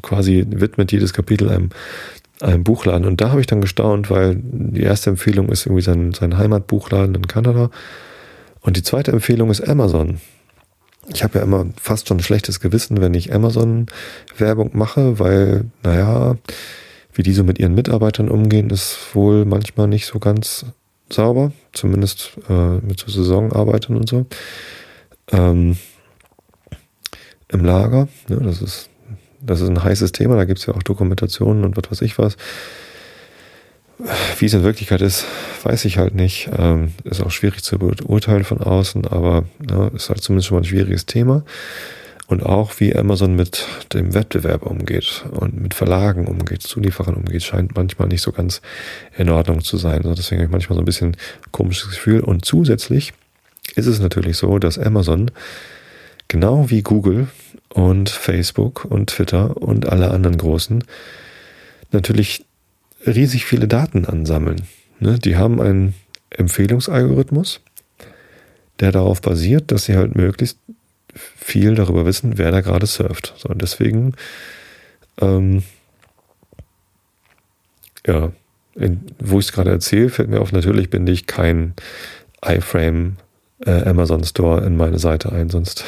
Quasi 0.02 0.46
widmet 0.48 0.92
jedes 0.92 1.14
Kapitel 1.14 1.50
einem, 1.50 1.70
einem 2.42 2.64
Buchladen. 2.64 3.06
Und 3.06 3.22
da 3.22 3.30
habe 3.30 3.42
ich 3.42 3.48
dann 3.48 3.62
gestaunt, 3.62 4.10
weil 4.10 4.38
die 4.42 4.82
erste 4.82 5.12
Empfehlung 5.12 5.50
ist 5.50 5.66
irgendwie 5.66 5.84
sein, 5.84 6.14
sein 6.14 6.38
Heimatbuchladen 6.38 7.16
in 7.16 7.28
Kanada. 7.28 7.70
Und 8.66 8.78
die 8.78 8.84
zweite 8.84 9.12
Empfehlung 9.12 9.52
ist 9.52 9.62
Amazon. 9.62 10.20
Ich 11.14 11.24
habe 11.24 11.38
ja 11.38 11.44
immer 11.44 11.68
fast 11.80 12.08
schon 12.08 12.18
ein 12.18 12.24
schlechtes 12.24 12.60
Gewissen, 12.60 13.00
wenn 13.00 13.14
ich 13.14 13.32
Amazon-Werbung 13.32 14.72
mache, 14.74 15.20
weil, 15.20 15.66
naja, 15.84 16.36
wie 17.14 17.22
die 17.22 17.34
so 17.34 17.44
mit 17.44 17.60
ihren 17.60 17.76
Mitarbeitern 17.76 18.28
umgehen, 18.28 18.72
ist 18.72 18.98
wohl 19.14 19.46
manchmal 19.46 19.88
nicht 19.88 20.08
so 20.08 20.18
ganz 20.18 20.66
sauber, 21.12 21.52
zumindest 21.74 22.32
äh, 22.50 22.78
mit 22.78 23.00
so 23.00 23.12
Saisonarbeitern 23.12 23.98
und 23.98 24.10
so. 24.10 24.26
Ähm, 25.32 25.78
Im 27.50 27.64
Lager, 27.64 28.08
ne, 28.28 28.40
das 28.42 28.64
ist 28.64 28.90
das 29.42 29.62
ist 29.62 29.70
ein 29.70 29.84
heißes 29.84 30.12
Thema, 30.12 30.38
da 30.38 30.46
gibt 30.46 30.58
es 30.58 30.66
ja 30.66 30.74
auch 30.74 30.82
Dokumentationen 30.82 31.66
und 31.66 31.78
was 31.78 31.92
weiß 31.92 32.02
ich 32.02 32.18
was. 32.18 32.36
Wie 34.40 34.46
es 34.46 34.54
in 34.54 34.64
Wirklichkeit 34.64 35.02
ist, 35.02 35.26
weiß 35.64 35.86
ich 35.86 35.98
halt 35.98 36.16
nicht. 36.16 36.50
Ähm, 36.58 36.94
ist 37.06 37.22
auch 37.22 37.32
schwierig 37.32 37.64
zu 37.64 37.80
beurteilen 37.80 38.44
von 38.44 38.60
außen, 38.60 39.08
aber 39.08 39.46
ja, 39.70 39.88
ist 39.90 40.10
halt 40.10 40.22
zumindest 40.22 40.48
schon 40.48 40.56
mal 40.56 40.62
ein 40.62 40.66
schwieriges 40.66 41.06
Thema. 41.06 41.44
Und 42.28 42.44
auch 42.44 42.80
wie 42.80 42.96
Amazon 42.96 43.36
mit 43.36 43.68
dem 43.94 44.14
Wettbewerb 44.14 44.64
umgeht 44.66 45.26
und 45.30 45.62
mit 45.62 45.76
Verlagen 45.76 46.28
umgeht, 46.28 46.64
Zulieferern 46.64 47.14
umgeht, 47.14 47.44
scheint 47.44 47.76
manchmal 47.76 48.08
nicht 48.08 48.24
so 48.24 48.32
ganz 48.32 48.62
in 49.16 49.30
Ordnung 49.30 49.64
zu 49.64 49.78
sein. 49.78 49.98
Also 49.98 50.16
deswegen 50.16 50.42
habe 50.42 50.48
ich 50.48 50.52
manchmal 50.52 50.76
so 50.76 50.82
ein 50.82 50.86
bisschen 50.86 51.16
komisches 51.52 51.92
Gefühl. 51.92 52.22
Und 52.22 52.44
zusätzlich 52.44 53.14
ist 53.76 53.86
es 53.86 54.00
natürlich 54.00 54.38
so, 54.38 54.58
dass 54.58 54.80
Amazon 54.80 55.30
genau 56.28 56.70
wie 56.70 56.82
Google 56.82 57.28
und 57.70 58.10
Facebook 58.10 58.86
und 58.86 59.12
Twitter 59.12 59.56
und 59.58 59.88
alle 59.88 60.10
anderen 60.10 60.38
großen 60.38 60.84
natürlich 61.92 62.46
riesig 63.06 63.46
viele 63.46 63.68
Daten 63.68 64.06
ansammeln. 64.06 64.64
Ne? 65.00 65.20
Die 65.20 65.36
haben 65.36 65.62
einen 65.62 65.94
Empfehlungsalgorithmus, 66.30 67.62
der 68.80 68.92
darauf 68.92 69.22
basiert, 69.22 69.72
dass 69.72 69.86
sie 69.86 69.96
halt 69.96 70.16
möglichst 70.16 70.60
viel 71.14 71.76
darüber 71.76 72.06
wissen, 72.06 72.38
wer 72.38 72.52
da 72.52 72.62
gerade 72.62 72.86
surft. 72.86 73.34
So, 73.38 73.50
und 73.50 73.62
deswegen, 73.62 74.14
ähm, 75.22 75.64
ja, 78.06 78.32
in, 78.76 79.02
wo 79.20 79.40
ich 79.40 79.46
es 79.46 79.54
gerade 79.54 79.72
erzähle, 79.72 80.10
fällt 80.10 80.30
mir 80.30 80.42
auf, 80.42 80.52
natürlich 80.52 80.90
binde 80.90 81.12
ich 81.12 81.28
kein 81.28 81.74
iFrame 82.44 83.18
äh, 83.66 83.84
Amazon 83.84 84.24
Store 84.24 84.66
in 84.66 84.76
meine 84.76 85.00
Seite 85.00 85.32
ein, 85.32 85.50
sonst 85.50 85.86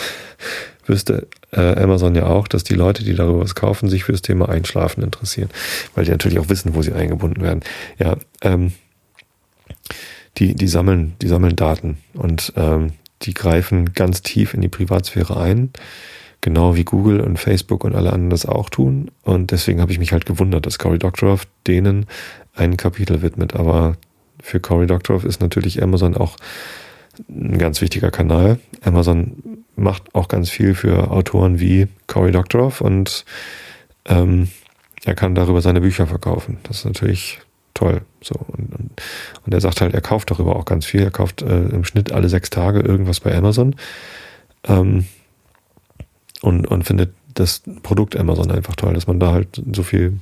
wüsste 0.89 1.27
äh, 1.51 1.81
Amazon 1.81 2.15
ja 2.15 2.27
auch, 2.27 2.47
dass 2.47 2.63
die 2.63 2.73
Leute, 2.73 3.03
die 3.03 3.15
darüber 3.15 3.41
was 3.41 3.55
kaufen, 3.55 3.89
sich 3.89 4.03
für 4.03 4.11
das 4.11 4.21
Thema 4.21 4.49
Einschlafen 4.49 5.03
interessieren, 5.03 5.49
weil 5.95 6.05
die 6.05 6.11
natürlich 6.11 6.39
auch 6.39 6.49
wissen, 6.49 6.75
wo 6.75 6.81
sie 6.81 6.93
eingebunden 6.93 7.41
werden. 7.41 7.61
Ja, 7.99 8.17
ähm, 8.41 8.73
die, 10.37 10.55
die 10.55 10.67
sammeln, 10.67 11.15
die 11.21 11.27
sammeln 11.27 11.55
Daten 11.55 11.97
und 12.13 12.53
ähm, 12.55 12.93
die 13.23 13.33
greifen 13.33 13.93
ganz 13.93 14.21
tief 14.21 14.53
in 14.53 14.61
die 14.61 14.67
Privatsphäre 14.67 15.37
ein, 15.37 15.71
genau 16.41 16.75
wie 16.75 16.83
Google 16.83 17.19
und 17.21 17.37
Facebook 17.37 17.83
und 17.83 17.95
alle 17.95 18.13
anderen 18.13 18.29
das 18.29 18.45
auch 18.45 18.69
tun. 18.69 19.09
Und 19.23 19.51
deswegen 19.51 19.81
habe 19.81 19.91
ich 19.91 19.99
mich 19.99 20.11
halt 20.11 20.25
gewundert, 20.25 20.65
dass 20.65 20.77
Cory 20.77 20.99
Doctorow 20.99 21.41
denen 21.65 22.05
ein 22.53 22.77
Kapitel 22.77 23.21
widmet. 23.21 23.55
Aber 23.55 23.97
für 24.41 24.59
Cory 24.59 24.85
Doctorow 24.85 25.23
ist 25.23 25.41
natürlich 25.41 25.81
Amazon 25.81 26.15
auch 26.15 26.37
ein 27.29 27.57
ganz 27.57 27.81
wichtiger 27.81 28.11
Kanal. 28.11 28.59
Amazon 28.83 29.63
macht 29.75 30.13
auch 30.15 30.27
ganz 30.27 30.49
viel 30.49 30.75
für 30.75 31.11
Autoren 31.11 31.59
wie 31.59 31.87
Cory 32.07 32.31
Doctorow 32.31 32.81
und 32.81 33.25
ähm, 34.05 34.49
er 35.05 35.15
kann 35.15 35.35
darüber 35.35 35.61
seine 35.61 35.81
Bücher 35.81 36.07
verkaufen. 36.07 36.57
Das 36.63 36.79
ist 36.79 36.85
natürlich 36.85 37.39
toll. 37.73 38.01
So 38.21 38.35
und, 38.35 38.73
und, 38.73 39.01
und 39.45 39.53
er 39.53 39.61
sagt 39.61 39.81
halt, 39.81 39.93
er 39.93 40.01
kauft 40.01 40.31
darüber 40.31 40.55
auch 40.55 40.65
ganz 40.65 40.85
viel. 40.85 41.01
Er 41.01 41.11
kauft 41.11 41.41
äh, 41.41 41.67
im 41.69 41.83
Schnitt 41.83 42.11
alle 42.11 42.29
sechs 42.29 42.49
Tage 42.49 42.79
irgendwas 42.79 43.19
bei 43.19 43.35
Amazon 43.35 43.75
ähm, 44.63 45.05
und 46.41 46.67
und 46.67 46.83
findet 46.83 47.13
das 47.39 47.61
Produkt 47.83 48.15
Amazon 48.15 48.51
einfach 48.51 48.75
toll, 48.75 48.93
dass 48.93 49.07
man 49.07 49.19
da 49.19 49.31
halt 49.31 49.61
so 49.73 49.83
viel 49.83 50.19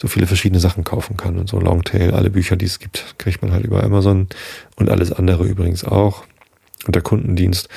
so 0.00 0.08
viele 0.08 0.26
verschiedene 0.26 0.60
Sachen 0.60 0.84
kaufen 0.84 1.16
kann 1.16 1.38
und 1.38 1.48
so 1.48 1.60
Longtail, 1.60 2.12
alle 2.12 2.30
Bücher, 2.30 2.56
die 2.56 2.66
es 2.66 2.80
gibt, 2.80 3.14
kriegt 3.18 3.40
man 3.40 3.52
halt 3.52 3.64
über 3.64 3.84
Amazon 3.84 4.26
und 4.76 4.90
alles 4.90 5.12
andere 5.12 5.44
übrigens 5.44 5.84
auch 5.84 6.24
und 6.86 6.94
der 6.94 7.02
Kundendienst. 7.02 7.68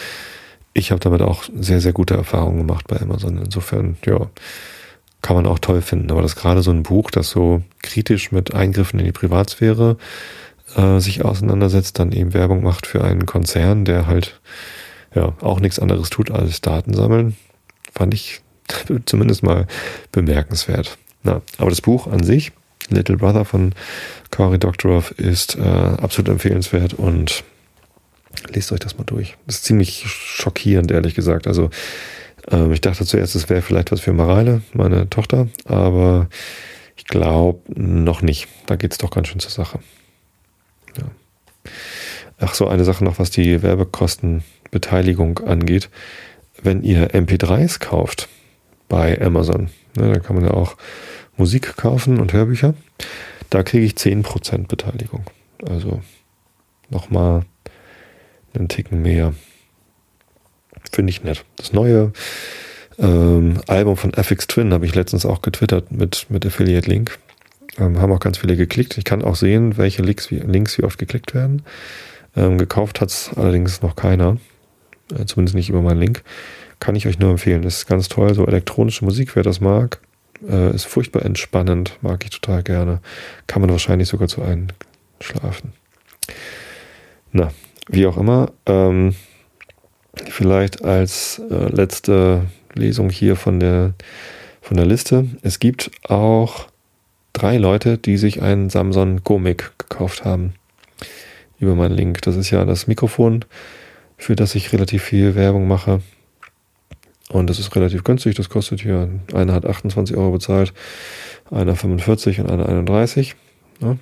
Ich 0.73 0.91
habe 0.91 0.99
damit 0.99 1.21
auch 1.21 1.43
sehr 1.57 1.81
sehr 1.81 1.93
gute 1.93 2.15
Erfahrungen 2.15 2.59
gemacht 2.59 2.87
bei 2.87 2.99
Amazon. 2.99 3.37
Insofern 3.37 3.97
ja 4.05 4.29
kann 5.25 5.35
man 5.37 5.47
auch 5.47 5.57
toll 5.57 5.81
finden. 5.81 6.11
Aber 6.11 6.21
das 6.21 6.35
gerade 6.35 6.61
so 6.61 6.69
ein 6.69 6.83
Buch, 6.83 7.09
das 7.09 7.31
so 7.31 7.63
kritisch 7.81 8.31
mit 8.31 8.53
Eingriffen 8.53 8.99
in 8.99 9.05
die 9.05 9.11
Privatsphäre 9.11 9.97
äh, 10.75 10.99
sich 10.99 11.25
auseinandersetzt, 11.25 11.97
dann 11.97 12.11
eben 12.11 12.35
Werbung 12.35 12.61
macht 12.61 12.85
für 12.85 13.03
einen 13.03 13.25
Konzern, 13.25 13.85
der 13.85 14.05
halt 14.05 14.39
ja 15.15 15.33
auch 15.41 15.59
nichts 15.59 15.79
anderes 15.79 16.11
tut 16.11 16.29
als 16.29 16.61
Daten 16.61 16.93
sammeln, 16.93 17.35
fand 17.91 18.13
ich 18.13 18.41
zumindest 19.05 19.43
mal 19.43 19.67
bemerkenswert. 20.11 20.97
Na, 21.23 21.41
aber 21.57 21.69
das 21.69 21.81
Buch 21.81 22.07
an 22.07 22.23
sich, 22.23 22.51
Little 22.89 23.17
Brother 23.17 23.45
von 23.45 23.73
Cory 24.31 24.59
Doctorow, 24.59 25.11
ist 25.11 25.57
äh, 25.57 25.61
absolut 25.61 26.29
empfehlenswert 26.29 26.93
und 26.93 27.43
lest 28.53 28.71
euch 28.71 28.79
das 28.79 28.97
mal 28.97 29.05
durch. 29.05 29.37
Das 29.47 29.55
ist 29.55 29.65
ziemlich 29.65 30.05
schockierend, 30.07 30.91
ehrlich 30.91 31.15
gesagt. 31.15 31.47
Also 31.47 31.69
ähm, 32.51 32.71
ich 32.71 32.81
dachte 32.81 33.05
zuerst, 33.05 33.35
es 33.35 33.49
wäre 33.49 33.61
vielleicht 33.61 33.91
was 33.91 34.01
für 34.01 34.13
Mareile, 34.13 34.61
meine 34.73 35.09
Tochter, 35.09 35.47
aber 35.65 36.27
ich 36.95 37.05
glaube 37.05 37.59
noch 37.73 38.21
nicht. 38.21 38.47
Da 38.67 38.75
geht 38.75 38.91
es 38.91 38.97
doch 38.97 39.11
ganz 39.11 39.27
schön 39.27 39.39
zur 39.39 39.51
Sache. 39.51 39.79
Ja. 40.97 41.05
Ach 42.39 42.53
so, 42.53 42.67
eine 42.67 42.83
Sache 42.83 43.03
noch, 43.03 43.19
was 43.19 43.31
die 43.31 43.61
Werbekostenbeteiligung 43.61 45.39
angeht. 45.39 45.89
Wenn 46.61 46.83
ihr 46.83 47.11
MP3s 47.11 47.79
kauft 47.79 48.29
bei 48.95 49.21
Amazon, 49.21 49.67
ne, 49.97 50.13
da 50.13 50.19
kann 50.21 50.37
man 50.37 50.45
ja 50.45 50.51
auch 50.51 50.77
Musik 51.35 51.75
kaufen 51.75 52.17
und 52.21 52.31
Hörbücher, 52.31 52.75
da 53.49 53.61
kriege 53.61 53.85
ich 53.85 53.95
10% 53.95 54.69
Beteiligung. 54.69 55.25
Also 55.67 56.01
nochmal 56.89 57.41
einen 58.53 58.69
Ticken 58.69 59.01
mehr. 59.01 59.33
Finde 60.93 61.09
ich 61.09 61.25
nett. 61.25 61.43
Das 61.57 61.73
neue 61.73 62.13
ähm, 62.97 63.59
Album 63.67 63.97
von 63.97 64.13
FX 64.13 64.47
Twin 64.47 64.71
habe 64.71 64.85
ich 64.85 64.95
letztens 64.95 65.25
auch 65.25 65.41
getwittert 65.41 65.91
mit, 65.91 66.27
mit 66.29 66.45
Affiliate 66.45 66.89
Link. 66.89 67.19
Ähm, 67.77 67.99
haben 67.99 68.13
auch 68.13 68.21
ganz 68.21 68.37
viele 68.37 68.55
geklickt. 68.55 68.97
Ich 68.97 69.03
kann 69.03 69.25
auch 69.25 69.35
sehen, 69.35 69.75
welche 69.75 70.03
Links 70.03 70.31
wie, 70.31 70.37
Links 70.37 70.77
wie 70.77 70.85
oft 70.85 70.97
geklickt 70.97 71.33
werden. 71.33 71.63
Ähm, 72.37 72.57
gekauft 72.57 73.01
hat 73.01 73.09
es 73.09 73.31
allerdings 73.35 73.81
noch 73.81 73.97
keiner. 73.97 74.37
Äh, 75.13 75.25
zumindest 75.25 75.55
nicht 75.55 75.67
über 75.67 75.81
meinen 75.81 75.99
Link. 75.99 76.23
Kann 76.85 76.95
ich 76.95 77.07
euch 77.07 77.17
nur 77.17 77.31
empfehlen. 77.31 77.63
Das 77.63 77.77
ist 77.77 77.87
ganz 77.87 78.09
toll. 78.09 78.35
So 78.35 78.45
elektronische 78.45 79.03
Musik, 79.03 79.35
wer 79.35 79.41
das 79.41 79.59
mag. 79.59 80.01
Äh, 80.47 80.75
ist 80.75 80.85
furchtbar 80.85 81.25
entspannend. 81.25 81.97
Mag 82.01 82.23
ich 82.23 82.29
total 82.29 82.61
gerne. 82.61 82.99
Kann 83.47 83.61
man 83.61 83.71
wahrscheinlich 83.71 84.07
sogar 84.07 84.27
zu 84.27 84.43
einschlafen. 84.43 85.73
Na, 87.31 87.51
wie 87.89 88.05
auch 88.05 88.17
immer. 88.17 88.51
Ähm, 88.67 89.15
Vielleicht 90.29 90.85
als 90.85 91.41
äh, 91.49 91.69
letzte 91.69 92.43
Lesung 92.75 93.09
hier 93.09 93.35
von 93.35 93.59
der, 93.59 93.95
von 94.61 94.77
der 94.77 94.85
Liste. 94.85 95.25
Es 95.41 95.57
gibt 95.57 95.89
auch 96.07 96.67
drei 97.33 97.57
Leute, 97.57 97.97
die 97.97 98.17
sich 98.17 98.43
einen 98.43 98.69
Samsung 98.69 99.23
Gomic 99.23 99.71
gekauft 99.79 100.23
haben. 100.23 100.53
Über 101.59 101.73
meinen 101.73 101.95
Link. 101.95 102.21
Das 102.21 102.35
ist 102.35 102.51
ja 102.51 102.63
das 102.63 102.85
Mikrofon, 102.85 103.43
für 104.19 104.35
das 104.35 104.53
ich 104.53 104.71
relativ 104.71 105.01
viel 105.01 105.33
Werbung 105.33 105.67
mache. 105.67 106.01
Und 107.35 107.49
das 107.49 107.59
ist 107.59 107.75
relativ 107.75 108.03
günstig. 108.03 108.35
Das 108.35 108.49
kostet 108.49 108.81
hier, 108.81 109.09
einer 109.33 109.53
hat 109.53 109.65
28 109.65 110.15
Euro 110.15 110.31
bezahlt, 110.31 110.73
einer 111.51 111.75
45 111.75 112.39
und 112.39 112.49
einer 112.49 112.67
31. 112.67 113.35
Ja, 113.81 113.97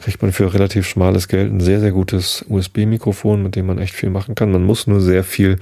kriegt 0.00 0.22
man 0.22 0.32
für 0.32 0.54
relativ 0.54 0.86
schmales 0.86 1.26
Geld 1.26 1.52
ein 1.52 1.60
sehr, 1.60 1.80
sehr 1.80 1.90
gutes 1.90 2.44
USB-Mikrofon, 2.48 3.42
mit 3.42 3.56
dem 3.56 3.66
man 3.66 3.78
echt 3.78 3.94
viel 3.94 4.10
machen 4.10 4.36
kann. 4.36 4.52
Man 4.52 4.64
muss 4.64 4.86
nur 4.86 5.00
sehr 5.00 5.24
viel 5.24 5.58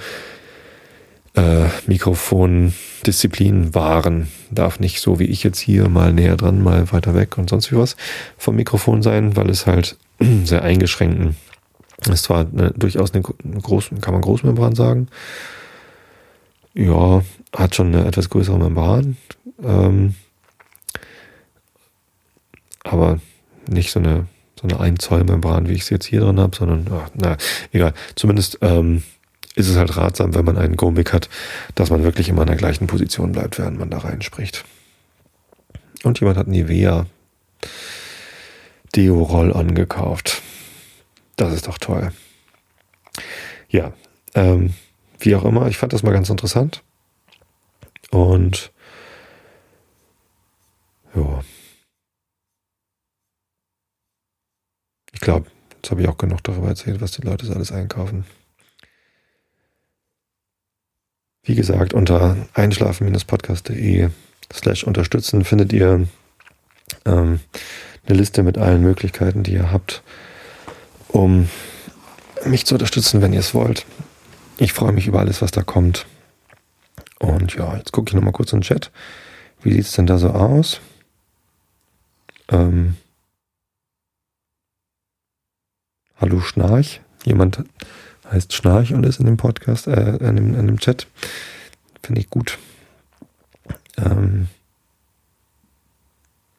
äh, 1.34 1.64
Mikrofondisziplin 1.86 3.74
wahren. 3.74 4.28
Darf 4.50 4.78
nicht 4.78 5.00
so 5.00 5.18
wie 5.18 5.24
ich 5.24 5.42
jetzt 5.42 5.58
hier 5.58 5.88
mal 5.88 6.12
näher 6.12 6.36
dran, 6.36 6.62
mal 6.62 6.92
weiter 6.92 7.14
weg 7.14 7.38
und 7.38 7.48
sonst 7.48 7.72
wie 7.72 7.76
was 7.76 7.96
vom 8.36 8.56
Mikrofon 8.56 9.02
sein, 9.02 9.36
weil 9.36 9.48
es 9.48 9.66
halt 9.66 9.96
sehr 10.44 10.62
eingeschränkten 10.62 11.36
ist 12.06 12.24
zwar 12.24 12.46
eine, 12.46 12.70
durchaus 12.76 13.12
eine, 13.12 13.24
eine 13.44 13.60
große, 13.60 13.96
kann 13.96 14.14
man 14.14 14.22
Großmembran 14.22 14.74
sagen. 14.74 15.08
Ja, 16.78 17.24
hat 17.56 17.74
schon 17.74 17.92
eine 17.92 18.06
etwas 18.06 18.30
größere 18.30 18.56
Membran. 18.56 19.16
Ähm, 19.60 20.14
aber 22.84 23.18
nicht 23.68 23.90
so 23.90 23.98
eine, 23.98 24.28
so 24.54 24.68
eine 24.68 24.78
1 24.78 25.04
Zoll 25.04 25.24
Membran, 25.24 25.68
wie 25.68 25.72
ich 25.72 25.82
es 25.82 25.90
jetzt 25.90 26.06
hier 26.06 26.20
drin 26.20 26.38
habe, 26.38 26.56
sondern, 26.56 26.86
ach, 26.92 27.10
na, 27.14 27.36
egal. 27.72 27.94
Zumindest 28.14 28.58
ähm, 28.60 29.02
ist 29.56 29.68
es 29.68 29.76
halt 29.76 29.96
ratsam, 29.96 30.36
wenn 30.36 30.44
man 30.44 30.56
einen 30.56 30.76
Go-Mic 30.76 31.12
hat, 31.12 31.28
dass 31.74 31.90
man 31.90 32.04
wirklich 32.04 32.28
immer 32.28 32.42
in 32.42 32.48
der 32.48 32.56
gleichen 32.56 32.86
Position 32.86 33.32
bleibt, 33.32 33.58
während 33.58 33.76
man 33.76 33.90
da 33.90 33.98
reinspricht. 33.98 34.64
Und 36.04 36.20
jemand 36.20 36.38
hat 36.38 36.46
Nivea 36.46 37.06
Deo-Roll 38.94 39.52
angekauft. 39.52 40.42
Das 41.34 41.52
ist 41.52 41.66
doch 41.66 41.78
toll. 41.78 42.12
Ja, 43.68 43.92
ähm, 44.36 44.74
wie 45.18 45.34
auch 45.34 45.44
immer, 45.44 45.68
ich 45.68 45.76
fand 45.76 45.92
das 45.92 46.02
mal 46.02 46.12
ganz 46.12 46.30
interessant. 46.30 46.82
Und 48.10 48.72
ja, 51.14 51.42
Ich 55.18 55.20
glaube, 55.20 55.50
jetzt 55.74 55.90
habe 55.90 56.00
ich 56.00 56.08
auch 56.08 56.16
genug 56.16 56.44
darüber 56.44 56.68
erzählt, 56.68 57.00
was 57.00 57.10
die 57.10 57.22
Leute 57.22 57.44
so 57.44 57.52
alles 57.52 57.72
einkaufen. 57.72 58.24
Wie 61.42 61.56
gesagt, 61.56 61.92
unter 61.92 62.36
einschlafen-podcast.de 62.54 64.10
slash 64.52 64.84
unterstützen 64.84 65.44
findet 65.44 65.72
ihr 65.72 66.06
ähm, 67.04 67.40
eine 68.06 68.16
Liste 68.16 68.44
mit 68.44 68.58
allen 68.58 68.80
Möglichkeiten, 68.80 69.42
die 69.42 69.54
ihr 69.54 69.72
habt, 69.72 70.04
um 71.08 71.48
mich 72.44 72.64
zu 72.64 72.76
unterstützen, 72.76 73.20
wenn 73.20 73.32
ihr 73.32 73.40
es 73.40 73.54
wollt. 73.54 73.86
Ich 74.60 74.72
freue 74.72 74.92
mich 74.92 75.06
über 75.06 75.20
alles, 75.20 75.40
was 75.40 75.52
da 75.52 75.62
kommt. 75.62 76.04
Und 77.20 77.54
ja, 77.54 77.76
jetzt 77.76 77.92
gucke 77.92 78.10
ich 78.10 78.14
nochmal 78.14 78.32
kurz 78.32 78.52
in 78.52 78.58
den 78.58 78.64
Chat. 78.64 78.90
Wie 79.62 79.72
sieht 79.72 79.84
es 79.84 79.92
denn 79.92 80.06
da 80.06 80.18
so 80.18 80.30
aus? 80.30 80.80
Ähm, 82.48 82.96
Hallo 86.16 86.40
Schnarch. 86.40 87.00
Jemand 87.24 87.62
heißt 88.28 88.52
Schnarch 88.52 88.94
und 88.94 89.06
ist 89.06 89.20
in 89.20 89.26
dem 89.26 89.36
Podcast, 89.36 89.86
äh, 89.86 90.16
in 90.16 90.34
dem, 90.34 90.58
in 90.58 90.66
dem 90.66 90.80
Chat. 90.80 91.06
Finde 92.02 92.20
ich 92.20 92.28
gut. 92.28 92.58
Ähm 93.96 94.48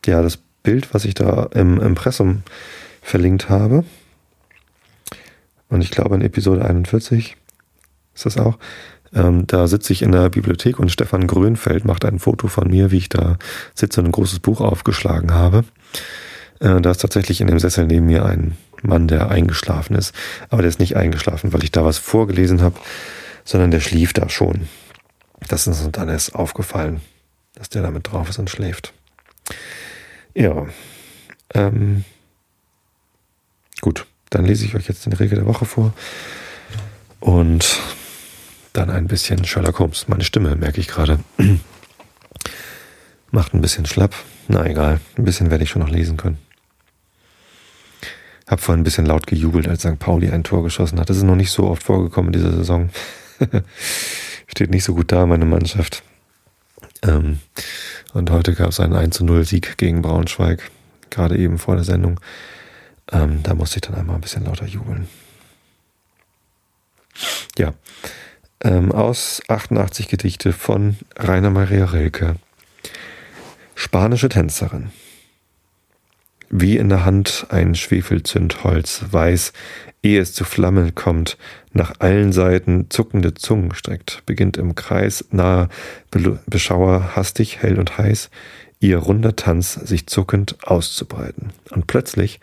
ja, 0.06 0.22
das 0.22 0.38
Bild, 0.38 0.93
was 0.93 1.04
ich 1.04 1.16
da 1.16 1.50
im 1.54 1.82
Impressum 1.82 2.43
verlinkt 3.02 3.50
habe, 3.50 3.84
und 5.68 5.82
ich 5.82 5.91
glaube 5.91 6.16
in 6.16 6.22
Episode 6.22 6.66
41 6.66 7.36
ist 8.26 8.26
das 8.26 8.38
auch, 8.38 8.57
ähm, 9.13 9.47
da 9.47 9.67
sitze 9.67 9.93
ich 9.93 10.01
in 10.01 10.11
der 10.11 10.30
Bibliothek 10.30 10.80
und 10.80 10.91
Stefan 10.91 11.26
Grönfeld 11.26 11.86
macht 11.86 12.05
ein 12.05 12.20
Foto 12.20 12.47
von 12.47 12.70
mir, 12.70 12.91
wie 12.91 12.97
ich 12.97 13.09
da 13.09 13.38
sitze 13.74 14.01
und 14.01 14.07
ein 14.07 14.11
großes 14.11 14.39
Buch 14.39 14.61
aufgeschlagen 14.61 15.34
habe. 15.34 15.63
Äh, 16.59 16.82
da 16.82 16.91
ist 16.91 16.99
tatsächlich 17.01 17.41
in 17.41 17.47
dem 17.47 17.59
Sessel 17.59 17.88
neben 17.88 18.05
mir 18.05 18.26
ein 18.26 18.57
Mann, 18.84 19.07
der 19.07 19.30
eingeschlafen 19.30 19.95
ist. 19.95 20.13
Aber 20.49 20.61
der 20.61 20.70
ist 20.70 20.80
nicht 20.80 20.95
eingeschlafen, 20.95 21.53
weil 21.53 21.63
ich 21.63 21.72
da 21.72 21.84
was 21.84 21.97
vorgelesen 21.97 22.61
habe, 22.61 22.80
sondern 23.43 23.72
der 23.72 23.80
schlief 23.80 24.13
da 24.13 24.30
schon. 24.30 24.67
Das 25.47 25.65
ist 25.65 25.82
uns 25.82 25.91
dann 25.93 26.09
erst 26.09 26.36
aufgefallen, 26.36 27.01
dass 27.55 27.70
der 27.70 27.82
damit 27.82 28.11
drauf 28.11 28.30
ist 28.30 28.38
und 28.38 28.49
schläft. 28.49 28.93
Ja. 30.36 30.67
Ähm, 31.53 32.03
gut, 33.82 34.05
dann 34.30 34.45
lese 34.45 34.65
ich 34.65 34.76
euch 34.76 34.88
jetzt 34.88 35.05
den 35.05 35.13
Regel 35.13 35.38
der 35.38 35.47
Woche 35.47 35.65
vor. 35.65 35.93
Und 37.20 37.80
dann 38.80 38.90
ein 38.90 39.08
bisschen 39.08 39.44
Sherlock 39.44 39.80
Holmes. 39.80 40.08
Meine 40.08 40.24
Stimme, 40.24 40.56
merke 40.56 40.80
ich 40.80 40.88
gerade. 40.88 41.20
Macht 43.32 43.54
ein 43.54 43.62
bisschen 43.62 43.86
schlapp. 43.86 44.16
Na 44.48 44.66
egal, 44.66 45.02
ein 45.18 45.26
bisschen 45.26 45.52
werde 45.52 45.66
ich 45.66 45.70
schon 45.70 45.82
noch 45.82 45.90
lesen 45.90 46.16
können. 46.16 46.38
Hab 48.48 48.62
vorhin 48.62 48.82
ein 48.82 48.86
bisschen 48.86 49.06
laut 49.06 49.28
gejubelt, 49.28 49.68
als 49.68 49.82
St. 49.82 50.00
Pauli 50.00 50.30
ein 50.30 50.46
Tor 50.46 50.64
geschossen 50.64 51.00
hat. 51.00 51.10
Das 51.10 51.18
ist 51.18 51.24
noch 51.24 51.36
nicht 51.36 51.52
so 51.52 51.68
oft 51.68 51.84
vorgekommen 51.84 52.34
in 52.34 52.40
dieser 52.40 52.56
Saison. 52.56 52.90
Steht 54.48 54.72
nicht 54.72 54.86
so 54.86 54.96
gut 54.96 55.12
da, 55.12 55.26
meine 55.26 55.46
Mannschaft. 55.46 56.02
Ähm, 57.04 57.40
und 58.14 58.32
heute 58.32 58.56
gab 58.56 58.70
es 58.70 58.80
einen 58.80 58.96
1 58.96 59.18
zu 59.18 59.26
0 59.26 59.44
Sieg 59.46 59.78
gegen 59.78 60.02
Braunschweig, 60.02 60.72
gerade 61.10 61.38
eben 61.38 61.60
vor 61.60 61.76
der 61.76 61.84
Sendung. 61.84 62.20
Ähm, 63.12 63.44
da 63.44 63.54
musste 63.54 63.78
ich 63.78 63.82
dann 63.82 63.96
einmal 63.96 64.16
ein 64.16 64.22
bisschen 64.22 64.46
lauter 64.46 64.66
jubeln. 64.66 65.08
Ja, 67.58 67.74
ähm, 68.64 68.91
aus 68.91 69.41
88 69.47 70.07
Gedichte 70.07 70.53
von 70.53 70.97
Rainer 71.18 71.49
Maria 71.49 71.86
Rilke. 71.86 72.36
Spanische 73.76 74.30
Tänzerin. 74.30 74.91
Wie 76.49 76.78
in 76.78 76.89
der 76.89 77.05
Hand 77.05 77.45
ein 77.49 77.76
Schwefelzündholz, 77.76 79.05
weiß, 79.12 79.53
ehe 80.01 80.20
es 80.20 80.34
zu 80.34 80.45
Flammen 80.45 80.95
kommt, 80.95 81.38
nach 81.74 81.93
allen 81.99 82.32
Seiten 82.32 82.88
zuckende 82.89 83.36
Zungen 83.36 83.74
streckt, 83.76 84.24
beginnt 84.26 84.57
im 84.57 84.74
Kreis 84.74 85.26
nahe 85.32 85.70
Beschauer 86.47 87.16
hastig, 87.16 87.62
hell 87.62 87.78
und 87.78 87.97
heiß, 87.97 88.30
ihr 88.80 88.97
runder 88.97 89.36
Tanz 89.36 89.74
sich 89.74 90.07
zuckend 90.07 90.57
auszubreiten. 90.64 91.51
Und 91.70 91.88
plötzlich 91.88 92.39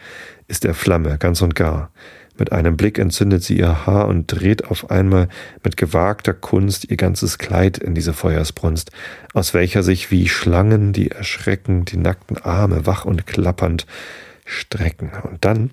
ist 0.49 0.65
er 0.65 0.75
Flamme, 0.75 1.19
ganz 1.19 1.43
und 1.43 1.55
gar. 1.55 1.91
Mit 2.39 2.53
einem 2.53 2.77
Blick 2.77 2.99
entzündet 2.99 3.43
sie 3.43 3.59
ihr 3.59 3.87
Haar 3.87 4.09
und 4.09 4.27
dreht 4.27 4.67
auf 4.71 4.91
einmal 4.91 5.29
mit 5.65 5.77
gewagter 5.77 6.35
Kunst 6.35 6.91
ihr 6.91 6.97
ganzes 6.97 7.39
Kleid 7.39 7.79
in 7.79 7.95
diese 7.95 8.13
Feuersbrunst, 8.13 8.91
aus 9.33 9.55
welcher 9.55 9.83
sich 9.83 10.11
wie 10.11 10.29
Schlangen, 10.29 10.93
die 10.93 11.11
erschrecken, 11.11 11.85
die 11.85 11.97
nackten 11.97 12.37
Arme 12.39 12.87
wach 12.87 13.05
und 13.05 13.27
klappernd 13.27 13.87
strecken. 14.45 15.13
Und 15.23 15.45
dann, 15.45 15.71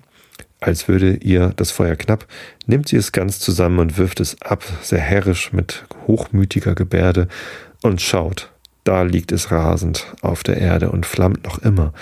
als 0.60 0.88
würde 0.88 1.16
ihr 1.16 1.52
das 1.56 1.70
Feuer 1.70 1.96
knapp, 1.96 2.26
nimmt 2.66 2.88
sie 2.88 2.96
es 2.96 3.12
ganz 3.12 3.40
zusammen 3.40 3.78
und 3.78 3.98
wirft 3.98 4.20
es 4.20 4.40
ab, 4.40 4.64
sehr 4.80 5.00
herrisch 5.00 5.52
mit 5.52 5.84
hochmütiger 6.06 6.74
Gebärde, 6.74 7.28
und 7.82 8.00
schaut, 8.00 8.50
da 8.84 9.02
liegt 9.02 9.30
es 9.30 9.50
rasend 9.50 10.06
auf 10.22 10.42
der 10.42 10.56
Erde 10.56 10.90
und 10.90 11.04
flammt 11.04 11.44
noch 11.44 11.58
immer, 11.58 11.92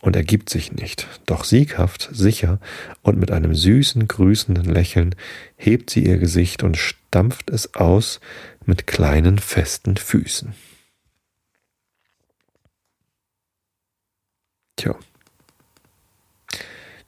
und 0.00 0.16
ergibt 0.16 0.48
sich 0.48 0.72
nicht. 0.72 1.06
Doch 1.26 1.44
sieghaft, 1.44 2.08
sicher 2.12 2.58
und 3.02 3.18
mit 3.18 3.30
einem 3.30 3.54
süßen, 3.54 4.08
grüßenden 4.08 4.64
Lächeln 4.64 5.14
hebt 5.56 5.90
sie 5.90 6.04
ihr 6.04 6.18
Gesicht 6.18 6.62
und 6.62 6.76
stampft 6.76 7.50
es 7.50 7.74
aus 7.74 8.20
mit 8.64 8.86
kleinen, 8.86 9.38
festen 9.38 9.96
Füßen. 9.96 10.54
Tja. 14.76 14.96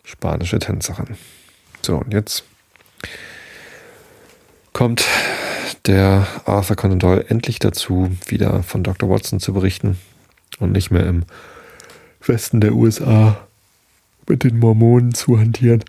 Spanische 0.05 0.59
Tänzerin. 0.59 1.17
So, 1.81 1.97
und 1.97 2.13
jetzt 2.13 2.45
kommt 4.73 5.07
der 5.87 6.27
Arthur 6.45 6.77
Conan 6.77 6.99
Doyle 6.99 7.25
endlich 7.29 7.59
dazu, 7.59 8.15
wieder 8.27 8.63
von 8.63 8.85
Dr. 8.85 9.09
Watson 9.09 9.41
zu 9.41 9.53
berichten 9.53 9.99
und 10.59 10.73
nicht 10.73 10.91
mehr 10.91 11.07
im 11.07 11.25
Westen 12.29 12.61
der 12.61 12.75
USA 12.75 13.47
mit 14.29 14.45
den 14.45 14.59
Mormonen 14.59 15.15
zu 15.15 15.39
hantieren. 15.39 15.85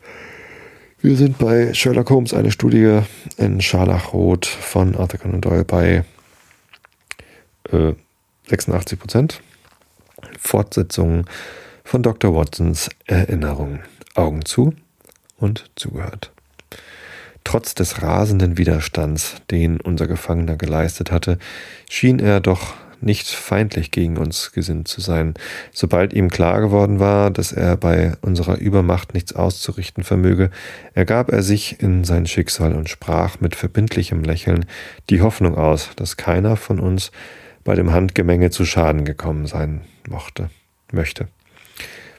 Wir 1.01 1.17
sind 1.17 1.37
bei 1.37 1.73
Sherlock 1.73 2.09
Holmes, 2.09 2.33
eine 2.33 2.51
Studie 2.51 3.01
in 3.37 3.61
Scharlachrot 3.61 4.45
von 4.45 4.95
Arthur 4.95 5.19
Conan 5.19 5.41
Doyle 5.41 5.65
bei 5.65 6.05
äh, 7.71 7.93
86 8.47 8.99
Prozent. 8.99 9.41
Fortsetzung 10.39 11.25
von 11.83 12.03
Dr. 12.03 12.33
Watsons 12.35 12.89
Erinnerung. 13.05 13.79
Augen 14.15 14.45
zu 14.45 14.73
und 15.37 15.69
zugehört. 15.75 16.31
Trotz 17.43 17.75
des 17.75 18.01
rasenden 18.01 18.57
Widerstands, 18.57 19.35
den 19.51 19.81
unser 19.81 20.07
Gefangener 20.07 20.55
geleistet 20.55 21.11
hatte, 21.11 21.37
schien 21.89 22.19
er 22.19 22.39
doch 22.39 22.73
nicht 23.03 23.27
feindlich 23.27 23.91
gegen 23.91 24.17
uns 24.17 24.51
gesinnt 24.51 24.87
zu 24.87 25.01
sein. 25.01 25.33
Sobald 25.71 26.13
ihm 26.13 26.29
klar 26.29 26.61
geworden 26.61 26.99
war, 26.99 27.31
dass 27.31 27.51
er 27.51 27.77
bei 27.77 28.13
unserer 28.21 28.57
Übermacht 28.57 29.13
nichts 29.13 29.33
auszurichten 29.33 30.03
vermöge, 30.03 30.49
ergab 30.93 31.31
er 31.31 31.43
sich 31.43 31.81
in 31.81 32.03
sein 32.03 32.25
Schicksal 32.25 32.73
und 32.73 32.89
sprach 32.89 33.39
mit 33.39 33.55
verbindlichem 33.55 34.23
Lächeln 34.23 34.65
die 35.09 35.21
Hoffnung 35.21 35.57
aus, 35.57 35.89
dass 35.95 36.17
keiner 36.17 36.55
von 36.55 36.79
uns 36.79 37.11
bei 37.63 37.75
dem 37.75 37.91
Handgemenge 37.91 38.49
zu 38.49 38.65
Schaden 38.65 39.05
gekommen 39.05 39.45
sein 39.47 39.81
mochte, 40.09 40.49
möchte. 40.91 41.27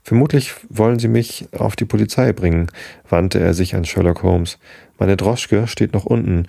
Vermutlich 0.03 0.53
wollen 0.69 0.99
Sie 0.99 1.09
mich 1.09 1.49
auf 1.53 1.77
die 1.77 1.87
Polizei 1.87 2.33
bringen, 2.33 2.69
wandte 3.09 3.41
er 3.41 3.55
sich 3.55 3.75
an 3.75 3.87
Sherlock 3.87 4.23
Holmes. 4.23 4.59
Meine 4.99 5.17
Droschke 5.17 5.67
steht 5.67 5.95
noch 5.95 6.05
unten. 6.05 6.47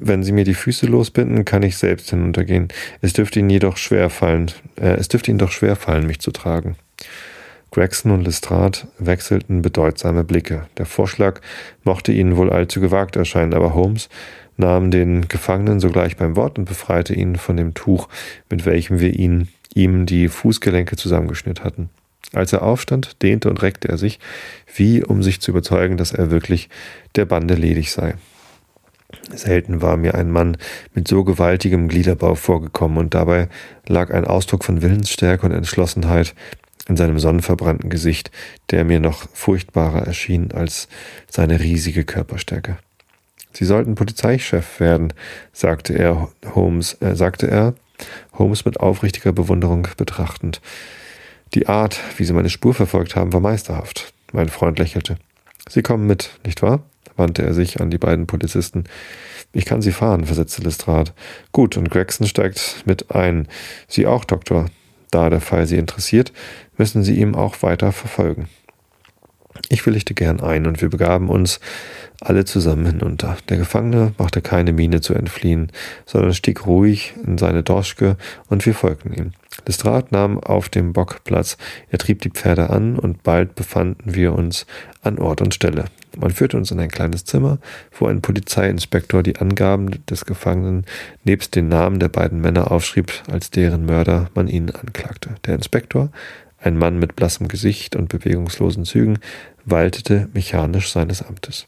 Wenn 0.00 0.22
Sie 0.22 0.32
mir 0.32 0.44
die 0.44 0.54
Füße 0.54 0.86
losbinden, 0.86 1.44
kann 1.44 1.62
ich 1.62 1.76
selbst 1.76 2.10
hinuntergehen. 2.10 2.68
Es 3.00 3.12
dürfte 3.12 3.40
Ihnen 3.40 3.50
jedoch 3.50 3.76
schwer 3.76 4.10
fallen, 4.10 4.50
äh, 4.76 4.96
es 4.96 5.08
dürfte 5.08 5.30
Ihnen 5.30 5.38
doch 5.38 5.50
schwer 5.50 5.76
fallen, 5.76 6.06
mich 6.06 6.20
zu 6.20 6.30
tragen. 6.30 6.76
Gregson 7.70 8.12
und 8.12 8.24
Lestrade 8.24 8.78
wechselten 8.98 9.60
bedeutsame 9.60 10.24
Blicke. 10.24 10.66
Der 10.78 10.86
Vorschlag 10.86 11.40
mochte 11.84 12.12
ihnen 12.12 12.36
wohl 12.36 12.50
allzu 12.50 12.80
gewagt 12.80 13.16
erscheinen, 13.16 13.52
aber 13.52 13.74
Holmes 13.74 14.08
nahm 14.56 14.90
den 14.90 15.28
Gefangenen 15.28 15.78
sogleich 15.78 16.16
beim 16.16 16.34
Wort 16.34 16.58
und 16.58 16.64
befreite 16.64 17.14
ihn 17.14 17.36
von 17.36 17.56
dem 17.56 17.74
Tuch, 17.74 18.08
mit 18.48 18.64
welchem 18.64 19.00
wir 19.00 19.14
ihn, 19.14 19.48
ihm 19.74 20.06
die 20.06 20.28
Fußgelenke 20.28 20.96
zusammengeschnitten 20.96 21.64
hatten. 21.64 21.90
Als 22.32 22.52
er 22.52 22.62
aufstand, 22.62 23.22
dehnte 23.22 23.50
und 23.50 23.62
reckte 23.62 23.88
er 23.88 23.98
sich, 23.98 24.18
wie 24.74 25.04
um 25.04 25.22
sich 25.22 25.40
zu 25.40 25.50
überzeugen, 25.50 25.96
dass 25.96 26.12
er 26.12 26.30
wirklich 26.30 26.68
der 27.16 27.26
Bande 27.26 27.54
ledig 27.54 27.92
sei. 27.92 28.14
Selten 29.34 29.82
war 29.82 29.96
mir 29.96 30.14
ein 30.14 30.30
Mann 30.30 30.56
mit 30.94 31.08
so 31.08 31.24
gewaltigem 31.24 31.88
Gliederbau 31.88 32.34
vorgekommen, 32.34 32.98
und 32.98 33.14
dabei 33.14 33.48
lag 33.86 34.10
ein 34.10 34.24
Ausdruck 34.24 34.64
von 34.64 34.82
Willensstärke 34.82 35.46
und 35.46 35.52
Entschlossenheit 35.52 36.34
in 36.88 36.96
seinem 36.96 37.18
sonnenverbrannten 37.18 37.90
Gesicht, 37.90 38.30
der 38.70 38.84
mir 38.84 39.00
noch 39.00 39.28
furchtbarer 39.32 40.06
erschien 40.06 40.52
als 40.52 40.88
seine 41.28 41.60
riesige 41.60 42.04
Körperstärke. 42.04 42.78
Sie 43.52 43.64
sollten 43.64 43.94
Polizeichef 43.94 44.80
werden, 44.80 45.12
sagte 45.52 45.94
er 45.94 46.28
Holmes, 46.54 46.96
äh, 47.00 47.14
sagte 47.14 47.48
er, 47.48 47.74
Holmes 48.32 48.64
mit 48.64 48.80
aufrichtiger 48.80 49.32
Bewunderung 49.32 49.88
betrachtend. 49.96 50.60
Die 51.54 51.66
Art, 51.66 52.00
wie 52.16 52.24
sie 52.24 52.32
meine 52.32 52.50
Spur 52.50 52.74
verfolgt 52.74 53.16
haben, 53.16 53.32
war 53.32 53.40
meisterhaft. 53.40 54.12
Mein 54.32 54.48
Freund 54.48 54.78
lächelte. 54.78 55.16
Sie 55.68 55.82
kommen 55.82 56.06
mit, 56.06 56.38
nicht 56.44 56.62
wahr? 56.62 56.82
wandte 57.18 57.42
er 57.42 57.52
sich 57.52 57.80
an 57.80 57.90
die 57.90 57.98
beiden 57.98 58.26
Polizisten. 58.26 58.84
Ich 59.52 59.64
kann 59.64 59.82
Sie 59.82 59.92
fahren, 59.92 60.24
versetzte 60.24 60.62
Lestrade. 60.62 61.12
Gut, 61.52 61.76
und 61.76 61.90
Gregson 61.90 62.26
steigt 62.26 62.82
mit 62.86 63.14
ein. 63.14 63.48
Sie 63.88 64.06
auch, 64.06 64.24
Doktor. 64.24 64.66
Da 65.10 65.30
der 65.30 65.40
Fall 65.40 65.66
Sie 65.66 65.78
interessiert, 65.78 66.32
müssen 66.76 67.02
Sie 67.02 67.18
ihm 67.18 67.34
auch 67.34 67.62
weiter 67.62 67.92
verfolgen. 67.92 68.48
Ich 69.68 69.86
willigte 69.86 70.14
gern 70.14 70.40
ein, 70.40 70.66
und 70.66 70.80
wir 70.80 70.88
begaben 70.88 71.28
uns 71.28 71.60
alle 72.20 72.44
zusammen 72.44 72.86
hinunter. 72.86 73.36
Der 73.48 73.58
Gefangene 73.58 74.12
machte 74.18 74.42
keine 74.42 74.72
Miene 74.72 75.00
zu 75.00 75.14
entfliehen, 75.14 75.70
sondern 76.04 76.34
stieg 76.34 76.66
ruhig 76.66 77.14
in 77.24 77.38
seine 77.38 77.62
Dorschke, 77.62 78.16
und 78.48 78.66
wir 78.66 78.74
folgten 78.74 79.12
ihm. 79.12 79.32
Lestrade 79.66 80.08
nahm 80.10 80.38
auf 80.38 80.68
dem 80.68 80.92
Bock 80.92 81.24
Platz, 81.24 81.56
er 81.90 81.98
trieb 81.98 82.22
die 82.22 82.30
Pferde 82.30 82.70
an, 82.70 82.98
und 82.98 83.22
bald 83.22 83.54
befanden 83.54 84.14
wir 84.14 84.32
uns 84.32 84.66
an 85.02 85.18
Ort 85.18 85.40
und 85.40 85.54
Stelle. 85.54 85.86
Man 86.16 86.30
führte 86.30 86.56
uns 86.56 86.70
in 86.70 86.80
ein 86.80 86.90
kleines 86.90 87.24
Zimmer, 87.24 87.58
wo 87.96 88.06
ein 88.06 88.22
Polizeiinspektor 88.22 89.22
die 89.22 89.36
Angaben 89.36 90.04
des 90.06 90.24
Gefangenen 90.24 90.84
nebst 91.24 91.54
den 91.54 91.68
Namen 91.68 92.00
der 92.00 92.08
beiden 92.08 92.40
Männer 92.40 92.72
aufschrieb, 92.72 93.12
als 93.30 93.50
deren 93.50 93.86
Mörder 93.86 94.30
man 94.34 94.48
ihn 94.48 94.70
anklagte. 94.70 95.36
Der 95.46 95.54
Inspektor, 95.54 96.10
ein 96.60 96.76
Mann 96.76 96.98
mit 96.98 97.16
blassem 97.16 97.48
Gesicht 97.48 97.96
und 97.96 98.08
bewegungslosen 98.08 98.84
Zügen, 98.84 99.18
waltete 99.64 100.28
mechanisch 100.32 100.90
seines 100.90 101.22
Amtes. 101.22 101.66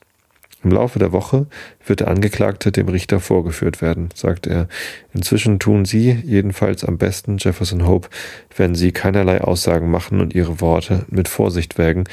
Im 0.62 0.72
Laufe 0.72 0.98
der 0.98 1.12
Woche 1.12 1.46
wird 1.86 2.00
der 2.00 2.08
Angeklagte 2.08 2.70
dem 2.70 2.88
Richter 2.88 3.18
vorgeführt 3.20 3.80
werden, 3.80 4.10
sagt 4.14 4.46
er. 4.46 4.68
Inzwischen 5.14 5.58
tun 5.58 5.86
Sie 5.86 6.10
jedenfalls 6.10 6.84
am 6.84 6.98
besten, 6.98 7.38
Jefferson 7.38 7.86
Hope, 7.86 8.08
wenn 8.56 8.74
Sie 8.74 8.92
keinerlei 8.92 9.40
Aussagen 9.40 9.90
machen 9.90 10.20
und 10.20 10.34
Ihre 10.34 10.60
Worte 10.60 11.06
mit 11.08 11.28
Vorsicht 11.28 11.78
wägen, 11.78 12.04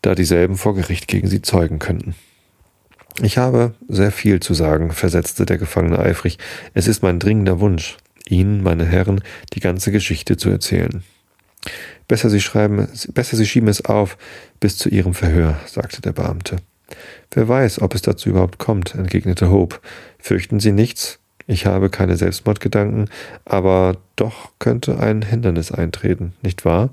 da 0.00 0.14
dieselben 0.14 0.56
vor 0.56 0.74
Gericht 0.74 1.06
gegen 1.06 1.28
Sie 1.28 1.42
zeugen 1.42 1.78
könnten. 1.78 2.14
Ich 3.20 3.36
habe 3.36 3.74
sehr 3.88 4.12
viel 4.12 4.40
zu 4.40 4.54
sagen, 4.54 4.92
versetzte 4.92 5.44
der 5.44 5.58
Gefangene 5.58 5.98
eifrig. 5.98 6.38
Es 6.72 6.86
ist 6.86 7.02
mein 7.02 7.18
dringender 7.18 7.60
Wunsch, 7.60 7.98
Ihnen, 8.26 8.62
meine 8.62 8.86
Herren, 8.86 9.22
die 9.52 9.60
ganze 9.60 9.92
Geschichte 9.92 10.38
zu 10.38 10.48
erzählen. 10.48 11.02
Besser 12.08 12.30
Sie 12.30 12.40
schreiben, 12.40 12.88
besser 13.14 13.36
Sie 13.36 13.46
schieben 13.46 13.68
es 13.68 13.84
auf 13.84 14.16
bis 14.58 14.76
zu 14.76 14.88
Ihrem 14.88 15.14
Verhör, 15.14 15.58
sagte 15.66 16.00
der 16.00 16.12
Beamte. 16.12 16.56
Wer 17.32 17.48
weiß, 17.48 17.80
ob 17.80 17.94
es 17.94 18.02
dazu 18.02 18.30
überhaupt 18.30 18.58
kommt, 18.58 18.94
entgegnete 18.94 19.50
Hope. 19.50 19.78
Fürchten 20.18 20.60
Sie 20.60 20.72
nichts? 20.72 21.18
Ich 21.46 21.66
habe 21.66 21.90
keine 21.90 22.16
Selbstmordgedanken, 22.16 23.10
aber 23.44 23.96
doch 24.16 24.50
könnte 24.58 25.00
ein 25.00 25.22
Hindernis 25.22 25.72
eintreten, 25.72 26.34
nicht 26.42 26.64
wahr? 26.64 26.90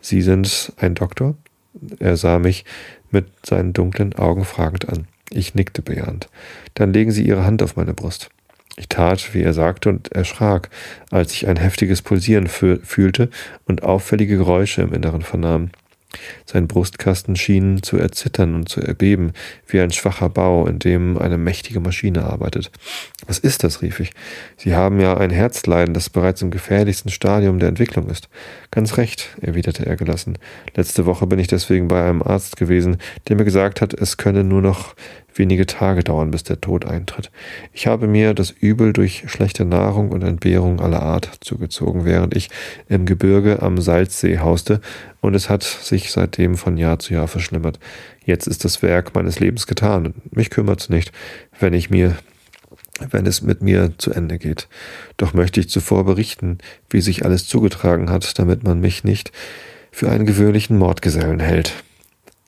Sie 0.00 0.22
sind 0.22 0.72
ein 0.78 0.94
Doktor? 0.94 1.34
Er 1.98 2.16
sah 2.16 2.38
mich 2.38 2.64
mit 3.10 3.26
seinen 3.44 3.72
dunklen 3.72 4.14
Augen 4.14 4.44
fragend 4.44 4.88
an. 4.88 5.06
Ich 5.30 5.54
nickte 5.54 5.82
bejahend. 5.82 6.28
Dann 6.74 6.92
legen 6.92 7.10
Sie 7.10 7.22
Ihre 7.22 7.44
Hand 7.44 7.62
auf 7.62 7.76
meine 7.76 7.94
Brust. 7.94 8.30
Ich 8.78 8.88
tat, 8.88 9.34
wie 9.34 9.42
er 9.42 9.54
sagte, 9.54 9.88
und 9.88 10.12
erschrak, 10.12 10.70
als 11.10 11.32
ich 11.32 11.48
ein 11.48 11.56
heftiges 11.56 12.00
Pulsieren 12.00 12.46
fühlte 12.46 13.28
und 13.66 13.82
auffällige 13.82 14.36
Geräusche 14.36 14.82
im 14.82 14.92
Inneren 14.92 15.22
vernahm. 15.22 15.70
Sein 16.46 16.68
Brustkasten 16.68 17.36
schien 17.36 17.82
zu 17.82 17.98
erzittern 17.98 18.54
und 18.54 18.68
zu 18.68 18.80
erbeben, 18.80 19.32
wie 19.66 19.80
ein 19.80 19.92
schwacher 19.92 20.30
Bau, 20.30 20.66
in 20.66 20.78
dem 20.78 21.18
eine 21.18 21.36
mächtige 21.36 21.80
Maschine 21.80 22.24
arbeitet. 22.24 22.70
Was 23.26 23.38
ist 23.38 23.62
das? 23.62 23.82
rief 23.82 24.00
ich. 24.00 24.12
Sie 24.56 24.74
haben 24.74 25.00
ja 25.00 25.16
ein 25.16 25.30
Herzleiden, 25.30 25.92
das 25.92 26.08
bereits 26.08 26.40
im 26.40 26.50
gefährlichsten 26.50 27.10
Stadium 27.10 27.58
der 27.58 27.68
Entwicklung 27.68 28.08
ist. 28.08 28.28
Ganz 28.70 28.96
recht, 28.96 29.36
erwiderte 29.42 29.84
er 29.84 29.96
gelassen. 29.96 30.38
Letzte 30.74 31.04
Woche 31.04 31.26
bin 31.26 31.38
ich 31.38 31.48
deswegen 31.48 31.88
bei 31.88 32.08
einem 32.08 32.22
Arzt 32.22 32.56
gewesen, 32.56 32.96
der 33.28 33.36
mir 33.36 33.44
gesagt 33.44 33.82
hat, 33.82 33.92
es 33.92 34.16
könne 34.16 34.44
nur 34.44 34.62
noch 34.62 34.94
wenige 35.38 35.66
Tage 35.66 36.04
dauern, 36.04 36.30
bis 36.30 36.42
der 36.42 36.60
Tod 36.60 36.84
eintritt. 36.84 37.30
Ich 37.72 37.86
habe 37.86 38.06
mir 38.06 38.34
das 38.34 38.50
Übel 38.50 38.92
durch 38.92 39.24
schlechte 39.26 39.64
Nahrung 39.64 40.10
und 40.10 40.22
Entbehrung 40.22 40.80
aller 40.80 41.02
Art 41.02 41.38
zugezogen, 41.40 42.04
während 42.04 42.36
ich 42.36 42.50
im 42.88 43.06
Gebirge 43.06 43.62
am 43.62 43.80
Salzsee 43.80 44.38
hauste, 44.38 44.80
und 45.20 45.34
es 45.34 45.50
hat 45.50 45.62
sich 45.64 46.12
seitdem 46.12 46.56
von 46.56 46.76
Jahr 46.76 46.98
zu 47.00 47.12
Jahr 47.12 47.26
verschlimmert. 47.26 47.80
Jetzt 48.24 48.46
ist 48.46 48.64
das 48.64 48.82
Werk 48.82 49.14
meines 49.14 49.40
Lebens 49.40 49.66
getan. 49.66 50.14
Mich 50.30 50.50
kümmert's 50.50 50.88
nicht, 50.88 51.12
wenn 51.58 51.74
ich 51.74 51.90
mir 51.90 52.16
wenn 53.10 53.26
es 53.26 53.42
mit 53.42 53.62
mir 53.62 53.92
zu 53.98 54.12
Ende 54.12 54.38
geht. 54.38 54.68
Doch 55.16 55.32
möchte 55.32 55.60
ich 55.60 55.68
zuvor 55.68 56.04
berichten, 56.04 56.58
wie 56.90 57.00
sich 57.00 57.24
alles 57.24 57.46
zugetragen 57.46 58.10
hat, 58.10 58.38
damit 58.38 58.64
man 58.64 58.80
mich 58.80 59.04
nicht 59.04 59.30
für 59.92 60.10
einen 60.10 60.26
gewöhnlichen 60.26 60.78
Mordgesellen 60.78 61.40
hält. 61.40 61.72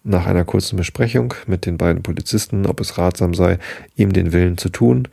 Nach 0.03 0.27
einer 0.27 0.45
kurzen 0.45 0.77
Besprechung 0.77 1.35
mit 1.47 1.67
den 1.67 1.77
beiden 1.77 2.03
Polizisten, 2.03 2.65
ob 2.65 2.81
es 2.81 2.97
ratsam 2.97 3.35
sei, 3.35 3.59
ihm 3.97 4.15
den 4.15 4.33
Willen 4.33 4.57
zu 4.57 4.71
tun, 4.71 5.09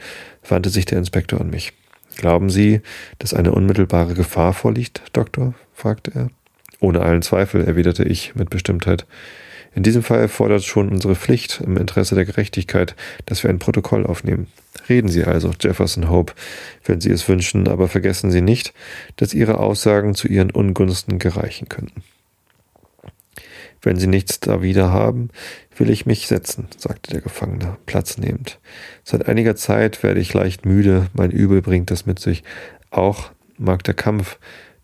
wandte 0.47 0.69
sich 0.69 0.85
der 0.85 0.97
Inspektor 0.97 1.41
an 1.41 1.49
mich. 1.49 1.73
Glauben 2.15 2.49
Sie, 2.49 2.81
dass 3.19 3.33
eine 3.33 3.51
unmittelbare 3.51 4.13
Gefahr 4.13 4.53
vorliegt, 4.53 5.01
Doktor? 5.11 5.53
fragte 5.73 6.11
er. 6.15 6.29
Ohne 6.79 7.01
allen 7.01 7.21
Zweifel, 7.21 7.65
erwiderte 7.65 8.03
ich 8.03 8.35
mit 8.35 8.49
Bestimmtheit. 8.49 9.05
In 9.75 9.83
diesem 9.83 10.03
Fall 10.03 10.21
erfordert 10.21 10.63
schon 10.63 10.89
unsere 10.89 11.15
Pflicht 11.15 11.61
im 11.61 11.77
Interesse 11.77 12.15
der 12.15 12.25
Gerechtigkeit, 12.25 12.95
dass 13.25 13.43
wir 13.43 13.49
ein 13.49 13.59
Protokoll 13.59 14.05
aufnehmen. 14.05 14.47
Reden 14.87 15.09
Sie 15.09 15.25
also, 15.25 15.51
Jefferson 15.59 16.09
Hope, 16.09 16.33
wenn 16.85 17.01
Sie 17.01 17.11
es 17.11 17.27
wünschen, 17.27 17.67
aber 17.67 17.87
vergessen 17.89 18.31
Sie 18.31 18.41
nicht, 18.41 18.73
dass 19.17 19.33
Ihre 19.33 19.57
Aussagen 19.59 20.15
zu 20.15 20.27
Ihren 20.27 20.49
Ungunsten 20.49 21.19
gereichen 21.19 21.67
könnten. 21.67 22.03
Wenn 23.81 23.97
Sie 23.97 24.07
nichts 24.07 24.39
da 24.39 24.61
wieder 24.61 24.91
haben, 24.91 25.29
will 25.77 25.89
ich 25.89 26.05
mich 26.05 26.27
setzen, 26.27 26.67
sagte 26.77 27.11
der 27.11 27.21
Gefangene, 27.21 27.77
Platz 27.85 28.17
nehmend. 28.17 28.59
Seit 29.03 29.27
einiger 29.27 29.55
Zeit 29.55 30.03
werde 30.03 30.19
ich 30.19 30.33
leicht 30.33 30.65
müde, 30.65 31.07
mein 31.13 31.31
Übel 31.31 31.61
bringt 31.61 31.91
das 31.91 32.05
mit 32.05 32.19
sich. 32.19 32.43
Auch 32.89 33.31
mag 33.57 33.83
der 33.83 33.93
Kampf, 33.93 34.37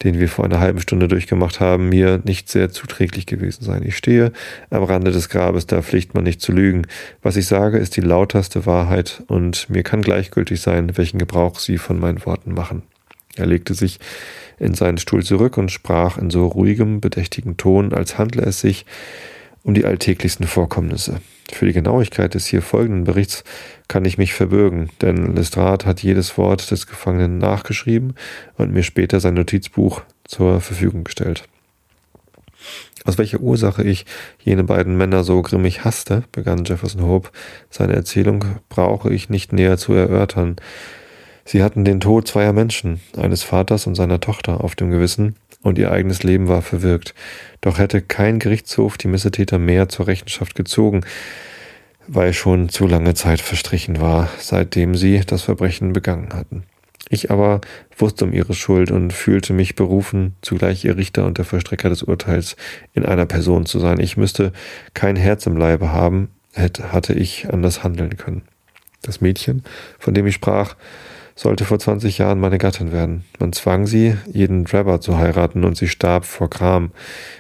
den 0.04 0.20
wir 0.20 0.28
vor 0.28 0.46
einer 0.46 0.60
halben 0.60 0.82
Stunde 0.82 1.08
durchgemacht 1.08 1.60
haben, 1.60 1.90
mir 1.90 2.22
nicht 2.26 2.50
sehr 2.50 2.72
zuträglich 2.72 3.26
gewesen 3.26 3.64
sein. 3.64 3.84
Ich 3.84 3.96
stehe 3.96 4.34
am 4.70 4.84
Rande 4.84 5.12
des 5.12 5.30
Grabes, 5.30 5.66
da 5.66 5.82
pflicht 5.82 6.14
man 6.14 6.24
nicht 6.24 6.42
zu 6.42 6.52
lügen. 6.52 6.88
Was 7.22 7.38
ich 7.38 7.48
sage, 7.48 7.78
ist 7.78 7.96
die 7.96 8.02
lauterste 8.02 8.66
Wahrheit, 8.66 9.24
und 9.28 9.70
mir 9.70 9.84
kann 9.84 10.02
gleichgültig 10.02 10.62
sein, 10.62 10.98
welchen 10.98 11.20
Gebrauch 11.20 11.60
Sie 11.60 11.78
von 11.78 12.00
meinen 12.00 12.26
Worten 12.26 12.54
machen. 12.54 12.84
Er 13.36 13.46
legte 13.46 13.74
sich 13.74 14.00
in 14.64 14.74
seinen 14.74 14.98
Stuhl 14.98 15.24
zurück 15.24 15.58
und 15.58 15.72
sprach 15.72 16.18
in 16.18 16.30
so 16.30 16.48
ruhigem, 16.48 17.02
bedächtigen 17.02 17.58
Ton, 17.58 17.94
als 17.94 18.18
handle 18.18 18.44
es 18.44 18.62
sich 18.62 18.86
um 19.64 19.74
die 19.74 19.86
alltäglichsten 19.86 20.48
Vorkommnisse. 20.48 21.22
Für 21.52 21.66
die 21.66 21.74
Genauigkeit 21.74 22.34
des 22.34 22.48
hier 22.48 22.62
folgenden 22.62 23.04
Berichts 23.04 23.44
kann 23.88 24.06
ich 24.06 24.18
mich 24.18 24.34
verbürgen, 24.34 24.90
denn 25.02 25.36
Lestrade 25.36 25.86
hat 25.86 26.02
jedes 26.02 26.38
Wort 26.38 26.72
des 26.72 26.88
Gefangenen 26.88 27.38
nachgeschrieben 27.38 28.16
und 28.58 28.74
mir 28.74 28.84
später 28.84 29.20
sein 29.20 29.36
Notizbuch 29.36 30.02
zur 30.24 30.62
Verfügung 30.62 31.04
gestellt. 31.04 31.44
Aus 33.06 33.18
welcher 33.18 33.42
Ursache 33.42 33.84
ich 33.84 34.06
jene 34.40 34.64
beiden 34.64 34.96
Männer 34.96 35.24
so 35.24 35.42
grimmig 35.42 35.84
hasste, 35.84 36.24
begann 36.32 36.64
Jefferson 36.64 37.04
Hope, 37.04 37.30
seine 37.70 37.94
Erzählung 37.94 38.46
brauche 38.70 39.14
ich 39.14 39.30
nicht 39.30 39.52
näher 39.52 39.78
zu 39.78 39.94
erörtern. 39.94 40.56
Sie 41.46 41.62
hatten 41.62 41.86
den 41.86 42.00
Tod 42.00 42.28
zweier 42.28 42.54
Menschen, 42.54 43.02
eines 43.18 43.44
Vaters 43.44 43.88
und 43.88 43.96
seiner 43.96 44.20
Tochter, 44.20 44.64
auf 44.64 44.76
dem 44.76 44.92
Gewissen, 44.92 45.36
und 45.62 45.78
ihr 45.78 45.92
eigenes 45.92 46.24
Leben 46.24 46.48
war 46.48 46.62
verwirkt. 46.62 47.14
Doch 47.62 47.80
hätte 47.80 48.02
kein 48.02 48.40
Gerichtshof 48.40 48.98
die 48.98 49.08
Missetäter 49.08 49.60
mehr 49.60 49.90
zur 49.90 50.08
Rechenschaft 50.08 50.56
gezogen, 50.56 51.02
weil 52.08 52.34
schon 52.34 52.70
zu 52.70 52.86
lange 52.86 53.14
Zeit 53.14 53.42
verstrichen 53.42 54.02
war, 54.02 54.30
seitdem 54.40 54.96
sie 54.96 55.22
das 55.26 55.42
Verbrechen 55.42 55.94
begangen 55.94 56.34
hatten. 56.34 56.64
Ich 57.10 57.32
aber 57.32 57.62
wusste 57.98 58.26
um 58.26 58.34
ihre 58.34 58.54
Schuld 58.54 58.92
und 58.92 59.14
fühlte 59.14 59.54
mich 59.54 59.76
berufen, 59.76 60.36
zugleich 60.42 60.84
ihr 60.84 60.98
Richter 60.98 61.26
und 61.26 61.38
der 61.38 61.46
Vollstrecker 61.46 61.90
des 61.90 62.04
Urteils 62.04 62.56
in 62.94 63.06
einer 63.06 63.26
Person 63.26 63.66
zu 63.66 63.80
sein. 63.80 64.00
Ich 64.00 64.18
müsste 64.18 64.52
kein 64.94 65.16
Herz 65.16 65.46
im 65.46 65.58
Leibe 65.58 65.92
haben, 65.92 66.30
hätte, 66.54 67.14
ich 67.14 67.52
anders 67.52 67.84
handeln 67.84 68.18
können. 68.18 68.44
Das 69.02 69.22
Mädchen, 69.22 69.64
von 70.00 70.14
dem 70.14 70.26
ich 70.28 70.36
sprach, 70.36 70.76
sollte 71.36 71.66
vor 71.66 71.80
20 71.80 72.18
Jahren 72.18 72.40
meine 72.40 72.58
Gattin 72.58 72.92
werden. 72.92 73.26
Man 73.40 73.54
zwang 73.54 73.88
sie, 73.88 74.16
jeden 74.32 74.66
Drabber 74.66 75.02
zu 75.02 75.18
heiraten 75.18 75.64
und 75.64 75.78
sie 75.78 75.88
starb 75.88 76.26
vor 76.26 76.50
Gram. 76.50 76.92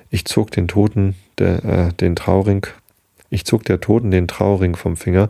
Ich 0.09 0.25
zog 0.25 0.51
den 0.51 0.67
Toten, 0.67 1.15
der, 1.37 1.63
äh, 1.65 1.93
den 1.93 2.15
Trauring, 2.15 2.67
ich 3.33 3.45
zog 3.45 3.63
der 3.65 3.81
Toten 3.81 4.11
den 4.11 4.27
Trauring 4.27 4.75
vom 4.75 4.95
Finger 4.95 5.27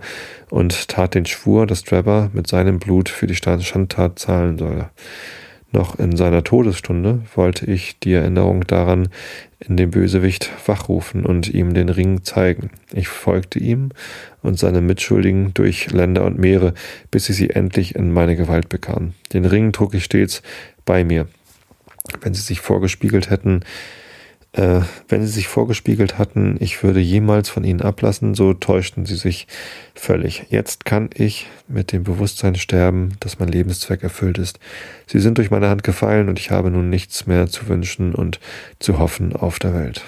und 0.50 0.90
tat 0.90 1.16
den 1.16 1.26
Schwur, 1.26 1.66
dass 1.66 1.84
Drabber 1.84 2.30
mit 2.34 2.48
seinem 2.48 2.80
Blut 2.80 3.08
für 3.08 3.28
die 3.28 3.36
Schandtat 3.36 4.20
zahlen 4.20 4.58
solle. 4.58 4.90
Noch 5.74 5.98
in 5.98 6.16
seiner 6.16 6.44
Todesstunde 6.44 7.24
wollte 7.34 7.66
ich 7.66 7.98
die 7.98 8.14
Erinnerung 8.14 8.62
daran 8.68 9.10
in 9.60 9.76
dem 9.76 9.90
Bösewicht 9.90 10.52
wachrufen 10.68 11.26
und 11.26 11.50
ihm 11.50 11.74
den 11.74 11.90
Ring 11.90 12.24
zeigen. 12.24 12.70
Ich 12.94 13.08
folgte 13.08 13.58
ihm 13.58 13.90
und 14.44 14.60
seine 14.60 14.82
Mitschuldigen 14.82 15.56
durch 15.56 15.90
Länder 15.90 16.26
und 16.26 16.38
Meere, 16.38 16.76
bis 17.10 17.28
ich 17.30 17.38
sie 17.38 17.50
endlich 17.50 17.96
in 17.96 18.12
meine 18.12 18.36
Gewalt 18.36 18.70
bekam. 18.70 19.14
Den 19.34 19.46
Ring 19.46 19.72
trug 19.72 19.96
ich 19.96 20.04
stets 20.04 20.44
bei 20.86 21.04
mir. 21.04 21.28
Wenn 22.22 22.36
sie 22.36 22.42
sich 22.42 22.62
vorgespiegelt 22.62 23.32
hätten, 23.32 23.62
äh, 24.54 24.82
wenn 25.10 25.26
sie 25.26 25.32
sich 25.32 25.48
vorgespiegelt 25.48 26.18
hatten, 26.20 26.58
ich 26.60 26.84
würde 26.84 27.00
jemals 27.00 27.50
von 27.50 27.64
ihnen 27.64 27.82
ablassen, 27.82 28.36
so 28.36 28.54
täuschten 28.54 29.06
sie 29.06 29.16
sich 29.16 29.48
völlig. 29.96 30.46
Jetzt 30.50 30.86
kann 30.86 31.10
ich 31.14 31.48
mit 31.68 31.92
dem 31.92 32.04
Bewusstsein 32.04 32.56
sterben, 32.56 33.14
dass 33.20 33.40
mein 33.40 33.50
Lebenszweck 33.50 34.04
erfüllt 34.04 34.38
ist. 34.38 34.60
Sie 35.08 35.20
sind 35.20 35.40
durch 35.40 35.50
meine 35.50 35.70
Hand 35.70 35.84
gefallen 35.84 36.30
und 36.30 36.40
ich 36.40 36.52
habe 36.52 36.70
nun 36.70 36.90
nichts 36.90 37.26
mehr 37.26 37.48
zu 37.48 37.68
wünschen 37.68 38.14
und 38.14 38.40
zu 38.80 39.00
hoffen 39.00 39.36
auf 39.36 39.58
der 39.58 39.74
Welt. 39.74 40.04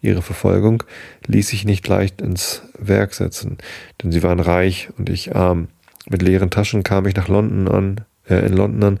Ihre 0.00 0.22
Verfolgung 0.22 0.82
ließ 1.26 1.48
sich 1.48 1.64
nicht 1.64 1.86
leicht 1.88 2.22
ins 2.22 2.62
Werk 2.78 3.14
setzen, 3.14 3.58
denn 4.02 4.12
sie 4.12 4.22
waren 4.22 4.40
reich 4.40 4.88
und 4.96 5.10
ich 5.10 5.34
arm. 5.34 5.68
Mit 6.08 6.22
leeren 6.22 6.50
Taschen 6.50 6.84
kam 6.84 7.06
ich 7.06 7.16
nach 7.16 7.28
London 7.28 7.68
an, 7.68 8.00
äh, 8.28 8.46
in 8.46 8.52
London 8.52 8.98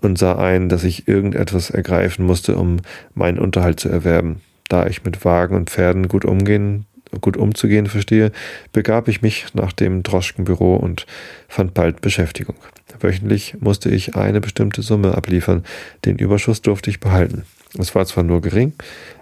und 0.00 0.18
sah 0.18 0.36
ein, 0.36 0.68
dass 0.68 0.84
ich 0.84 1.08
irgendetwas 1.08 1.70
ergreifen 1.70 2.24
musste, 2.24 2.56
um 2.56 2.78
meinen 3.14 3.38
Unterhalt 3.38 3.80
zu 3.80 3.88
erwerben. 3.88 4.40
Da 4.68 4.86
ich 4.86 5.04
mit 5.04 5.24
Wagen 5.24 5.56
und 5.56 5.70
Pferden 5.70 6.08
gut 6.08 6.24
umgehen, 6.24 6.86
gut 7.20 7.36
umzugehen 7.36 7.86
verstehe, 7.86 8.32
begab 8.72 9.08
ich 9.08 9.22
mich 9.22 9.46
nach 9.54 9.72
dem 9.72 10.02
Droschkenbüro 10.02 10.76
und 10.76 11.06
fand 11.48 11.74
bald 11.74 12.00
Beschäftigung. 12.00 12.56
Wöchentlich 13.00 13.56
musste 13.60 13.90
ich 13.90 14.16
eine 14.16 14.40
bestimmte 14.40 14.82
Summe 14.82 15.16
abliefern, 15.16 15.64
den 16.04 16.18
Überschuss 16.18 16.62
durfte 16.62 16.90
ich 16.90 17.00
behalten. 17.00 17.44
Es 17.78 17.94
war 17.94 18.06
zwar 18.06 18.24
nur 18.24 18.40
gering, 18.40 18.72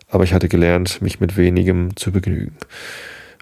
aber 0.08 0.24
ich 0.24 0.34
hatte 0.34 0.48
gelernt, 0.48 1.02
mich 1.02 1.20
mit 1.20 1.36
wenigem 1.36 1.96
zu 1.96 2.12
begnügen. 2.12 2.56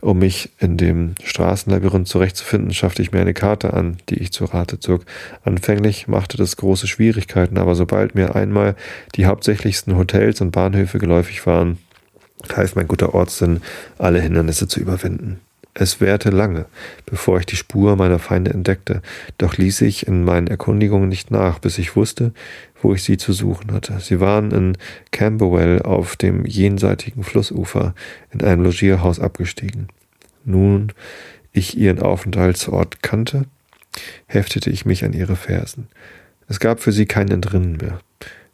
Um 0.01 0.19
mich 0.19 0.51
in 0.59 0.77
dem 0.77 1.15
Straßenlabyrinth 1.23 2.09
zurechtzufinden, 2.09 2.73
schaffte 2.73 3.03
ich 3.03 3.13
mir 3.13 3.21
eine 3.21 3.35
Karte 3.35 3.75
an, 3.75 3.97
die 4.09 4.17
ich 4.17 4.33
zu 4.33 4.45
Rate 4.45 4.81
zog. 4.81 5.05
Anfänglich 5.45 6.09
machte 6.09 6.37
das 6.37 6.57
große 6.57 6.87
Schwierigkeiten, 6.87 7.59
aber 7.59 7.75
sobald 7.75 8.15
mir 8.15 8.35
einmal 8.35 8.77
die 9.15 9.27
hauptsächlichsten 9.27 9.97
Hotels 9.97 10.41
und 10.41 10.51
Bahnhöfe 10.51 10.99
geläufig 10.99 11.47
waren, 11.47 11.79
half 12.55 12.77
mein 12.77 12.89
guter 12.89 13.15
Ortssinn, 13.15 13.63
alle 13.99 14.21
Hindernisse 14.21 14.69
zu 14.69 14.81
überwinden. 14.81 15.41
Es 15.77 16.01
währte 16.01 16.31
lange, 16.31 16.67
bevor 17.05 17.41
ich 17.41 17.47
die 17.47 17.57
Spur 17.57 17.97
meiner 17.97 18.21
Feinde 18.21 18.53
entdeckte, 18.53 19.03
doch 19.39 19.57
ließ 19.57 19.81
ich 19.81 20.07
in 20.07 20.25
meinen 20.25 20.47
Erkundigungen 20.47 21.09
nicht 21.09 21.33
nach, 21.33 21.59
bis 21.59 21.79
ich 21.79 21.97
wusste, 21.97 22.33
wo 22.81 22.95
ich 22.95 23.03
sie 23.03 23.17
zu 23.17 23.33
suchen 23.33 23.73
hatte. 23.73 23.99
Sie 23.99 24.21
waren 24.21 24.53
in 24.53 24.79
Camberwell 25.11 25.83
auf 25.83 26.15
dem 26.15 26.47
jenseitigen 26.47 27.25
Flussufer 27.25 27.95
in 28.33 28.43
einem 28.43 28.63
Logierhaus 28.63 29.19
abgestiegen. 29.19 29.89
Nun 30.45 30.93
ich 31.53 31.77
ihren 31.77 32.01
Aufenthaltsort 32.01 33.03
kannte, 33.03 33.47
heftete 34.27 34.71
ich 34.71 34.85
mich 34.85 35.05
an 35.05 35.13
ihre 35.13 35.37
Fersen. 35.37 35.89
Es 36.49 36.61
gab 36.61 36.81
für 36.81 36.93
sie 36.93 37.07
kein 37.07 37.31
Entrinnen 37.31 37.79
mehr. 37.79 38.01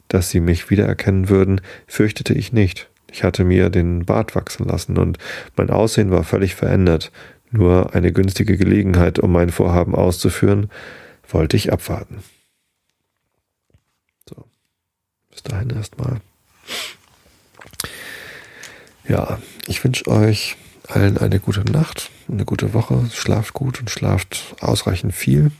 Dass 0.07 0.29
sie 0.29 0.39
mich 0.39 0.69
wiedererkennen 0.69 1.29
würden, 1.29 1.61
fürchtete 1.87 2.33
ich 2.33 2.51
nicht. 2.51 2.90
Ich 3.11 3.23
hatte 3.23 3.43
mir 3.43 3.69
den 3.69 4.05
Bart 4.05 4.35
wachsen 4.35 4.65
lassen 4.67 4.97
und 4.97 5.17
mein 5.57 5.69
Aussehen 5.69 6.11
war 6.11 6.23
völlig 6.23 6.55
verändert. 6.55 7.11
Nur 7.51 7.93
eine 7.93 8.13
günstige 8.13 8.57
Gelegenheit, 8.57 9.19
um 9.19 9.33
mein 9.33 9.49
Vorhaben 9.49 9.93
auszuführen, 9.93 10.71
wollte 11.29 11.57
ich 11.57 11.73
abwarten. 11.73 12.23
So, 14.29 14.45
bis 15.29 15.43
dahin 15.43 15.69
erstmal. 15.71 16.21
Ja, 19.07 19.39
ich 19.67 19.83
wünsche 19.83 20.07
euch 20.07 20.55
allen 20.87 21.17
eine 21.17 21.39
gute 21.39 21.69
Nacht, 21.69 22.09
eine 22.29 22.45
gute 22.45 22.73
Woche. 22.73 23.09
Schlaft 23.13 23.53
gut 23.53 23.81
und 23.81 23.89
schlaft 23.89 24.55
ausreichend 24.61 25.13
viel. 25.13 25.51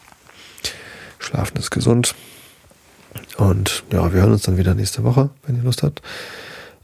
Schlafen 1.19 1.57
ist 1.57 1.71
gesund. 1.71 2.15
Und 3.37 3.83
ja, 3.91 4.13
wir 4.13 4.21
hören 4.21 4.31
uns 4.31 4.43
dann 4.43 4.57
wieder 4.57 4.73
nächste 4.73 5.03
Woche, 5.03 5.29
wenn 5.45 5.57
ihr 5.57 5.63
Lust 5.63 5.83
habt. 5.83 6.01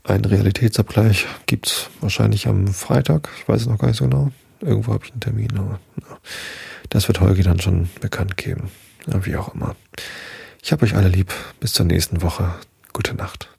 Ein 0.08 0.24
Realitätsabgleich 0.24 1.28
gibt 1.48 1.68
es 1.68 1.90
wahrscheinlich 2.00 2.48
am 2.48 2.68
Freitag. 2.68 3.28
Ich 3.40 3.48
weiß 3.50 3.62
es 3.62 3.68
noch 3.68 3.78
gar 3.78 3.90
nicht 3.90 3.98
so 3.98 4.06
genau. 4.06 4.32
Irgendwo 4.62 4.94
habe 4.94 5.04
ich 5.04 5.12
einen 5.12 5.20
Termin, 5.20 5.52
aber 5.58 5.82
ja. 6.02 6.18
das 6.90 7.10
wird 7.10 7.20
Holgi 7.20 7.44
dann 7.44 7.60
schon 7.60 7.90
bekannt 8.00 8.38
geben. 8.38 8.72
Ja, 9.06 9.26
wie 9.26 9.36
auch 9.36 9.54
immer. 9.54 9.76
Ich 10.64 10.72
habe 10.72 10.86
euch 10.86 10.96
alle 10.96 11.10
lieb. 11.10 11.34
Bis 11.60 11.74
zur 11.74 11.86
nächsten 11.86 12.22
Woche. 12.22 12.56
Gute 12.94 13.16
Nacht. 13.16 13.50